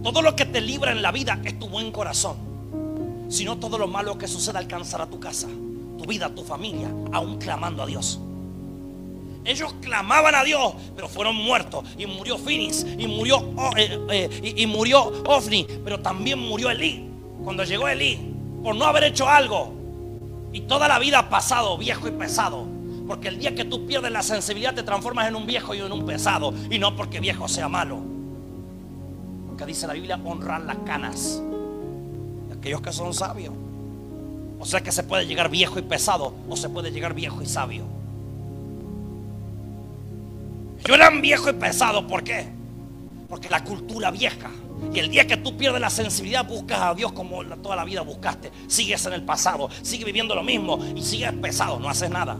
Todo 0.06 0.22
lo 0.22 0.36
que 0.36 0.44
te 0.44 0.60
libra 0.60 0.92
en 0.92 1.02
la 1.02 1.10
vida 1.10 1.40
es 1.42 1.58
tu 1.58 1.68
buen 1.68 1.90
corazón. 1.90 2.36
Si 3.28 3.44
no, 3.44 3.56
todo 3.58 3.76
lo 3.76 3.88
malo 3.88 4.16
que 4.16 4.28
suceda 4.28 4.60
alcanzará 4.60 5.06
tu 5.06 5.18
casa, 5.18 5.48
tu 5.48 6.04
vida, 6.06 6.32
tu 6.32 6.44
familia, 6.44 6.88
aún 7.12 7.38
clamando 7.38 7.82
a 7.82 7.86
Dios. 7.86 8.20
Ellos 9.44 9.74
clamaban 9.82 10.36
a 10.36 10.44
Dios, 10.44 10.74
pero 10.94 11.08
fueron 11.08 11.34
muertos. 11.34 11.82
Y 11.98 12.06
murió 12.06 12.38
Finis, 12.38 12.86
y 12.96 13.08
murió, 13.08 13.38
oh, 13.56 13.72
eh, 13.76 13.98
eh, 14.10 14.54
y, 14.56 14.64
murió 14.66 15.12
Ofni, 15.24 15.66
pero 15.82 15.98
también 15.98 16.38
murió 16.38 16.70
Elí. 16.70 17.04
Cuando 17.42 17.64
llegó 17.64 17.88
Elí, 17.88 18.32
por 18.62 18.76
no 18.76 18.84
haber 18.84 19.02
hecho 19.02 19.28
algo, 19.28 19.74
y 20.52 20.60
toda 20.60 20.86
la 20.86 21.00
vida 21.00 21.18
ha 21.18 21.28
pasado 21.28 21.76
viejo 21.78 22.06
y 22.06 22.12
pesado. 22.12 22.64
Porque 23.08 23.26
el 23.26 23.40
día 23.40 23.56
que 23.56 23.64
tú 23.64 23.88
pierdes 23.88 24.12
la 24.12 24.22
sensibilidad 24.22 24.72
te 24.72 24.84
transformas 24.84 25.26
en 25.26 25.34
un 25.34 25.46
viejo 25.46 25.74
y 25.74 25.80
en 25.80 25.90
un 25.90 26.06
pesado. 26.06 26.54
Y 26.70 26.78
no 26.78 26.94
porque 26.94 27.18
viejo 27.18 27.48
sea 27.48 27.68
malo 27.68 28.15
que 29.56 29.66
dice 29.66 29.86
la 29.86 29.94
Biblia, 29.94 30.20
honrar 30.24 30.62
las 30.62 30.76
canas 30.78 31.40
aquellos 32.66 32.80
que 32.80 32.92
son 32.92 33.14
sabios. 33.14 33.54
O 34.58 34.66
sea 34.66 34.80
que 34.80 34.90
se 34.90 35.04
puede 35.04 35.26
llegar 35.26 35.50
viejo 35.50 35.78
y 35.78 35.82
pesado 35.82 36.34
o 36.48 36.56
se 36.56 36.68
puede 36.68 36.90
llegar 36.90 37.14
viejo 37.14 37.40
y 37.40 37.46
sabio. 37.46 37.84
Yo 40.84 40.94
eran 40.94 41.20
viejo 41.20 41.48
y 41.48 41.52
pesado, 41.52 42.06
¿por 42.08 42.24
qué? 42.24 42.48
Porque 43.28 43.48
la 43.48 43.62
cultura 43.62 44.10
vieja. 44.10 44.50
Y 44.92 44.98
el 44.98 45.10
día 45.10 45.26
que 45.28 45.36
tú 45.36 45.56
pierdes 45.56 45.80
la 45.80 45.90
sensibilidad, 45.90 46.46
buscas 46.46 46.80
a 46.80 46.94
Dios 46.94 47.12
como 47.12 47.44
toda 47.44 47.76
la 47.76 47.84
vida 47.84 48.00
buscaste. 48.00 48.50
Sigues 48.66 49.06
en 49.06 49.12
el 49.12 49.22
pasado, 49.22 49.68
sigues 49.82 50.06
viviendo 50.06 50.34
lo 50.34 50.42
mismo 50.42 50.78
y 50.94 51.02
sigues 51.02 51.32
pesado, 51.34 51.78
no 51.78 51.88
haces 51.88 52.10
nada. 52.10 52.36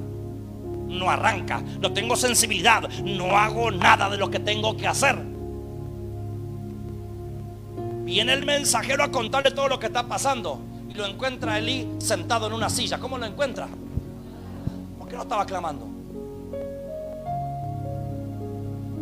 No 0.88 1.08
arranca, 1.08 1.62
no 1.80 1.92
tengo 1.92 2.16
sensibilidad, 2.16 2.88
no 3.04 3.36
hago 3.36 3.70
nada 3.70 4.08
de 4.10 4.16
lo 4.16 4.28
que 4.28 4.40
tengo 4.40 4.76
que 4.76 4.88
hacer. 4.88 5.35
Viene 8.06 8.34
el 8.34 8.46
mensajero 8.46 9.02
a 9.02 9.10
contarle 9.10 9.50
todo 9.50 9.66
lo 9.66 9.80
que 9.80 9.86
está 9.86 10.04
pasando. 10.04 10.60
Y 10.88 10.94
lo 10.94 11.06
encuentra 11.06 11.58
Elí 11.58 11.88
sentado 11.98 12.46
en 12.46 12.52
una 12.52 12.70
silla. 12.70 12.98
¿Cómo 13.00 13.18
lo 13.18 13.26
encuentra? 13.26 13.66
¿Por 14.96 15.08
qué 15.08 15.16
no 15.16 15.22
estaba 15.22 15.44
clamando? 15.44 15.88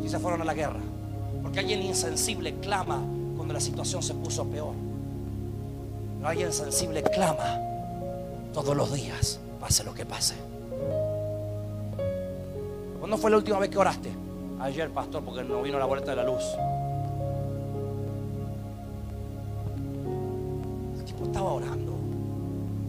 Si 0.02 0.09
se 0.09 0.18
fueron 0.18 0.40
a 0.40 0.44
la 0.46 0.55
guerra. 0.55 0.80
Porque 1.42 1.59
alguien 1.61 1.82
insensible 1.82 2.55
clama 2.61 3.02
cuando 3.36 3.52
la 3.52 3.61
situación 3.61 4.02
se 4.02 4.14
puso 4.14 4.46
peor. 4.46 4.72
Pero 6.16 6.28
alguien 6.30 6.50
sensible 6.50 7.02
clama 7.02 7.59
todos 8.55 8.74
los 8.74 8.90
días, 8.94 9.38
pase 9.61 9.84
lo 9.84 9.92
que 9.92 10.07
pase. 10.07 10.34
¿Cuándo 12.98 13.18
fue 13.18 13.30
la 13.30 13.36
última 13.36 13.59
vez 13.59 13.68
que 13.68 13.76
oraste? 13.76 14.11
Ayer, 14.61 14.88
pastor, 14.88 15.22
porque 15.22 15.44
no 15.44 15.61
vino 15.61 15.78
la 15.78 15.84
vuelta 15.84 16.12
de 16.12 16.16
la 16.16 16.24
luz. 16.24 16.42
Estaba 21.35 21.53
orando. 21.53 21.93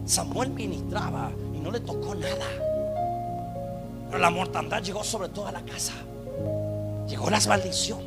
Samuel 0.04 0.50
ministraba 0.50 1.32
y 1.52 1.58
no 1.58 1.72
le 1.72 1.80
tocó 1.80 2.14
nada. 2.14 2.46
Pero 4.06 4.18
la 4.20 4.30
mortandad 4.30 4.80
llegó 4.84 5.02
sobre 5.02 5.30
toda 5.30 5.50
la 5.50 5.62
casa. 5.62 5.94
Llegó 7.08 7.28
la 7.28 7.40
maldición. 7.48 7.98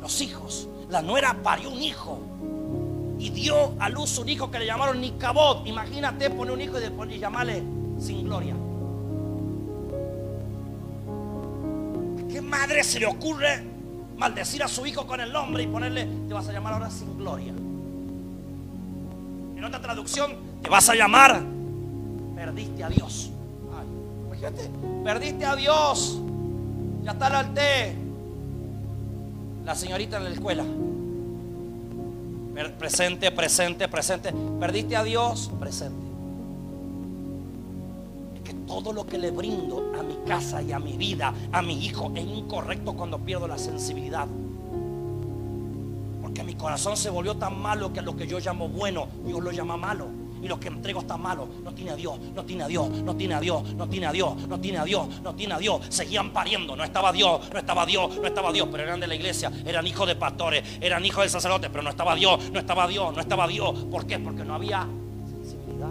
Los 0.00 0.20
hijos. 0.20 0.68
La 0.88 1.02
nuera 1.02 1.36
parió 1.42 1.70
un 1.70 1.82
hijo. 1.82 2.20
Y 3.18 3.30
dio 3.30 3.72
a 3.80 3.88
luz 3.88 4.16
un 4.18 4.28
hijo 4.28 4.48
que 4.48 4.60
le 4.60 4.66
llamaron 4.66 5.00
Nicabot. 5.00 5.66
Imagínate 5.66 6.30
poner 6.30 6.54
un 6.54 6.60
hijo 6.60 6.78
y, 6.78 6.82
después, 6.82 7.10
llamarle 7.18 7.64
sin 7.98 8.24
gloria. 8.24 8.54
qué 12.30 12.40
madre 12.40 12.84
se 12.84 13.00
le 13.00 13.06
ocurre 13.06 13.60
maldecir 14.16 14.62
a 14.62 14.68
su 14.68 14.86
hijo 14.86 15.04
con 15.04 15.20
el 15.20 15.32
nombre 15.32 15.64
y 15.64 15.66
ponerle, 15.66 16.06
te 16.28 16.32
vas 16.32 16.46
a 16.46 16.52
llamar 16.52 16.74
ahora 16.74 16.90
sin 16.90 17.18
gloria? 17.18 17.52
En 19.60 19.66
otra 19.66 19.78
traducción, 19.78 20.36
te 20.62 20.70
vas 20.70 20.88
a 20.88 20.94
llamar, 20.94 21.42
perdiste 22.34 22.82
a 22.82 22.88
Dios. 22.88 23.30
imagínate, 24.26 24.70
perdiste 25.04 25.44
a 25.44 25.54
Dios. 25.54 26.18
Ya 27.02 27.10
está 27.10 27.40
el 27.42 27.52
té. 27.52 27.94
La 29.66 29.74
señorita 29.74 30.16
en 30.16 30.24
la 30.24 30.30
escuela. 30.30 30.64
Presente, 32.78 33.30
presente, 33.32 33.86
presente. 33.88 34.32
Perdiste 34.58 34.96
a 34.96 35.04
Dios, 35.04 35.50
presente. 35.60 36.06
Es 38.36 38.40
que 38.40 38.54
todo 38.66 38.94
lo 38.94 39.04
que 39.04 39.18
le 39.18 39.30
brindo 39.30 39.92
a 40.00 40.02
mi 40.02 40.16
casa 40.26 40.62
y 40.62 40.72
a 40.72 40.78
mi 40.78 40.96
vida, 40.96 41.34
a 41.52 41.60
mi 41.60 41.84
hijo, 41.84 42.10
es 42.14 42.24
incorrecto 42.24 42.94
cuando 42.94 43.18
pierdo 43.18 43.46
la 43.46 43.58
sensibilidad 43.58 44.26
mi 46.44 46.54
corazón 46.54 46.96
se 46.96 47.10
volvió 47.10 47.36
tan 47.36 47.60
malo 47.60 47.92
que 47.92 48.02
lo 48.02 48.16
que 48.16 48.26
yo 48.26 48.38
llamo 48.38 48.68
bueno, 48.68 49.08
Dios 49.24 49.40
lo 49.40 49.52
llama 49.52 49.76
malo. 49.76 50.08
Y 50.42 50.48
lo 50.48 50.58
que 50.58 50.68
entrego 50.68 51.00
está 51.00 51.16
malo. 51.16 51.48
No 51.62 51.72
tiene 51.72 51.90
a 51.90 51.96
Dios, 51.96 52.18
no 52.34 52.44
tiene 52.44 52.64
a 52.64 52.68
Dios, 52.68 52.88
no 53.02 53.14
tiene 53.14 53.34
a 53.34 53.40
Dios, 53.40 53.74
no 53.74 53.88
tiene 53.88 54.06
a 54.06 54.12
Dios, 54.12 54.48
no 54.48 54.58
tiene 54.58 54.78
a 54.78 54.84
Dios, 54.84 55.20
no 55.22 55.34
tiene 55.34 55.54
a 55.54 55.58
Dios. 55.58 55.86
Seguían 55.90 56.32
pariendo, 56.32 56.74
no 56.74 56.84
estaba 56.84 57.12
Dios, 57.12 57.50
no 57.52 57.58
estaba 57.58 57.84
Dios, 57.84 58.16
no 58.16 58.26
estaba 58.26 58.52
Dios, 58.52 58.68
pero 58.70 58.84
eran 58.84 59.00
de 59.00 59.06
la 59.06 59.14
iglesia, 59.14 59.52
eran 59.66 59.86
hijos 59.86 60.06
de 60.06 60.16
pastores, 60.16 60.64
eran 60.80 61.04
hijos 61.04 61.24
de 61.24 61.28
sacerdotes, 61.30 61.68
pero 61.70 61.82
no 61.82 61.90
estaba 61.90 62.14
Dios, 62.14 62.50
no 62.50 62.58
estaba 62.58 62.88
Dios, 62.88 63.14
no 63.14 63.20
estaba 63.20 63.46
Dios. 63.46 63.84
¿Por 63.90 64.06
qué? 64.06 64.18
Porque 64.18 64.44
no 64.44 64.54
había 64.54 64.86
sensibilidad. 65.26 65.90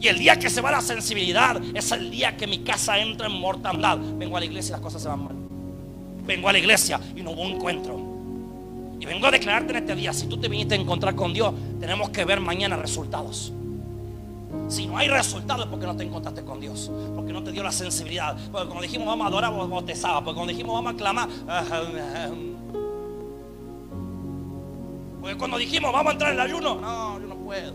Y 0.00 0.08
el 0.08 0.18
día 0.18 0.38
que 0.38 0.48
se 0.48 0.60
va 0.60 0.70
la 0.70 0.80
sensibilidad 0.80 1.60
es 1.74 1.90
el 1.90 2.10
día 2.10 2.36
que 2.36 2.46
mi 2.46 2.60
casa 2.60 2.98
entra 2.98 3.26
en 3.26 3.32
mortandad. 3.32 3.98
Vengo 3.98 4.36
a 4.36 4.40
la 4.40 4.46
iglesia 4.46 4.70
y 4.70 4.72
las 4.72 4.80
cosas 4.80 5.02
se 5.02 5.08
van 5.08 5.24
mal. 5.24 5.34
Vengo 6.24 6.48
a 6.48 6.52
la 6.52 6.58
iglesia 6.58 7.00
y 7.16 7.22
no 7.22 7.32
hubo 7.32 7.42
un 7.42 7.52
encuentro. 7.52 8.09
Y 9.00 9.06
vengo 9.06 9.26
a 9.26 9.30
declararte 9.30 9.70
en 9.70 9.78
este 9.78 9.94
día, 9.94 10.12
si 10.12 10.26
tú 10.26 10.36
te 10.36 10.46
viniste 10.46 10.74
a 10.74 10.78
encontrar 10.78 11.14
con 11.14 11.32
Dios, 11.32 11.54
tenemos 11.80 12.10
que 12.10 12.22
ver 12.26 12.38
mañana 12.38 12.76
resultados. 12.76 13.50
Si 14.68 14.86
no 14.86 14.98
hay 14.98 15.08
resultados 15.08 15.64
es 15.64 15.70
porque 15.70 15.86
no 15.86 15.96
te 15.96 16.04
encontraste 16.04 16.44
con 16.44 16.60
Dios. 16.60 16.90
Porque 17.16 17.32
no 17.32 17.42
te 17.42 17.50
dio 17.50 17.62
la 17.62 17.72
sensibilidad. 17.72 18.36
Porque 18.52 18.66
cuando 18.66 18.82
dijimos 18.82 19.06
vamos 19.06 19.24
a 19.24 19.28
adorar, 19.28 19.52
vos 19.52 19.68
botezabas. 19.70 20.22
Porque 20.22 20.36
cuando 20.36 20.52
dijimos 20.52 20.74
vamos 20.74 20.92
a 20.92 20.96
clamar. 20.96 21.28
Porque 25.20 25.36
cuando 25.36 25.56
dijimos 25.56 25.92
vamos 25.92 26.10
a 26.10 26.12
entrar 26.12 26.32
en 26.32 26.40
el 26.40 26.46
ayuno. 26.46 26.74
No, 26.74 27.20
yo 27.20 27.26
no 27.26 27.36
puedo. 27.36 27.74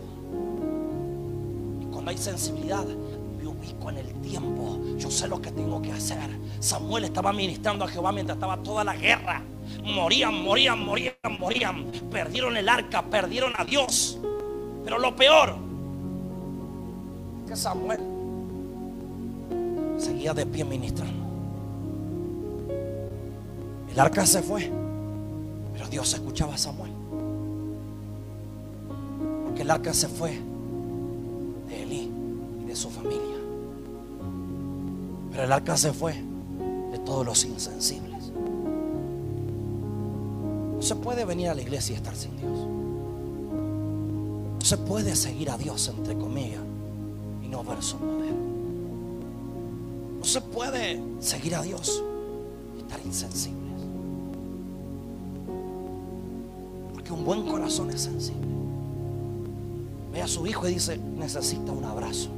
Y 1.81 1.85
cuando 1.85 2.11
hay 2.11 2.17
sensibilidad, 2.17 2.85
me 2.85 3.47
ubico 3.47 3.89
en 3.89 3.97
el 3.97 4.13
tiempo. 4.21 4.79
Yo 4.99 5.09
sé 5.09 5.27
lo 5.27 5.41
que 5.41 5.51
tengo 5.51 5.81
que 5.81 5.91
hacer. 5.91 6.29
Samuel 6.59 7.05
estaba 7.05 7.33
ministrando 7.33 7.83
a 7.83 7.87
Jehová 7.87 8.11
mientras 8.11 8.35
estaba 8.35 8.57
toda 8.57 8.83
la 8.83 8.95
guerra. 8.95 9.41
Morían, 9.83 10.43
morían, 10.43 10.83
morían, 10.83 11.15
morían. 11.39 11.85
Perdieron 12.11 12.57
el 12.57 12.69
arca, 12.69 13.03
perdieron 13.03 13.53
a 13.57 13.65
Dios. 13.65 14.19
Pero 14.83 14.99
lo 14.99 15.15
peor 15.15 15.55
que 17.47 17.55
Samuel 17.55 17.99
seguía 19.97 20.33
de 20.33 20.45
pie 20.45 20.63
ministrando. 20.65 21.25
El 23.91 23.99
arca 23.99 24.25
se 24.25 24.41
fue, 24.41 24.69
pero 25.73 25.87
Dios 25.87 26.13
escuchaba 26.13 26.55
a 26.55 26.57
Samuel. 26.57 26.91
Porque 29.45 29.61
el 29.61 29.71
arca 29.71 29.93
se 29.93 30.07
fue 30.07 30.37
de 31.67 31.83
Elí 31.83 32.11
y 32.61 32.65
de 32.65 32.75
su 32.75 32.89
familia. 32.89 33.37
Pero 35.31 35.43
el 35.43 35.51
arca 35.51 35.77
se 35.77 35.93
fue 35.93 36.13
de 36.91 36.99
todos 36.99 37.25
los 37.25 37.45
insensibles. 37.45 38.14
Se 40.85 40.95
puede 40.95 41.25
venir 41.25 41.49
a 41.49 41.55
la 41.55 41.63
iglesia 41.63 41.93
y 41.93 41.95
estar 41.95 42.15
sin 42.15 42.37
Dios. 42.37 42.59
No 44.53 44.61
se 44.61 44.77
puede 44.77 45.15
seguir 45.15 45.49
a 45.49 45.57
Dios, 45.57 45.87
entre 45.87 46.15
comillas, 46.15 46.61
y 47.41 47.47
no 47.47 47.63
ver 47.63 47.81
su 47.81 47.97
poder. 47.97 48.35
No 50.19 50.23
se 50.23 50.41
puede 50.41 51.01
seguir 51.19 51.55
a 51.55 51.63
Dios 51.63 52.03
y 52.77 52.81
estar 52.81 52.99
insensibles. 53.03 53.81
Porque 56.93 57.11
un 57.11 57.25
buen 57.25 57.47
corazón 57.47 57.89
es 57.89 58.01
sensible. 58.01 58.45
Ve 60.13 60.21
a 60.21 60.27
su 60.27 60.45
hijo 60.45 60.69
y 60.69 60.75
dice, 60.75 60.99
necesita 60.99 61.71
un 61.71 61.83
abrazo, 61.83 62.29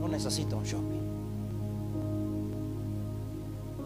no 0.00 0.08
necesita 0.08 0.56
un 0.56 0.64
shopping. 0.64 0.98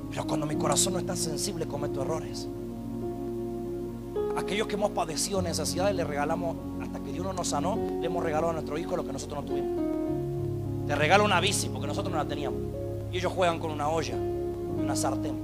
Pero 0.09 0.27
cuando 0.27 0.47
mi 0.47 0.57
corazón 0.57 0.95
no 0.95 0.99
está 0.99 1.15
sensible, 1.15 1.67
cometo 1.67 2.01
errores. 2.01 2.49
Aquellos 4.53 4.69
que 4.69 4.75
hemos 4.75 4.91
padecido 4.91 5.41
necesidades, 5.41 5.97
le 5.97 6.05
regalamos, 6.05 6.55
hasta 6.83 7.01
que 7.01 7.11
Dios 7.11 7.25
no 7.25 7.33
nos 7.33 7.49
sanó, 7.49 7.75
le 7.75 8.05
hemos 8.05 8.23
regalado 8.23 8.51
a 8.51 8.53
nuestro 8.53 8.77
hijo 8.77 8.95
lo 8.99 9.03
que 9.07 9.11
nosotros 9.11 9.43
no 9.43 9.51
tuvimos. 9.51 9.81
Te 10.87 10.95
regalo 10.95 11.25
una 11.25 11.41
bici 11.41 11.71
porque 11.71 11.87
nosotros 11.87 12.13
no 12.13 12.19
la 12.19 12.29
teníamos. 12.29 12.61
Y 13.11 13.17
ellos 13.17 13.33
juegan 13.33 13.59
con 13.59 13.71
una 13.71 13.89
olla 13.89 14.15
una 14.15 14.95
sartén. 14.95 15.35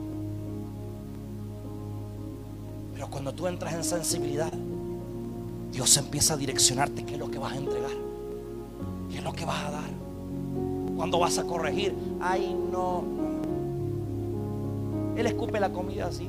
Pero 2.93 3.09
cuando 3.09 3.33
tú 3.33 3.47
entras 3.47 3.73
en 3.73 3.83
sensibilidad, 3.83 4.53
Dios 5.73 5.97
empieza 5.97 6.35
a 6.35 6.37
direccionarte 6.37 7.07
qué 7.07 7.15
es 7.15 7.19
lo 7.19 7.31
que 7.31 7.39
vas 7.39 7.55
a 7.55 7.57
entregar, 7.57 7.97
qué 9.11 9.17
es 9.17 9.25
lo 9.25 9.33
que 9.33 9.47
vas 9.47 9.65
a 9.69 9.71
dar, 9.71 9.91
cuando 10.99 11.19
vas 11.19 11.39
a 11.39 11.45
corregir. 11.45 11.95
Ay, 12.21 12.55
no. 12.71 13.05
Él 15.17 15.27
escupe 15.27 15.59
la 15.59 15.73
comida 15.73 16.09
así, 16.09 16.29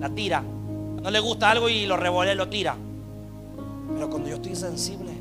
la 0.00 0.08
tira. 0.10 0.42
No 1.02 1.10
le 1.10 1.20
gusta 1.20 1.50
algo 1.50 1.68
y 1.68 1.86
lo 1.86 1.96
revolea 1.96 2.34
lo 2.34 2.48
tira. 2.48 2.76
Pero 3.94 4.10
cuando 4.10 4.28
yo 4.28 4.36
estoy 4.36 4.54
sensible, 4.54 5.12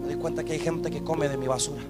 me 0.00 0.06
doy 0.06 0.16
cuenta 0.16 0.44
que 0.44 0.52
hay 0.54 0.58
gente 0.58 0.90
que 0.90 1.02
come 1.02 1.28
de 1.28 1.36
mi 1.36 1.46
basura. 1.46 1.82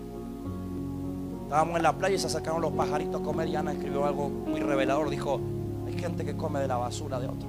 Estábamos 1.44 1.76
en 1.76 1.82
la 1.82 1.96
playa 1.96 2.14
y 2.14 2.18
se 2.18 2.26
acercaron 2.26 2.60
los 2.60 2.72
pajaritos 2.72 3.20
a 3.20 3.24
comer 3.24 3.48
y 3.48 3.56
Ana 3.56 3.72
escribió 3.72 4.04
algo 4.04 4.28
muy 4.28 4.60
revelador. 4.60 5.08
Dijo, 5.08 5.40
hay 5.86 5.98
gente 5.98 6.24
que 6.24 6.36
come 6.36 6.60
de 6.60 6.68
la 6.68 6.76
basura 6.76 7.18
de 7.18 7.26
otro. 7.26 7.48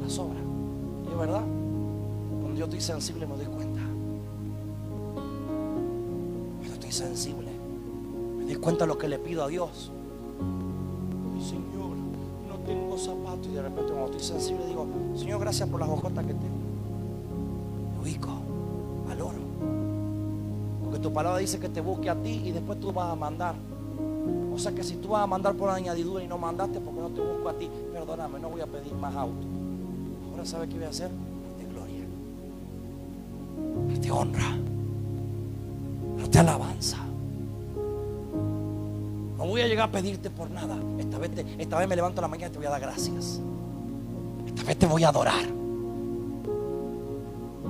La 0.00 0.08
sobra. 0.08 0.38
Y 1.06 1.12
es 1.12 1.18
verdad. 1.18 1.42
Cuando 2.40 2.58
yo 2.58 2.64
estoy 2.64 2.80
sensible 2.80 3.26
me 3.26 3.36
doy 3.36 3.46
cuenta. 3.46 3.80
Cuando 6.58 6.74
estoy 6.74 6.92
sensible, 6.92 7.50
me 8.38 8.44
doy 8.44 8.56
cuenta 8.56 8.84
de 8.84 8.88
lo 8.88 8.96
que 8.96 9.08
le 9.08 9.18
pido 9.18 9.44
a 9.44 9.48
Dios. 9.48 9.92
Y 13.36 13.54
de 13.54 13.62
repente 13.62 13.92
cuando 13.92 14.06
estoy 14.06 14.22
sensible 14.22 14.66
digo, 14.66 14.86
Señor, 15.14 15.40
gracias 15.40 15.68
por 15.68 15.80
las 15.80 15.88
hojotas 15.88 16.24
que 16.24 16.32
tengo. 16.32 16.56
Me 17.94 18.02
ubico, 18.02 18.28
valoro. 19.06 19.38
Porque 20.82 20.98
tu 20.98 21.12
palabra 21.12 21.38
dice 21.38 21.60
que 21.60 21.68
te 21.68 21.80
busque 21.80 22.08
a 22.08 22.14
ti 22.14 22.42
y 22.44 22.52
después 22.52 22.80
tú 22.80 22.92
vas 22.92 23.12
a 23.12 23.14
mandar. 23.14 23.54
O 24.54 24.58
sea 24.58 24.72
que 24.72 24.82
si 24.82 24.96
tú 24.96 25.08
vas 25.08 25.22
a 25.22 25.26
mandar 25.26 25.54
por 25.54 25.70
añadidura 25.70 26.24
y 26.24 26.26
no 26.26 26.38
mandaste 26.38 26.80
porque 26.80 27.00
no 27.00 27.08
te 27.10 27.20
busco 27.20 27.48
a 27.48 27.52
ti, 27.52 27.70
perdóname, 27.92 28.40
no 28.40 28.48
voy 28.48 28.60
a 28.60 28.66
pedir 28.66 28.94
más 28.94 29.14
auto. 29.14 29.46
Ahora 30.30 30.44
sabes 30.44 30.68
qué 30.68 30.76
voy 30.76 30.84
a 30.84 30.88
hacer? 30.88 31.10
Darte 31.10 31.72
gloria. 31.72 32.04
Darte 33.88 34.10
honra. 34.10 34.56
Darte 36.18 36.38
alabanza. 36.38 37.07
No 39.38 39.46
voy 39.46 39.60
a 39.62 39.68
llegar 39.68 39.88
a 39.88 39.92
pedirte 39.92 40.28
por 40.30 40.50
nada. 40.50 40.76
Esta 40.98 41.16
vez, 41.18 41.30
esta 41.58 41.78
vez 41.78 41.88
me 41.88 41.94
levanto 41.96 42.20
a 42.20 42.22
la 42.22 42.28
mañana 42.28 42.48
y 42.48 42.50
te 42.52 42.58
voy 42.58 42.66
a 42.66 42.70
dar 42.70 42.80
gracias. 42.80 43.40
Esta 44.46 44.62
vez 44.64 44.76
te 44.78 44.86
voy 44.86 45.04
a 45.04 45.08
adorar. 45.10 45.44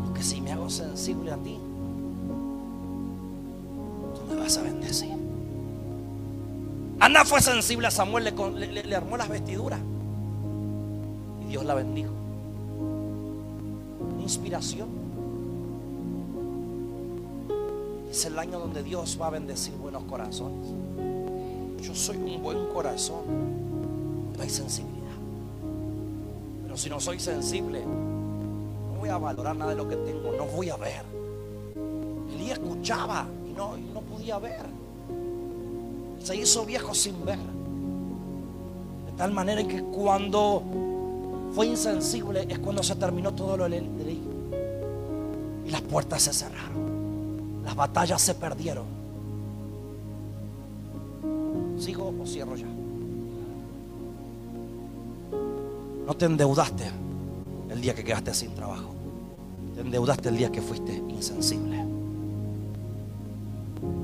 Porque 0.07 0.23
si 0.23 0.41
me 0.41 0.51
hago 0.53 0.71
sensible 0.71 1.31
a 1.31 1.37
ti, 1.37 1.59
tú 4.15 4.21
me 4.35 4.41
vas 4.41 4.57
a 4.57 4.63
bendecir. 4.63 5.15
Ana 7.01 7.25
fue 7.25 7.41
sensible 7.43 7.87
a 7.87 7.91
Samuel, 7.91 8.25
le- 8.25 8.83
le 8.85 8.97
armó 8.97 9.17
las 9.19 9.29
vestiduras. 9.29 9.79
Y 11.45 11.51
Dios 11.51 11.65
la 11.67 11.75
bendijo. 11.75 12.11
Inspiración. 14.21 14.89
Es 18.11 18.25
el 18.25 18.39
año 18.39 18.59
donde 18.59 18.83
Dios 18.83 19.19
va 19.21 19.27
a 19.27 19.31
bendecir 19.31 19.75
buenos 19.75 20.03
corazones. 20.05 20.67
Yo 21.81 21.95
soy 21.95 22.17
un 22.17 22.43
buen 22.43 22.67
corazón. 22.67 23.23
No 24.37 24.43
hay 24.43 24.51
sensibilidad. 24.51 24.99
Pero 26.63 26.77
si 26.77 26.91
no 26.91 27.01
soy 27.01 27.19
sensible, 27.19 27.85
no 27.85 28.99
voy 29.01 29.09
a 29.09 29.19
valorar 29.19 29.57
nada 29.57 29.71
de 29.71 29.77
lo 29.77 29.89
que 29.89 29.97
tengo. 29.97 30.33
No 30.33 30.45
voy 30.47 30.71
a 30.71 30.77
ver. 30.77 31.03
Elías 32.35 32.59
escuchaba 32.59 33.27
y 33.49 33.53
no, 33.53 33.77
y 33.77 33.83
no 33.93 34.01
podía 34.01 34.39
ver. 34.39 34.67
Se 36.23 36.37
hizo 36.37 36.65
viejo 36.65 36.95
sin 36.95 37.25
ver. 37.25 37.39
De 37.39 39.13
tal 39.17 39.33
manera 39.33 39.67
que 39.67 39.83
cuando 39.83 40.63
fue 41.55 41.67
insensible 41.67 42.47
es 42.49 42.59
cuando 42.59 42.83
se 42.83 42.97
terminó 42.97 43.33
todo 43.35 43.57
lo 43.57 43.69
de. 43.69 43.79
Y 45.67 45.71
las 45.71 45.83
puertas 45.83 46.23
se 46.23 46.33
cerraron. 46.33 47.63
Las 47.65 47.75
batallas 47.75 48.23
se 48.23 48.35
perdieron. 48.35 48.98
¿Sigo 51.89 52.13
o 52.21 52.27
cierro 52.27 52.55
ya? 52.55 52.67
No 56.07 56.15
te 56.15 56.27
endeudaste 56.27 56.85
el 57.71 57.81
día 57.81 57.95
que 57.95 58.05
quedaste 58.05 58.35
sin 58.35 58.55
trabajo. 58.55 58.91
Te 59.75 59.81
endeudaste 59.81 60.29
el 60.29 60.37
día 60.37 60.53
que 60.53 60.61
fuiste 60.61 60.93
insensible. 61.09 61.83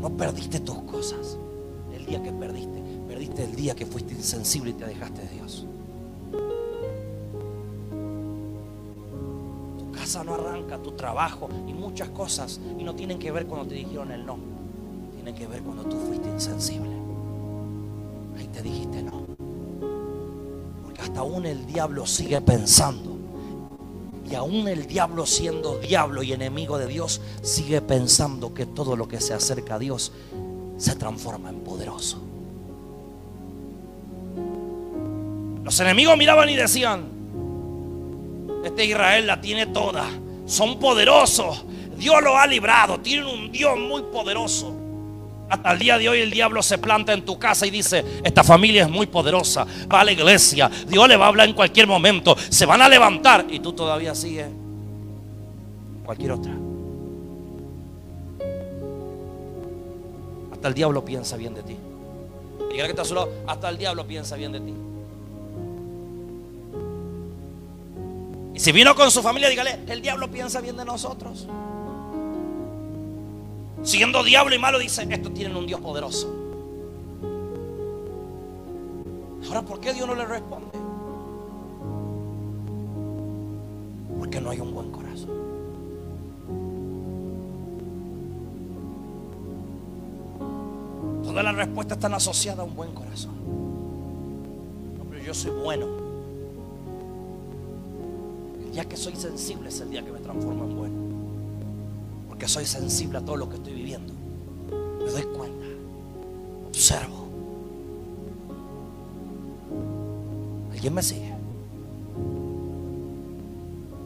No 0.00 0.08
perdiste 0.16 0.60
tus 0.60 0.78
cosas 0.84 1.36
el 1.94 2.06
día 2.06 2.22
que 2.22 2.32
perdiste. 2.32 2.82
Perdiste 3.06 3.44
el 3.44 3.54
día 3.54 3.74
que 3.76 3.84
fuiste 3.84 4.14
insensible 4.14 4.70
y 4.70 4.72
te 4.72 4.86
dejaste 4.86 5.20
de 5.20 5.28
Dios. 5.28 5.66
Tu 9.78 9.90
casa 9.92 10.24
no 10.24 10.36
arranca, 10.36 10.78
tu 10.78 10.92
trabajo 10.92 11.50
y 11.68 11.74
muchas 11.74 12.08
cosas. 12.08 12.58
Y 12.78 12.82
no 12.82 12.94
tienen 12.94 13.18
que 13.18 13.30
ver 13.30 13.44
cuando 13.44 13.68
te 13.68 13.74
dijeron 13.74 14.10
el 14.10 14.24
no. 14.24 14.38
Tienen 15.16 15.34
que 15.34 15.46
ver 15.46 15.60
cuando 15.60 15.82
tú 15.82 15.98
fuiste 15.98 16.30
insensible. 16.30 16.93
Te 18.54 18.62
dijiste 18.62 19.02
no. 19.02 19.26
Porque 20.82 21.02
hasta 21.02 21.20
aún 21.20 21.44
el 21.44 21.66
diablo 21.66 22.06
sigue 22.06 22.40
pensando. 22.40 23.18
Y 24.30 24.34
aún 24.34 24.68
el 24.68 24.86
diablo 24.86 25.26
siendo 25.26 25.78
diablo 25.78 26.22
y 26.22 26.32
enemigo 26.32 26.78
de 26.78 26.86
Dios, 26.86 27.20
sigue 27.42 27.82
pensando 27.82 28.54
que 28.54 28.64
todo 28.64 28.96
lo 28.96 29.06
que 29.06 29.20
se 29.20 29.34
acerca 29.34 29.74
a 29.74 29.78
Dios 29.78 30.12
se 30.78 30.96
transforma 30.96 31.50
en 31.50 31.60
poderoso. 31.60 32.18
Los 35.62 35.80
enemigos 35.80 36.16
miraban 36.16 36.48
y 36.48 36.56
decían, 36.56 37.04
este 38.64 38.84
Israel 38.86 39.26
la 39.26 39.40
tiene 39.40 39.66
toda, 39.66 40.06
son 40.46 40.78
poderosos, 40.78 41.64
Dios 41.96 42.22
lo 42.22 42.36
ha 42.36 42.46
librado, 42.46 43.00
tienen 43.00 43.26
un 43.26 43.52
Dios 43.52 43.78
muy 43.78 44.02
poderoso. 44.02 44.73
Hasta 45.54 45.70
el 45.70 45.78
día 45.78 45.98
de 45.98 46.08
hoy 46.08 46.18
el 46.18 46.32
diablo 46.32 46.64
se 46.64 46.78
planta 46.78 47.12
en 47.12 47.24
tu 47.24 47.38
casa 47.38 47.64
y 47.64 47.70
dice, 47.70 48.04
esta 48.24 48.42
familia 48.42 48.82
es 48.82 48.90
muy 48.90 49.06
poderosa, 49.06 49.64
va 49.92 50.00
a 50.00 50.04
la 50.04 50.10
iglesia, 50.10 50.68
Dios 50.88 51.06
le 51.06 51.16
va 51.16 51.26
a 51.26 51.28
hablar 51.28 51.48
en 51.48 51.54
cualquier 51.54 51.86
momento, 51.86 52.36
se 52.48 52.66
van 52.66 52.82
a 52.82 52.88
levantar 52.88 53.46
y 53.48 53.60
tú 53.60 53.72
todavía 53.72 54.16
sigues 54.16 54.48
cualquier 56.04 56.32
otra. 56.32 56.52
Hasta 60.52 60.66
el 60.66 60.74
diablo 60.74 61.04
piensa 61.04 61.36
bien 61.36 61.54
de 61.54 61.62
ti. 61.62 61.76
Y 62.72 62.74
que 62.74 62.86
está 62.86 63.02
a 63.02 63.04
su 63.04 63.14
lado, 63.14 63.30
hasta 63.46 63.68
el 63.68 63.78
diablo 63.78 64.04
piensa 64.08 64.34
bien 64.34 64.50
de 64.50 64.60
ti. 64.60 64.74
Y 68.54 68.58
si 68.58 68.72
vino 68.72 68.92
con 68.96 69.08
su 69.12 69.22
familia, 69.22 69.48
dígale, 69.48 69.78
el 69.86 70.02
diablo 70.02 70.28
piensa 70.28 70.60
bien 70.60 70.76
de 70.76 70.84
nosotros. 70.84 71.46
Siendo 73.84 74.24
diablo 74.24 74.54
y 74.54 74.58
malo, 74.58 74.78
dice, 74.78 75.06
estos 75.10 75.34
tienen 75.34 75.54
un 75.54 75.66
Dios 75.66 75.78
poderoso. 75.78 76.26
Ahora, 79.46 79.60
¿por 79.60 79.78
qué 79.78 79.92
Dios 79.92 80.08
no 80.08 80.14
le 80.14 80.24
responde? 80.24 80.70
Porque 84.18 84.40
no 84.40 84.50
hay 84.50 84.60
un 84.60 84.72
buen 84.72 84.90
corazón. 84.90 85.30
Todas 91.22 91.44
las 91.44 91.54
respuestas 91.54 91.98
están 91.98 92.14
asociadas 92.14 92.60
a 92.60 92.64
un 92.64 92.74
buen 92.74 92.94
corazón. 92.94 93.34
No, 94.96 95.04
pero 95.10 95.22
yo 95.22 95.34
soy 95.34 95.50
bueno. 95.50 95.86
El 98.64 98.72
día 98.72 98.86
que 98.86 98.96
soy 98.96 99.14
sensible 99.14 99.68
es 99.68 99.78
el 99.80 99.90
día 99.90 100.02
que 100.02 100.10
me 100.10 100.20
transformo 100.20 100.64
en 100.64 100.76
bueno. 100.76 101.03
Soy 102.46 102.66
sensible 102.66 103.18
a 103.18 103.24
todo 103.24 103.36
lo 103.36 103.48
que 103.48 103.56
estoy 103.56 103.72
viviendo. 103.72 104.12
Me 105.04 105.10
doy 105.10 105.22
cuenta. 105.22 105.66
Observo. 106.68 107.26
¿Alguien 110.70 110.94
me 110.94 111.02
sigue? 111.02 111.34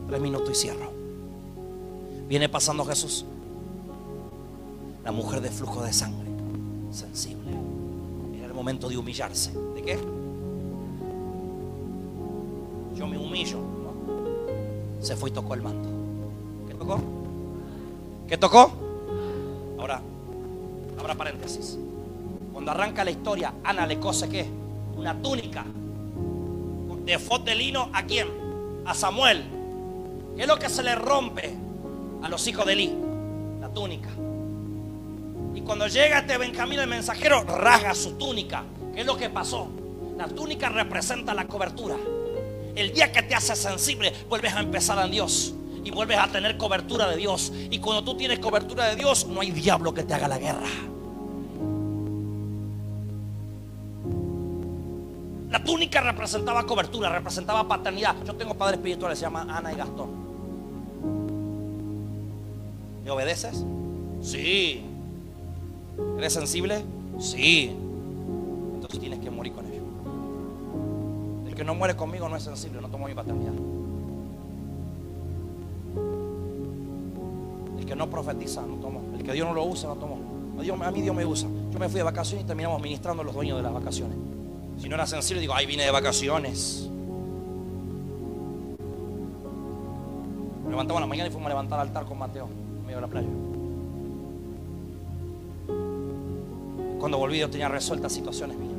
Tres 0.07 0.21
minutos 0.21 0.51
y 0.51 0.55
cierro. 0.55 0.93
Viene 2.29 2.49
pasando 2.49 2.85
Jesús. 2.85 3.27
La 5.05 5.13
mujer 5.13 5.41
de 5.41 5.51
flujo 5.51 5.83
de 5.83 5.93
sangre. 5.93 6.29
Sensible. 6.91 7.51
Era 8.37 8.47
el 8.47 8.55
momento 8.55 8.89
de 8.89 8.97
humillarse. 8.97 9.53
¿De 9.75 9.83
qué? 9.83 9.99
Yo 12.97 13.07
me 13.07 13.19
humillo. 13.19 13.59
Se 15.01 15.17
fue 15.17 15.31
y 15.31 15.33
tocó 15.33 15.55
el 15.55 15.63
manto. 15.63 15.89
¿Qué 16.69 16.75
tocó? 16.75 17.18
¿Qué 18.29 18.37
tocó? 18.37 18.71
Ahora, 19.79 20.03
abra 21.01 21.15
paréntesis. 21.15 21.79
Cuando 22.53 22.71
arranca 22.71 23.03
la 23.03 23.11
historia, 23.11 23.55
Ana 23.65 23.87
le 23.87 23.99
cose 23.99 24.29
qué? 24.29 24.47
Una 24.97 25.15
túnica. 25.15 25.65
De 27.07 27.19
fot 27.19 27.43
de 27.43 27.55
lino 27.55 27.89
a 27.95 28.03
quién? 28.03 28.29
A 28.85 28.93
Samuel. 28.93 29.43
¿Qué 30.37 30.43
es 30.43 30.49
lo 30.49 30.59
que 30.59 30.69
se 30.69 30.83
le 30.83 30.95
rompe 30.95 31.55
a 32.23 32.29
los 32.29 32.47
hijos 32.47 32.67
de 32.67 32.75
Eli? 32.75 32.95
La 33.61 33.71
túnica. 33.71 34.11
Y 35.55 35.63
cuando 35.63 35.87
llega 35.87 36.19
este 36.19 36.37
Benjamín 36.37 36.81
el 36.81 36.87
mensajero, 36.87 37.45
rasga 37.45 37.95
su 37.95 38.13
túnica. 38.13 38.63
¿Qué 38.93 39.01
es 39.01 39.07
lo 39.07 39.17
que 39.17 39.31
pasó? 39.31 39.69
La 40.19 40.29
túnica 40.29 40.69
representa 40.69 41.33
la 41.33 41.47
cobertura. 41.47 41.97
El 42.77 42.93
día 42.93 43.11
que 43.11 43.23
te 43.23 43.35
haces 43.35 43.59
sensible, 43.59 44.13
vuelves 44.29 44.53
a 44.53 44.61
empezar 44.61 45.03
en 45.03 45.13
Dios. 45.13 45.55
Y 45.89 45.91
vuelves 45.91 46.19
a 46.19 46.29
tener 46.29 46.59
cobertura 46.59 47.09
de 47.09 47.17
Dios. 47.17 47.51
Y 47.71 47.79
cuando 47.79 48.05
tú 48.05 48.15
tienes 48.15 48.41
cobertura 48.41 48.89
de 48.89 48.97
Dios, 48.97 49.27
no 49.27 49.41
hay 49.41 49.53
diablo 49.53 49.95
que 49.95 50.03
te 50.03 50.13
haga 50.13 50.29
la 50.29 50.37
guerra. 50.37 50.69
La 55.49 55.65
túnica 55.65 56.03
representaba 56.03 56.67
cobertura, 56.67 57.09
representaba 57.09 57.67
paternidad. 57.67 58.17
Yo 58.27 58.35
tengo 58.35 58.53
padres 58.53 58.77
espirituales, 58.77 59.19
se 59.19 59.25
llaman 59.25 59.51
Ana 59.51 59.73
y 59.73 59.77
Gastón. 59.77 60.11
¿Me 63.03 63.11
obedeces? 63.11 63.65
Sí. 64.21 64.85
¿Eres 66.19 66.35
sensible? 66.35 66.85
Sí. 67.19 67.75
Entonces 68.75 69.01
tienes 69.01 69.21
que 69.21 69.31
morir 69.31 69.55
con 69.55 69.65
ellos. 69.65 69.85
El 71.49 71.55
que 71.55 71.65
no 71.65 71.75
muere 71.75 71.97
conmigo 71.97 72.29
no 72.29 72.37
es 72.37 72.43
sensible, 72.43 72.79
no 72.83 72.91
tomo 72.91 73.09
mi 73.09 73.15
paternidad. 73.15 73.55
Que 77.89 77.97
no 77.97 78.09
profetiza, 78.11 78.63
no 78.63 78.75
tomo. 78.77 79.01
El 79.17 79.25
que 79.25 79.33
Dios 79.33 79.49
no 79.49 79.55
lo 79.55 79.65
usa, 79.65 79.89
no 79.89 79.97
tomo. 79.97 80.19
A, 80.85 80.91
mí 80.91 81.01
Dios 81.01 81.17
me 81.17 81.25
usa. 81.25 81.49
Yo 81.73 81.79
me 81.79 81.89
fui 81.89 81.99
de 81.99 82.03
vacaciones 82.05 82.45
y 82.45 82.47
terminamos 82.47 82.83
ministrando 82.83 83.23
a 83.23 83.25
los 83.25 83.35
dueños 83.35 83.57
de 83.57 83.63
las 83.63 83.73
vacaciones. 83.73 84.17
Si 84.79 84.89
no 84.89 84.95
era 84.95 85.07
sensible, 85.07 85.41
digo, 85.41 85.55
ay, 85.55 85.67
vine 85.67 85.85
de 85.85 85.91
vacaciones. 85.91 86.89
Levantamos 90.69 91.01
la 91.01 91.07
mañana 91.07 91.29
y 91.29 91.33
fuimos 91.33 91.47
a 91.47 91.49
levantar 91.49 91.81
altar 91.81 92.05
con 92.05 92.19
Mateo, 92.19 92.47
en 92.47 92.83
medio 92.83 92.97
de 92.97 93.01
la 93.01 93.09
playa. 93.09 93.29
Cuando 97.01 97.17
volví 97.19 97.39
yo 97.39 97.49
tenía 97.49 97.69
resueltas 97.69 98.13
situaciones 98.13 98.59
mías. 98.59 98.73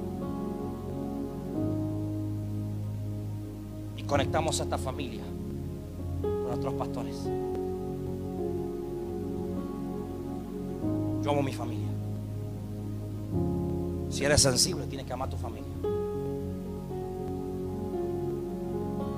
Y 3.97 4.03
conectamos 4.03 4.59
a 4.59 4.63
esta 4.63 4.77
familia 4.77 5.23
con 6.21 6.47
nuestros 6.47 6.73
pastores. 6.75 7.15
Yo 11.21 11.31
amo 11.31 11.41
mi 11.41 11.53
familia. 11.53 11.87
Si 14.09 14.23
eres 14.25 14.41
sensible, 14.41 14.85
tienes 14.87 15.05
que 15.05 15.13
amar 15.13 15.27
a 15.27 15.31
tu 15.31 15.37
familia. 15.37 15.69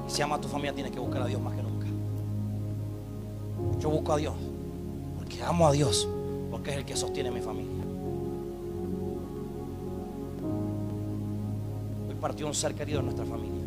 Y 0.08 0.12
si 0.12 0.22
amas 0.22 0.40
a 0.40 0.42
tu 0.42 0.48
familia, 0.48 0.74
tienes 0.74 0.92
que 0.92 1.00
buscar 1.00 1.22
a 1.22 1.28
Dios 1.28 1.42
más 1.42 1.56
que 1.56 1.64
nunca. 1.64 1.88
Yo 3.80 3.90
busco 3.90 4.14
a 4.14 4.18
Dios 4.18 4.34
porque 5.18 5.42
amo 5.44 5.68
a 5.68 5.72
Dios, 5.72 6.08
porque 6.50 6.72
es 6.72 6.78
el 6.78 6.86
que 6.86 6.96
sostiene 6.96 7.32
mi 7.32 7.42
familia. 7.42 7.84
Hoy 12.10 12.16
partió 12.20 12.48
un 12.48 12.54
ser 12.54 12.76
querido 12.76 13.00
en 13.00 13.06
nuestra 13.06 13.26
familia. 13.26 13.62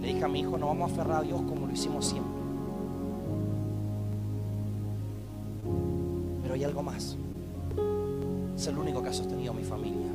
Le 0.00 0.08
dije 0.08 0.24
a 0.24 0.28
mi 0.28 0.40
hijo, 0.40 0.58
nos 0.58 0.68
vamos 0.68 0.90
a 0.90 0.94
aferrar 0.94 1.20
a 1.20 1.22
Dios 1.22 1.40
como 1.42 1.66
lo 1.66 1.72
hicimos 1.72 2.04
siempre. 2.04 2.31
Algo 6.72 6.82
más. 6.82 7.16
Es 8.56 8.66
el 8.66 8.78
único 8.78 9.02
que 9.02 9.10
ha 9.10 9.12
sostenido 9.12 9.52
mi 9.52 9.62
familia. 9.62 10.08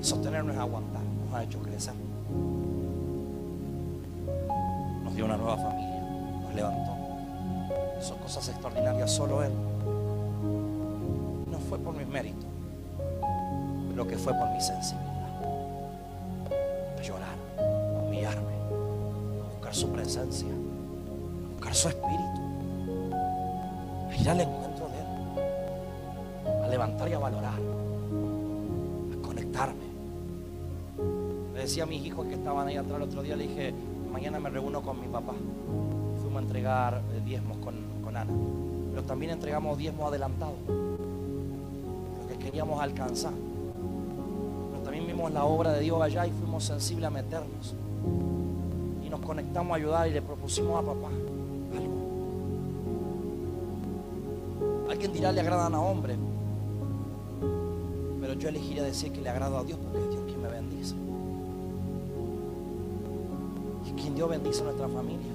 Sostenernos 0.00 0.54
es 0.54 0.60
aguantar, 0.60 1.02
nos 1.02 1.34
ha 1.34 1.44
hecho 1.44 1.58
crecer. 1.60 1.92
Nos 5.04 5.14
dio 5.14 5.26
una 5.26 5.36
nueva 5.36 5.58
familia, 5.58 6.00
nos 6.42 6.54
levantó. 6.54 6.92
Son 8.00 8.16
cosas 8.18 8.48
extraordinarias, 8.48 9.12
solo 9.12 9.42
Él. 9.42 9.52
No 11.50 11.58
fue 11.68 11.78
por 11.78 11.94
mis 11.94 12.08
méritos, 12.08 12.46
pero 13.90 14.08
que 14.08 14.16
fue 14.16 14.32
por 14.32 14.48
mi 14.48 14.60
sensibilidad. 14.62 15.28
A 16.98 17.02
llorar, 17.02 17.36
a 17.58 18.02
humillarme, 18.02 18.54
a 19.44 19.52
buscar 19.52 19.74
su 19.74 19.90
presencia, 19.90 20.48
a 20.48 21.52
buscar 21.52 21.74
su 21.74 21.88
espíritu, 21.88 22.37
ir 24.28 24.32
al 24.32 24.40
encuentro 24.40 24.88
de 24.88 24.98
Él, 24.98 26.62
a 26.62 26.68
levantar 26.68 27.08
y 27.08 27.12
a 27.14 27.18
valorar, 27.18 27.54
a 27.54 29.26
conectarme. 29.26 29.88
Le 31.54 31.60
decía 31.60 31.84
a 31.84 31.86
mis 31.86 32.04
hijos 32.04 32.26
que 32.26 32.34
estaban 32.34 32.68
ahí 32.68 32.76
atrás 32.76 32.96
el 32.96 33.02
otro 33.02 33.22
día, 33.22 33.36
le 33.36 33.48
dije, 33.48 33.72
mañana 34.12 34.38
me 34.38 34.50
reúno 34.50 34.82
con 34.82 35.00
mi 35.00 35.06
papá. 35.08 35.32
Fuimos 36.20 36.42
a 36.42 36.42
entregar 36.44 37.00
eh, 37.14 37.22
diezmos 37.24 37.56
con, 37.58 37.74
con 38.04 38.16
Ana, 38.16 38.32
pero 38.90 39.02
también 39.04 39.32
entregamos 39.32 39.78
diezmos 39.78 40.08
adelantados, 40.08 40.58
lo 40.68 42.28
que 42.28 42.38
queríamos 42.38 42.82
alcanzar. 42.82 43.32
Pero 43.32 44.82
también 44.82 45.06
vimos 45.06 45.32
la 45.32 45.44
obra 45.44 45.72
de 45.72 45.80
Dios 45.80 46.02
allá 46.02 46.26
y 46.26 46.30
fuimos 46.32 46.64
sensibles 46.64 47.06
a 47.06 47.10
meternos. 47.10 47.74
Y 49.04 49.08
nos 49.08 49.20
conectamos 49.20 49.72
a 49.72 49.76
ayudar 49.76 50.06
y 50.08 50.12
le 50.12 50.20
propusimos 50.20 50.78
a 50.78 50.86
papá 50.86 51.08
Alguien 54.98 55.12
dirá 55.12 55.30
le 55.30 55.42
agradan 55.42 55.76
a 55.76 55.80
hombres, 55.80 56.18
pero 58.20 58.32
yo 58.32 58.48
elegiría 58.48 58.82
decir 58.82 59.12
que 59.12 59.20
le 59.20 59.28
agrado 59.28 59.56
a 59.56 59.62
Dios 59.62 59.78
porque 59.80 59.96
es 59.96 60.10
Dios 60.10 60.22
quien 60.26 60.42
me 60.42 60.48
bendice. 60.48 60.96
Y 63.86 63.92
quien 63.92 64.16
Dios 64.16 64.28
bendice 64.28 64.60
a 64.62 64.64
nuestra 64.64 64.88
familia. 64.88 65.30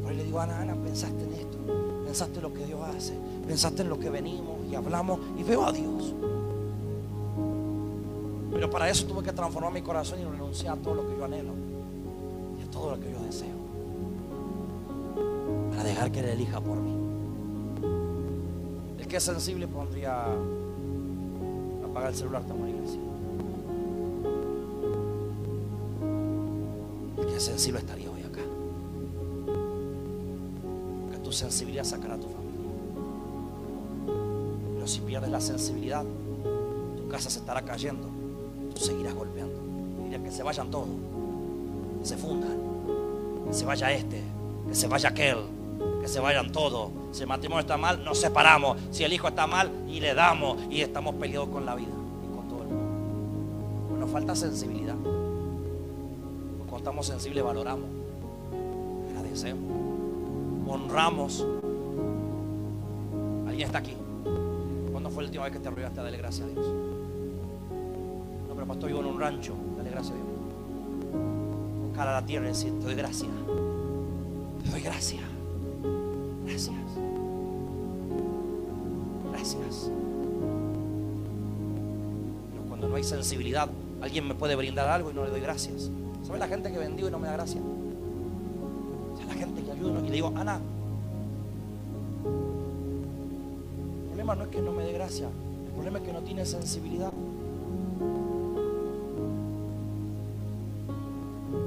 Por 0.00 0.10
ahí 0.10 0.16
le 0.16 0.24
digo, 0.24 0.40
Ana, 0.40 0.62
Ana, 0.62 0.76
pensaste 0.76 1.22
en 1.22 1.34
esto, 1.34 1.58
pensaste 2.06 2.36
en 2.36 2.42
lo 2.42 2.54
que 2.54 2.64
Dios 2.64 2.80
hace, 2.96 3.12
pensaste 3.46 3.82
en 3.82 3.90
lo 3.90 3.98
que 3.98 4.08
venimos 4.08 4.56
y 4.70 4.74
hablamos 4.74 5.20
y 5.36 5.42
veo 5.42 5.66
a 5.66 5.70
Dios. 5.70 6.14
Pero 8.50 8.70
para 8.70 8.88
eso 8.88 9.04
tuve 9.04 9.22
que 9.22 9.32
transformar 9.34 9.74
mi 9.74 9.82
corazón 9.82 10.20
y 10.20 10.24
renunciar 10.24 10.78
a 10.78 10.80
todo 10.80 10.94
lo 10.94 11.06
que 11.06 11.18
yo 11.18 11.24
anhelo 11.26 11.52
y 12.58 12.66
a 12.66 12.70
todo 12.70 12.92
lo 12.92 12.98
que 12.98 13.12
yo 13.12 13.20
deseo. 13.20 13.58
Para 15.68 15.84
dejar 15.84 16.10
que 16.10 16.20
Él 16.20 16.28
elija 16.30 16.62
por 16.62 16.78
mí. 16.78 16.97
Que 19.08 19.16
es 19.16 19.22
sensible 19.22 19.66
pondría 19.66 20.26
apagar 21.82 22.10
el 22.10 22.14
celular, 22.14 22.42
iglesia. 22.68 23.00
El 27.16 27.26
que 27.26 27.36
es 27.36 27.42
sensible 27.42 27.80
estaría 27.80 28.10
hoy 28.10 28.20
acá. 28.20 28.42
Porque 31.04 31.18
tu 31.24 31.32
sensibilidad 31.32 31.84
sacará 31.84 32.16
a 32.16 32.18
tu 32.18 32.28
familia. 32.28 32.68
Pero 34.74 34.86
si 34.86 35.00
pierdes 35.00 35.30
la 35.30 35.40
sensibilidad, 35.40 36.04
tu 36.98 37.08
casa 37.08 37.30
se 37.30 37.38
estará 37.38 37.62
cayendo. 37.62 38.08
Tú 38.74 38.84
seguirás 38.84 39.14
golpeando. 39.14 39.58
Mira 40.04 40.22
que 40.22 40.30
se 40.30 40.42
vayan 40.42 40.70
todos. 40.70 40.88
Que 42.00 42.06
se 42.06 42.16
fundan. 42.18 42.58
Que 43.46 43.54
se 43.54 43.64
vaya 43.64 43.90
este. 43.90 44.22
Que 44.68 44.74
se 44.74 44.86
vaya 44.86 45.08
aquel. 45.08 45.38
Que 46.02 46.08
se 46.08 46.20
vayan 46.20 46.52
todos. 46.52 46.90
Si 47.10 47.22
el 47.22 47.28
matrimonio 47.28 47.60
está 47.60 47.76
mal, 47.76 48.04
nos 48.04 48.20
separamos. 48.20 48.78
Si 48.90 49.04
el 49.04 49.12
hijo 49.12 49.28
está 49.28 49.46
mal, 49.46 49.70
y 49.88 50.00
le 50.00 50.14
damos. 50.14 50.58
Y 50.70 50.82
estamos 50.82 51.14
peleados 51.14 51.48
con 51.48 51.64
la 51.64 51.74
vida 51.74 51.88
y 52.22 52.36
con 52.36 52.48
todo 52.48 52.62
el 52.62 52.68
mundo. 52.68 53.88
Pues 53.88 54.00
nos 54.00 54.10
falta 54.10 54.36
sensibilidad. 54.36 54.94
Porque 54.94 56.70
cuando 56.70 56.76
estamos 56.78 57.06
sensibles, 57.06 57.42
valoramos. 57.44 57.86
Agradecemos. 59.10 59.72
Honramos. 60.68 61.46
Alguien 63.46 63.56
¿Quién 63.56 63.66
está 63.66 63.78
aquí? 63.78 63.96
¿Cuándo 64.92 65.10
fue 65.10 65.24
la 65.24 65.28
última 65.28 65.44
vez 65.44 65.52
que 65.52 65.58
te 65.58 65.66
arruinaste 65.68 65.98
a 65.98 66.02
darle 66.04 66.18
gracias 66.18 66.46
a 66.46 66.50
Dios? 66.50 66.66
No, 68.48 68.54
pero 68.54 68.66
pastor, 68.66 68.88
vivo 68.88 69.00
en 69.00 69.06
un 69.06 69.18
rancho. 69.18 69.54
Dale 69.76 69.90
gracias 69.90 70.12
a 70.12 70.14
Dios. 70.14 70.26
Buscar 71.88 72.06
a 72.06 72.12
la 72.20 72.24
tierra 72.24 72.44
y 72.46 72.48
decir, 72.50 72.72
te 72.78 72.84
doy 72.84 72.94
gracias. 72.94 73.30
Te 74.62 74.70
doy 74.70 74.80
gracias. 74.80 75.22
Gracias. 76.46 76.87
Pero 82.52 82.62
cuando 82.68 82.88
no 82.88 82.96
hay 82.96 83.04
sensibilidad, 83.04 83.68
alguien 84.00 84.26
me 84.26 84.34
puede 84.34 84.56
brindar 84.56 84.88
algo 84.88 85.10
y 85.10 85.14
no 85.14 85.24
le 85.24 85.30
doy 85.30 85.40
gracias. 85.40 85.90
¿Sabes 86.24 86.40
la 86.40 86.48
gente 86.48 86.70
que 86.72 86.78
bendigo 86.78 87.08
y 87.08 87.10
no 87.10 87.18
me 87.18 87.26
da 87.26 87.34
gracias? 87.34 87.62
Sea, 89.16 89.26
la 89.26 89.34
gente 89.34 89.62
que 89.62 89.70
ayuda 89.70 90.00
y 90.00 90.08
le 90.08 90.12
digo, 90.12 90.32
Ana, 90.36 90.60
el 94.02 94.06
problema 94.08 94.34
no 94.34 94.44
es 94.44 94.48
que 94.48 94.60
no 94.60 94.72
me 94.72 94.84
dé 94.84 94.92
gracia, 94.92 95.28
el 95.66 95.72
problema 95.72 95.98
es 95.98 96.04
que 96.04 96.12
no 96.12 96.20
tiene 96.20 96.44
sensibilidad. 96.44 97.12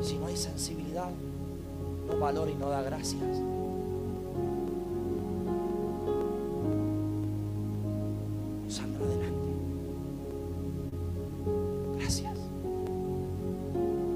Si 0.01 0.17
no 0.17 0.25
hay 0.27 0.37
sensibilidad, 0.37 1.09
no 2.07 2.19
valora 2.19 2.51
y 2.51 2.55
no 2.55 2.69
da 2.69 2.81
gracias. 2.81 3.41
Saldrá 8.71 9.05
adelante. 9.05 9.49
Gracias. 11.99 12.37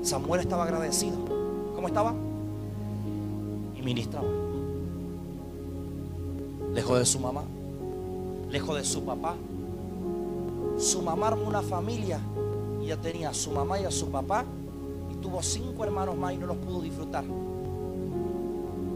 Samuel 0.01 0.39
estaba 0.39 0.63
agradecido. 0.63 1.17
¿Cómo 1.75 1.87
estaba? 1.89 2.13
Y 3.75 3.81
ministraba. 3.81 4.29
Lejos 6.73 6.99
de 6.99 7.05
su 7.05 7.19
mamá, 7.19 7.43
lejos 8.49 8.77
de 8.77 8.85
su 8.85 9.03
papá. 9.03 9.35
Su 10.77 11.01
mamá 11.01 11.27
armó 11.27 11.47
una 11.47 11.61
familia 11.61 12.21
y 12.81 12.87
ya 12.87 12.97
tenía 12.97 13.31
a 13.31 13.33
su 13.33 13.51
mamá 13.51 13.77
y 13.79 13.83
a 13.83 13.91
su 13.91 14.07
papá 14.07 14.45
y 15.11 15.15
tuvo 15.15 15.43
cinco 15.43 15.83
hermanos 15.83 16.15
más 16.15 16.33
y 16.33 16.37
no 16.37 16.47
los 16.47 16.57
pudo 16.57 16.81
disfrutar 16.81 17.25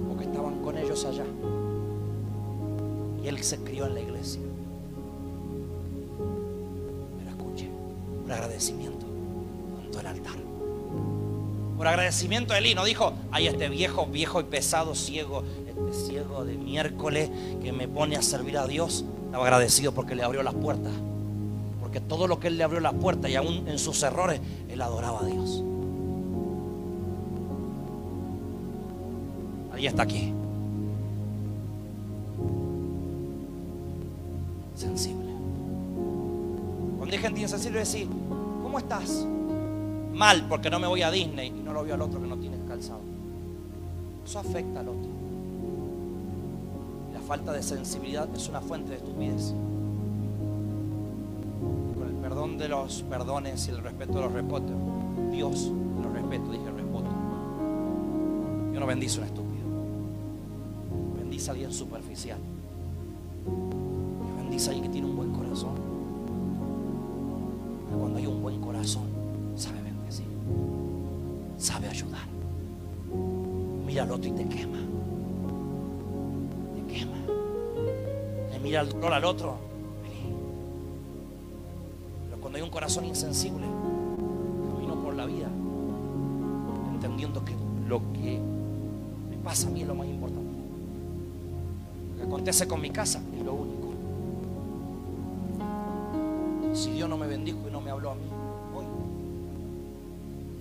porque 0.08 0.24
estaban 0.24 0.62
con 0.62 0.78
ellos 0.78 1.04
allá. 1.04 1.26
Y 3.22 3.28
él 3.28 3.44
se 3.44 3.58
crió 3.58 3.88
en 3.88 3.96
la 3.96 4.00
iglesia. 4.00 4.42
Agradecimiento, 8.40 9.06
montó 9.82 10.00
el 10.00 10.08
altar. 10.08 10.36
Por 11.78 11.88
agradecimiento 11.88 12.54
Elí 12.54 12.76
no 12.76 12.84
dijo, 12.84 13.14
ay 13.32 13.48
este 13.48 13.70
viejo, 13.70 14.06
viejo 14.06 14.42
y 14.42 14.44
pesado 14.44 14.96
ciego, 14.96 15.44
este 15.68 16.08
ciego 16.08 16.44
de 16.44 16.58
miércoles 16.58 17.30
que 17.62 17.72
me 17.72 17.88
pone 17.88 18.16
a 18.16 18.22
servir 18.22 18.58
a 18.58 18.68
Dios. 18.68 19.06
Estaba 19.26 19.46
agradecido 19.46 19.94
porque 19.94 20.16
le 20.16 20.24
abrió 20.24 20.44
las 20.44 20.56
puertas. 20.56 20.92
Porque 21.80 22.02
todo 22.02 22.28
lo 22.28 22.40
que 22.40 22.48
él 22.48 22.58
le 22.58 22.64
abrió 22.64 22.82
las 22.82 22.94
puertas 22.94 23.32
y 23.32 23.36
aún 23.36 23.68
en 23.68 23.80
sus 23.80 24.04
errores, 24.04 24.42
él 24.70 24.82
adoraba 24.82 25.22
a 25.22 25.26
Dios. 25.26 25.64
Ahí 29.74 29.88
está 29.88 30.04
aquí. 30.04 30.29
Gente 37.50 37.56
insensible, 37.56 37.80
decir, 37.80 38.08
¿cómo 38.62 38.78
estás? 38.78 39.26
Mal, 40.14 40.46
porque 40.48 40.70
no 40.70 40.78
me 40.78 40.86
voy 40.86 41.02
a 41.02 41.10
Disney 41.10 41.48
y 41.48 41.64
no 41.64 41.74
lo 41.74 41.84
veo 41.84 41.96
al 41.96 42.02
otro 42.04 42.22
que 42.22 42.28
no 42.28 42.38
tiene 42.38 42.58
calzado. 42.68 43.00
Eso 44.24 44.38
afecta 44.38 44.82
al 44.82 44.90
otro. 44.90 45.10
La 47.12 47.22
falta 47.22 47.52
de 47.52 47.64
sensibilidad 47.64 48.30
es 48.36 48.48
una 48.50 48.62
fuente 48.62 48.92
de 48.92 48.98
estupidez. 48.98 49.56
Con 51.98 52.08
el 52.08 52.14
perdón 52.22 52.60
de 52.60 52.70
los 52.70 53.02
perdones 53.10 53.68
y 53.68 53.72
el 53.72 53.80
respeto 53.80 54.14
de 54.14 54.22
los 54.22 54.32
respetos, 54.32 54.76
Dios 55.32 55.72
los 56.04 56.14
respeto, 56.14 56.52
dije 56.52 56.66
respeto. 56.66 57.10
Yo 58.76 58.80
no 58.80 58.86
bendice 58.86 59.18
a 59.18 59.22
un 59.24 59.28
estúpido. 59.28 59.66
Bendice 61.18 61.50
a 61.50 61.54
alguien 61.54 61.74
superficial. 61.74 62.38
Bendice 64.38 64.70
a 64.70 64.74
alguien 64.74 64.84
que 64.86 64.94
tiene 64.94 65.10
un 65.10 65.16
hay 68.18 68.26
un 68.26 68.42
buen 68.42 68.60
corazón, 68.62 69.04
sabe 69.56 69.82
bendecir. 69.82 70.26
Sabe 71.58 71.88
ayudar. 71.88 72.28
Mira 73.86 74.04
al 74.04 74.12
otro 74.12 74.30
y 74.30 74.34
te 74.34 74.48
quema. 74.48 74.80
Te 76.76 76.94
quema. 76.94 77.18
Le 78.52 78.60
mira 78.60 78.82
el 78.82 78.90
dolor 78.90 79.14
al 79.14 79.26
otro. 79.26 79.58
vení. 80.04 80.34
Pero 82.26 82.42
cuando 82.42 82.58
hay 82.58 82.64
un 82.64 82.70
corazón 82.70 83.06
insensible, 83.06 83.66
camino 84.74 84.96
por 85.04 85.16
la 85.16 85.26
vida 85.26 85.48
entendiendo 86.94 87.44
que 87.46 87.54
lo 87.88 88.02
que 88.14 88.40
me 89.30 89.38
pasa 89.38 89.68
a 89.68 89.72
mí 89.72 89.82
es 89.82 89.88
lo 89.88 89.96
más 89.96 90.08
importante. 90.08 90.52
Lo 92.12 92.18
que 92.18 92.24
acontece 92.24 92.68
con 92.68 92.82
mi 92.82 92.90
casa 92.90 93.22
Si 96.80 96.92
Dios 96.92 97.10
no 97.10 97.18
me 97.18 97.28
bendijo 97.28 97.68
y 97.68 97.72
no 97.72 97.82
me 97.82 97.92
habló 97.92 98.12
a 98.12 98.16
mí, 98.16 98.22
hoy 98.74 98.86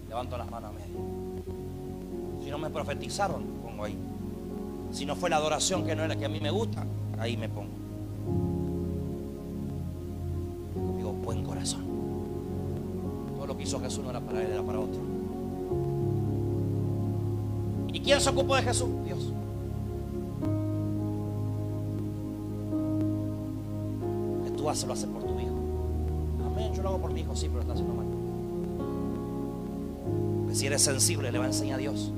levanto 0.08 0.36
las 0.36 0.50
manos 0.50 0.70
a 0.70 0.72
medio. 0.72 0.98
Si 2.42 2.50
no 2.50 2.58
me 2.58 2.70
profetizaron, 2.70 3.44
pongo 3.62 3.84
ahí. 3.84 3.96
Si 4.90 5.06
no 5.06 5.14
fue 5.14 5.30
la 5.30 5.36
adoración 5.36 5.86
que 5.86 5.94
no 5.94 6.02
era 6.02 6.16
que 6.16 6.24
a 6.24 6.28
mí 6.28 6.40
me 6.40 6.50
gusta, 6.50 6.84
ahí 7.20 7.36
me 7.36 7.48
pongo. 7.48 7.70
Digo, 10.96 11.12
buen 11.12 11.44
corazón. 11.44 11.84
Todo 13.36 13.46
lo 13.46 13.56
que 13.56 13.62
hizo 13.62 13.78
Jesús 13.78 14.02
no 14.02 14.10
era 14.10 14.20
para 14.20 14.42
él, 14.42 14.50
era 14.50 14.62
para 14.64 14.80
otro. 14.80 15.00
¿Y 17.92 18.00
quién 18.00 18.20
se 18.20 18.30
ocupó 18.30 18.56
de 18.56 18.62
Jesús? 18.62 18.88
Dios. 19.04 19.32
Que 24.44 24.50
tú 24.50 24.68
haces 24.68 24.88
lo 24.88 24.94
por 26.96 27.12
mi 27.12 27.20
hijo, 27.20 27.36
sí, 27.36 27.48
pero 27.48 27.60
está 27.60 27.74
haciendo 27.74 27.94
mal. 27.94 28.06
Porque 30.38 30.54
si 30.54 30.66
eres 30.66 30.80
sensible, 30.80 31.30
le 31.30 31.38
va 31.38 31.44
a 31.44 31.48
enseñar 31.48 31.74
a 31.74 31.78
Dios. 31.78 32.12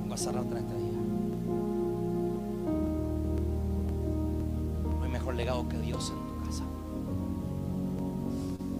Vengo 0.00 0.14
a 0.14 0.16
cerrarte 0.16 0.52
en 0.52 0.56
este 0.56 0.74
día. 0.78 0.98
No 4.98 5.04
hay 5.04 5.10
mejor 5.10 5.34
legado 5.34 5.68
que 5.68 5.78
Dios 5.78 6.10
en 6.10 6.40
tu 6.40 6.46
casa. 6.46 6.64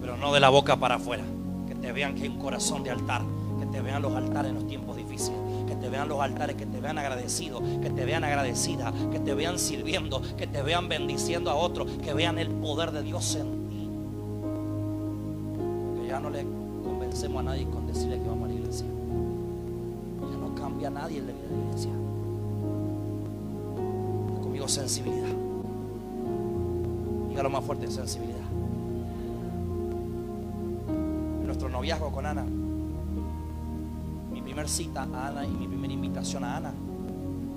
Pero 0.01 0.17
no 0.17 0.33
de 0.33 0.39
la 0.39 0.49
boca 0.49 0.77
para 0.77 0.95
afuera. 0.95 1.23
Que 1.67 1.75
te 1.75 1.91
vean 1.91 2.15
que 2.15 2.23
hay 2.23 2.29
un 2.29 2.39
corazón 2.39 2.83
de 2.83 2.89
altar. 2.89 3.21
Que 3.59 3.67
te 3.67 3.81
vean 3.81 4.01
los 4.01 4.15
altares 4.15 4.49
en 4.49 4.55
los 4.55 4.67
tiempos 4.67 4.97
difíciles. 4.97 5.44
Te 5.85 5.91
vean 5.91 6.09
los 6.09 6.19
altares, 6.19 6.55
que 6.55 6.65
te 6.65 6.81
vean 6.81 6.97
agradecidos. 6.97 7.61
Que 7.79 7.91
te 7.91 8.05
vean 8.05 8.23
agradecida. 8.23 8.91
Que 9.11 9.19
te 9.19 9.35
vean 9.35 9.59
sirviendo. 9.59 10.19
Que 10.35 10.47
te 10.47 10.63
vean 10.63 10.89
bendiciendo 10.89 11.51
a 11.51 11.53
otros. 11.53 11.91
Que 12.03 12.11
vean 12.15 12.39
el 12.39 12.49
poder 12.49 12.91
de 12.91 13.03
Dios 13.03 13.35
en 13.35 13.69
ti. 13.69 13.87
Que 16.01 16.07
ya 16.07 16.19
no 16.19 16.31
le 16.31 16.43
convencemos 16.83 17.41
a 17.41 17.43
nadie 17.43 17.67
con 17.69 17.85
decirle 17.85 18.17
que 18.17 18.27
vamos 18.27 18.45
a 18.45 18.47
la 18.47 18.53
iglesia. 18.55 18.87
Ya 18.87 20.37
no 20.37 20.55
cambia 20.55 20.89
nadie 20.89 21.19
en 21.19 21.27
la 21.27 21.33
vida 21.33 21.49
de 21.49 21.67
iglesia. 21.67 21.91
Conmigo 24.41 24.67
sensibilidad. 24.67 25.35
Dígalo 27.29 27.49
más 27.51 27.63
fuerte, 27.63 27.91
sensibilidad. 27.91 28.39
En 31.41 31.45
nuestro 31.45 31.69
noviazgo 31.69 32.11
con 32.11 32.25
Ana, 32.25 32.43
mi 34.55 34.61
primer 34.61 34.69
cita 34.69 35.05
a 35.13 35.27
Ana 35.27 35.45
y 35.45 35.49
mi 35.51 35.67
primera 35.67 35.91
invitación 35.91 36.45
a 36.45 36.55
Ana 36.55 36.73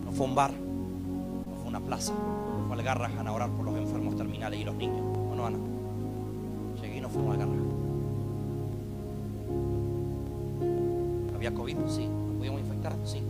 no 0.05 0.11
fue 0.11 0.27
un 0.27 0.35
bar, 0.35 0.51
no 0.51 1.55
fue 1.55 1.69
una 1.69 1.79
plaza, 1.79 2.13
no 2.13 2.67
fue 2.67 2.77
al 2.77 2.83
Garrahan 2.83 3.25
a 3.25 3.33
orar 3.33 3.51
por 3.51 3.67
los 3.67 3.77
enfermos 3.77 4.17
terminales 4.17 4.59
y 4.59 4.65
los 4.65 4.75
niños. 4.75 5.01
¿O 5.31 5.33
no, 5.37 5.47
Ana? 5.47 5.59
Llegué 6.83 6.97
y 6.97 7.01
no 7.01 7.09
fuimos 7.09 7.35
al 7.35 7.39
Garrahan. 7.39 7.69
¿Había 11.37 11.55
COVID? 11.55 11.77
Sí. 11.87 12.09
¿Nos 12.09 12.37
podíamos 12.37 12.63
infectar? 12.63 12.97
Sí. 13.05 13.23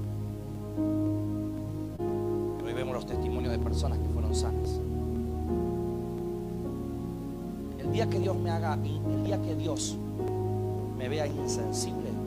Pero 2.57 2.67
hoy 2.67 2.73
vemos 2.73 2.95
los 2.95 3.05
testimonios 3.05 3.53
de 3.53 3.59
personas 3.59 3.99
que 3.99 4.09
fueron 4.09 4.35
sanas. 4.35 4.81
El 7.81 7.93
día 7.93 8.09
que 8.09 8.19
Dios 8.19 8.35
me 8.35 8.51
haga, 8.51 8.79
el 8.83 9.25
día 9.25 9.43
que 9.43 9.55
Dios 9.57 9.99
me 10.97 11.07
vea 11.11 11.27
insensible, 11.27 12.18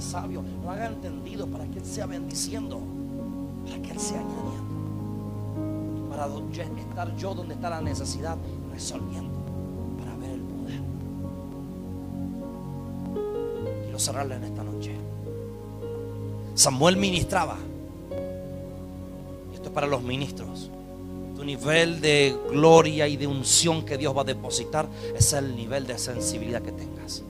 sabio, 0.00 0.42
nos 0.62 0.72
haga 0.72 0.86
entendido, 0.86 1.46
para 1.46 1.66
que 1.66 1.78
Él 1.78 1.84
sea 1.84 2.06
bendiciendo, 2.06 2.80
para 3.64 3.82
que 3.82 3.90
Él 3.90 3.98
sea 3.98 4.20
añadiendo, 4.20 4.74
para 6.10 6.26
estar 6.80 7.16
yo 7.16 7.34
donde 7.34 7.54
está 7.54 7.70
la 7.70 7.80
necesidad, 7.80 8.36
resolviendo, 8.72 9.34
para 9.98 10.16
ver 10.16 10.30
el 10.30 10.40
poder. 10.40 10.80
Quiero 13.82 13.98
cerrarle 13.98 14.36
en 14.36 14.44
esta 14.44 14.62
noche. 14.62 14.94
Samuel 16.54 16.96
ministraba. 16.96 17.56
Esto 19.52 19.68
es 19.68 19.70
para 19.70 19.86
los 19.88 20.02
ministros. 20.02 20.70
Tu 21.36 21.44
nivel 21.44 22.00
de 22.00 22.36
gloria 22.48 23.08
y 23.08 23.16
de 23.16 23.26
unción 23.26 23.84
que 23.84 23.98
Dios 23.98 24.16
va 24.16 24.20
a 24.20 24.24
depositar 24.24 24.88
es 25.16 25.32
el 25.32 25.56
nivel 25.56 25.84
de 25.86 25.98
sensibilidad 25.98 26.62
que 26.62 26.70
tengas. 26.70 27.24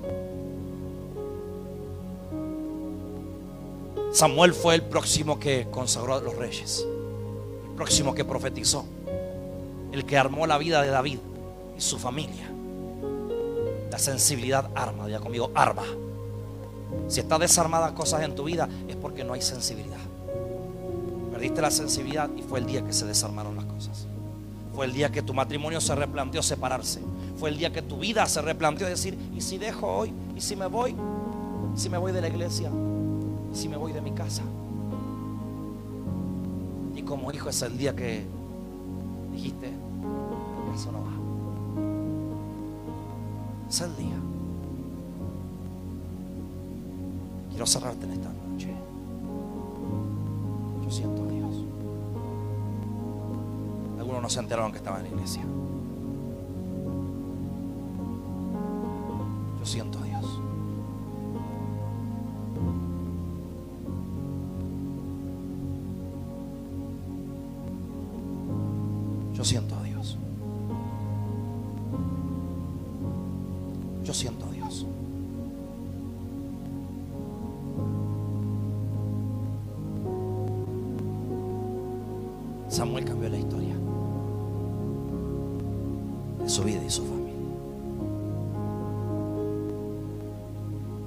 Samuel 4.14 4.54
fue 4.54 4.76
el 4.76 4.82
próximo 4.82 5.40
que 5.40 5.66
consagró 5.72 6.14
a 6.14 6.20
los 6.20 6.36
reyes, 6.36 6.86
el 7.68 7.74
próximo 7.74 8.14
que 8.14 8.24
profetizó, 8.24 8.84
el 9.90 10.04
que 10.06 10.16
armó 10.16 10.46
la 10.46 10.56
vida 10.56 10.82
de 10.82 10.88
David 10.88 11.18
y 11.76 11.80
su 11.80 11.98
familia. 11.98 12.48
La 13.90 13.98
sensibilidad 13.98 14.70
arma, 14.76 15.08
ya 15.08 15.18
conmigo, 15.18 15.50
arma. 15.52 15.82
Si 17.08 17.18
está 17.18 17.40
desarmada 17.40 17.92
cosas 17.92 18.22
en 18.22 18.36
tu 18.36 18.44
vida 18.44 18.68
es 18.86 18.94
porque 18.94 19.24
no 19.24 19.32
hay 19.32 19.42
sensibilidad. 19.42 19.98
Perdiste 21.32 21.60
la 21.60 21.72
sensibilidad 21.72 22.30
y 22.36 22.42
fue 22.42 22.60
el 22.60 22.66
día 22.66 22.86
que 22.86 22.92
se 22.92 23.06
desarmaron 23.06 23.56
las 23.56 23.64
cosas. 23.64 24.06
Fue 24.76 24.86
el 24.86 24.92
día 24.92 25.10
que 25.10 25.22
tu 25.22 25.34
matrimonio 25.34 25.80
se 25.80 25.92
replanteó 25.92 26.40
separarse. 26.40 27.00
Fue 27.36 27.50
el 27.50 27.58
día 27.58 27.72
que 27.72 27.82
tu 27.82 27.98
vida 27.98 28.24
se 28.26 28.40
replanteó 28.42 28.86
decir, 28.86 29.18
¿y 29.36 29.40
si 29.40 29.58
dejo 29.58 29.88
hoy? 29.88 30.12
¿Y 30.36 30.40
si 30.40 30.54
me 30.54 30.66
voy? 30.66 30.94
¿Y 31.74 31.80
si 31.80 31.88
me 31.88 31.98
voy 31.98 32.12
de 32.12 32.20
la 32.20 32.28
iglesia? 32.28 32.70
Si 33.54 33.68
me 33.68 33.76
voy 33.76 33.92
de 33.92 34.00
mi 34.00 34.10
casa? 34.10 34.42
Y 36.94 37.02
como 37.02 37.32
hijo 37.32 37.48
es 37.48 37.62
el 37.62 37.78
día 37.78 37.94
que 37.94 38.26
dijiste, 39.32 39.72
eso 40.74 40.92
no 40.92 40.98
va. 40.98 41.12
Es 43.68 43.80
el 43.80 43.96
día. 43.96 44.16
Quiero 47.50 47.66
cerrarte 47.66 48.04
en 48.06 48.12
esta 48.12 48.28
noche. 48.28 48.74
Yo 50.84 50.90
siento 50.90 51.22
a 51.22 51.26
Dios. 51.28 51.64
Algunos 53.98 54.22
no 54.22 54.28
se 54.28 54.40
enteraron 54.40 54.72
que 54.72 54.78
estaba 54.78 54.98
en 54.98 55.04
la 55.04 55.08
iglesia. 55.10 55.42
Yo 59.58 59.64
siento 59.66 60.00
a 60.00 60.03
Samuel 82.74 83.04
cambió 83.04 83.28
la 83.28 83.38
historia 83.38 83.76
de 86.42 86.48
su 86.48 86.64
vida 86.64 86.82
y 86.84 86.90
su 86.90 87.04
familia. 87.04 87.32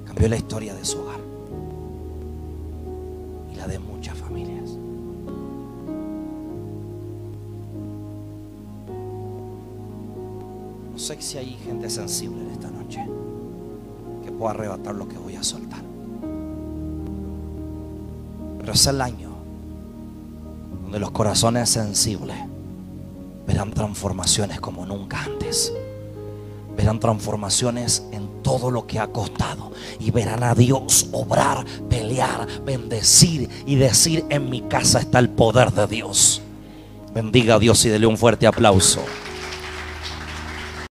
Cambió 0.06 0.28
la 0.28 0.36
historia 0.36 0.74
de 0.74 0.82
su 0.82 0.98
hogar 0.98 1.20
y 3.52 3.56
la 3.56 3.66
de 3.66 3.78
muchas 3.78 4.16
familias. 4.16 4.78
sé 10.96 11.20
si 11.20 11.36
hay 11.36 11.50
gente 11.64 11.90
sensible 11.90 12.44
en 12.44 12.50
esta 12.50 12.70
noche 12.70 13.06
que 14.24 14.32
pueda 14.32 14.52
arrebatar 14.52 14.94
lo 14.94 15.06
que 15.06 15.18
voy 15.18 15.36
a 15.36 15.42
soltar. 15.42 15.82
Pero 18.58 18.72
es 18.72 18.86
el 18.86 19.02
año 19.02 19.27
donde 20.88 21.00
los 21.00 21.10
corazones 21.10 21.68
sensibles 21.68 22.38
verán 23.46 23.72
transformaciones 23.72 24.58
como 24.58 24.86
nunca 24.86 25.22
antes. 25.22 25.70
Verán 26.78 26.98
transformaciones 26.98 28.04
en 28.10 28.42
todo 28.42 28.70
lo 28.70 28.86
que 28.86 28.98
ha 28.98 29.08
costado 29.08 29.70
y 30.00 30.10
verán 30.10 30.42
a 30.42 30.54
Dios 30.54 31.08
obrar, 31.12 31.66
pelear, 31.90 32.48
bendecir 32.64 33.50
y 33.66 33.74
decir 33.74 34.24
en 34.30 34.48
mi 34.48 34.62
casa 34.62 35.00
está 35.00 35.18
el 35.18 35.28
poder 35.28 35.72
de 35.72 35.88
Dios. 35.88 36.40
Bendiga 37.12 37.56
a 37.56 37.58
Dios 37.58 37.84
y 37.84 37.90
dele 37.90 38.06
un 38.06 38.16
fuerte 38.16 38.46
aplauso. 38.46 39.02